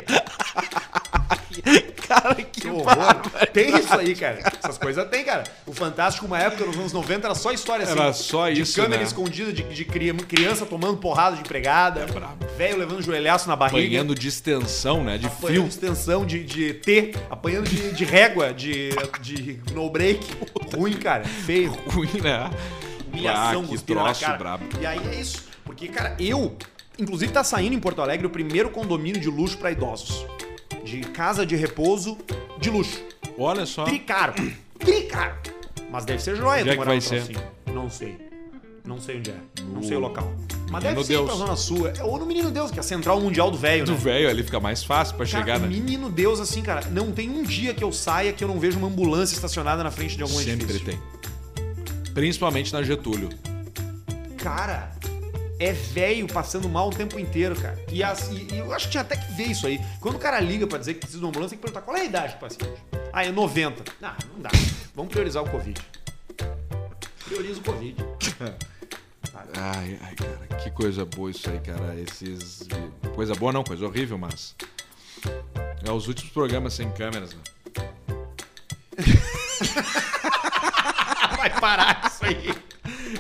[2.08, 3.16] Cara, que Que horror.
[3.54, 4.40] Tem isso aí, cara.
[4.64, 5.44] Essas coisas tem, cara.
[5.66, 8.00] O Fantástico, uma época, nos anos 90, era só história assim.
[8.00, 9.04] Era só de isso, câmera né?
[9.08, 12.00] escondida, de, de cria- criança tomando porrada de empregada.
[12.02, 12.46] É brabo.
[12.58, 13.78] Velho levando joelhaço na barriga.
[13.86, 15.18] Apanhando de extensão, né?
[15.18, 15.64] De Apanhando fio.
[15.64, 18.90] de extensão de, de T, apanhando de, de régua, de,
[19.22, 20.26] de no break.
[20.74, 21.26] Ruim, cara.
[21.26, 21.72] Feio.
[21.92, 22.50] Ruim, né?
[23.12, 24.38] Humilhação, ah, que troço cara.
[24.38, 24.66] brabo.
[24.80, 25.44] E aí é isso.
[25.66, 26.56] Porque, cara, eu.
[26.98, 30.26] Inclusive, tá saindo em Porto Alegre o primeiro condomínio de luxo pra idosos.
[30.88, 32.18] De casa de repouso
[32.60, 33.04] de luxo.
[33.38, 33.84] Olha só.
[33.84, 34.34] Tricaro.
[34.80, 35.36] Tricaro.
[35.92, 37.24] Mas deve ser joia Onde é que morar vai ser?
[37.26, 37.42] trocinho.
[37.74, 38.18] Não sei.
[38.86, 39.36] Não sei onde é.
[39.74, 40.34] Não sei o local.
[40.72, 41.26] Mas Menino deve ser Deus.
[41.26, 41.88] pra Zona Sul.
[41.90, 43.98] É, Ou no Menino Deus, que é a central mundial do velho, Do né?
[43.98, 45.68] velho ali fica mais fácil pra Cara, chegar, né?
[45.68, 48.78] Menino Deus, assim, cara, não tem um dia que eu saia que eu não vejo
[48.78, 50.86] uma ambulância estacionada na frente de algum Sempre edifício.
[50.86, 51.00] tem.
[52.14, 53.30] Principalmente na Getúlio.
[54.38, 54.92] Cara,
[55.60, 57.78] é velho passando mal o tempo inteiro, cara.
[57.92, 59.80] E, as- e- e eu acho que tinha até que ver isso aí.
[60.00, 61.98] Quando o cara liga pra dizer que precisa de uma ambulância, tem que perguntar qual
[61.98, 62.82] é a idade do paciente.
[63.12, 63.84] Ah, é 90.
[64.02, 64.50] Ah, não dá.
[64.96, 65.80] Vamos priorizar o Covid.
[67.26, 67.96] Prioriza o Covid.
[69.60, 71.96] Ai, ai, cara, que coisa boa isso aí, cara.
[72.00, 72.68] Esses.
[73.16, 74.56] Coisa boa não, coisa horrível, mas.
[75.86, 77.42] É os últimos programas sem câmeras, né?
[81.38, 82.54] Vai parar isso aí.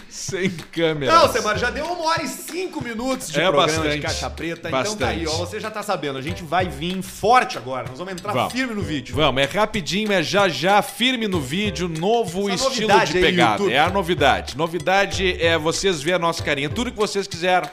[0.09, 1.13] Sem câmeras.
[1.13, 4.01] Não, Semar, já deu uma hora e cinco minutos de É programa de bastante.
[4.01, 4.69] caixa preta.
[4.69, 5.41] Então tá aí, Bastante.
[5.41, 5.45] ó.
[5.45, 7.87] Você já tá sabendo, a gente vai vir forte agora.
[7.89, 8.53] Nós vamos entrar Vamos.
[8.53, 9.15] firme no vídeo.
[9.15, 13.51] Vamos, é rapidinho, é já já, firme no vídeo, novo Essa estilo de aí pegada.
[13.53, 13.73] YouTube.
[13.73, 14.57] É a novidade.
[14.57, 16.69] Novidade é vocês verem a nossa carinha.
[16.69, 17.69] Tudo que vocês quiserem.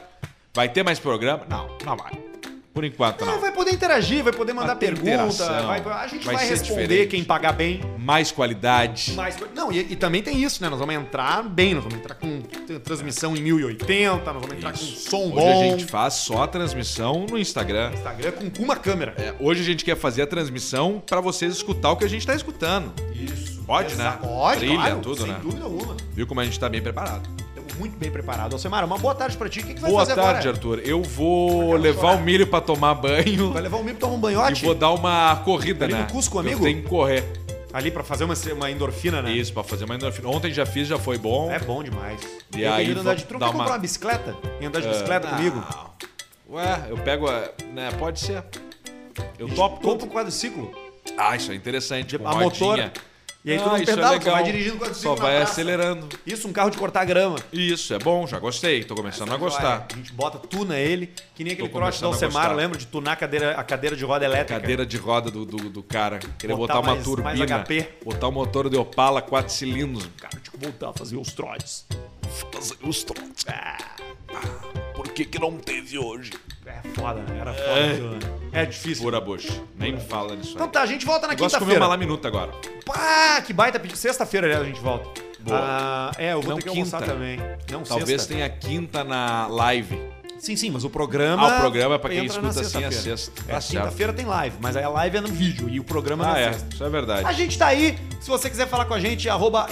[0.55, 1.45] Vai ter mais programa?
[1.49, 2.24] Não, não vai.
[2.75, 3.41] Por enquanto, Não, não.
[3.41, 5.63] vai poder interagir, vai poder mandar pergunta.
[5.63, 7.09] vai- a gente vai, vai responder diferente.
[7.09, 7.81] quem pagar bem.
[8.01, 9.13] Mais qualidade.
[9.13, 9.37] Mais.
[9.55, 10.69] Não, e, e também tem isso, né?
[10.69, 12.43] Nós vamos entrar bem, nós vamos entrar com
[12.83, 15.61] transmissão em 1080, nós vamos entrar com som Hoje bom.
[15.63, 17.93] a gente faz só a transmissão no Instagram.
[17.95, 19.15] Instagram com, uma câmera.
[19.19, 22.27] É, hoje a gente quer fazer a transmissão pra vocês escutar o que a gente
[22.27, 22.93] tá escutando.
[23.15, 23.63] Isso.
[23.65, 24.19] Pode, né?
[24.21, 25.39] Pode, Trilha, claro, tudo, sem né?
[25.41, 25.97] dúvida alguma.
[26.13, 27.29] Viu como a gente tá bem preparado?
[27.79, 28.53] Muito bem preparados.
[28.55, 29.61] Alcemara, uma boa tarde pra ti.
[29.61, 30.51] O que, que vai Boa fazer tarde, agora?
[30.51, 30.81] Arthur.
[30.85, 34.19] Eu vou levar o milho pra tomar banho Vai levar o milho pra tomar um
[34.19, 34.65] e banhote?
[34.65, 36.01] vou dar uma corrida, Ali né?
[36.03, 36.61] no Cusco, amigo?
[36.61, 37.25] Eu tenho que correr.
[37.73, 39.33] Ali pra fazer uma, uma endorfina, né?
[39.33, 40.29] Isso, pra fazer uma endorfina.
[40.29, 41.51] Ontem já fiz, já foi bom.
[41.51, 42.21] É bom demais.
[42.57, 44.37] E Eu aí andar de truque, quer comprar uma- uma bicicleta?
[44.61, 45.57] E andar de bicicleta Ah, comigo?
[45.57, 46.57] não.
[46.57, 47.49] Ué, eu pego a...
[47.73, 48.45] Né, pode ser.
[49.39, 50.71] Eu Top, topo um quadriciclo.
[51.19, 52.15] Ah, isso é interessante.
[52.17, 52.69] A motor.
[52.69, 52.93] rodinha.
[53.45, 54.35] E aí tu Ah, não é pedala, tu legal.
[54.37, 56.09] vai dirigindo o quadriciclo Só na vai acelerando.
[56.25, 57.37] Isso, um carro de cortar grama.
[57.53, 58.83] Isso, é bom, já gostei.
[58.85, 59.61] Tô começando a gostar.
[59.81, 59.87] Joia.
[59.93, 62.79] A gente bota, tuna ele, que nem aquele começando a Alcemar, lembra?
[62.79, 64.59] De tunar a cadeira, a cadeira de roda elétrica.
[64.59, 66.21] Cadeira de roda do, do, do cara.
[66.39, 67.35] Queria Botar botar, uma mais- turbina.
[67.37, 67.89] mais HP.
[68.03, 70.09] Botar o motor de Opala 4 cilindros.
[70.19, 71.85] Cara, tinha que voltar a fazer os trotes.
[72.51, 73.45] Fazer os trotes.
[74.95, 76.31] Por que, que não teve hoje?
[76.83, 77.39] É foda, né?
[77.41, 77.91] Era foda.
[77.91, 78.19] aquilo, né?
[78.53, 79.03] É difícil.
[79.05, 79.53] Pura bucha.
[79.77, 80.73] Nem me fala nisso Então aí.
[80.73, 81.85] tá, a gente volta na Eu gosto de comer quinta-feira.
[81.85, 82.53] uma laminuta agora.
[82.87, 83.97] Pá, que baita pedido.
[83.99, 85.21] Sexta-feira, aliás, a gente volta.
[85.41, 85.59] Boa.
[85.61, 87.13] Ah, é, eu vou Não, ter que almoçar quinta.
[87.13, 87.39] também.
[87.71, 88.33] Não, Talvez sexta.
[88.35, 90.01] tenha quinta na live.
[90.45, 91.43] Sim, sim, mas o programa.
[91.51, 93.17] Ah, o programa é pra quem escuta assim, é sexta-feira.
[93.17, 93.33] sexta.
[93.49, 96.33] É, quinta-feira tem live, mas aí a live é no vídeo e o programa Ah,
[96.33, 96.53] na é.
[96.53, 96.69] sexta.
[96.75, 97.27] Isso é verdade.
[97.27, 99.67] A gente tá aí, se você quiser falar com a gente, arroba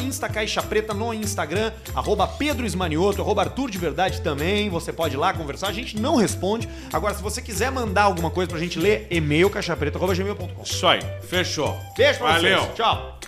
[0.71, 5.35] Preta no Instagram, arroba Pedro Esmanioto, arroba Arthur de Verdade também, você pode ir lá
[5.35, 6.67] conversar, a gente não responde.
[6.91, 10.63] Agora, se você quiser mandar alguma coisa pra gente ler, e-mail caixapreta.gmail.com.
[10.63, 11.01] Isso aí.
[11.29, 11.79] Fechou.
[11.99, 12.61] Beijo pra Valeu.
[12.63, 13.19] vocês, tchau.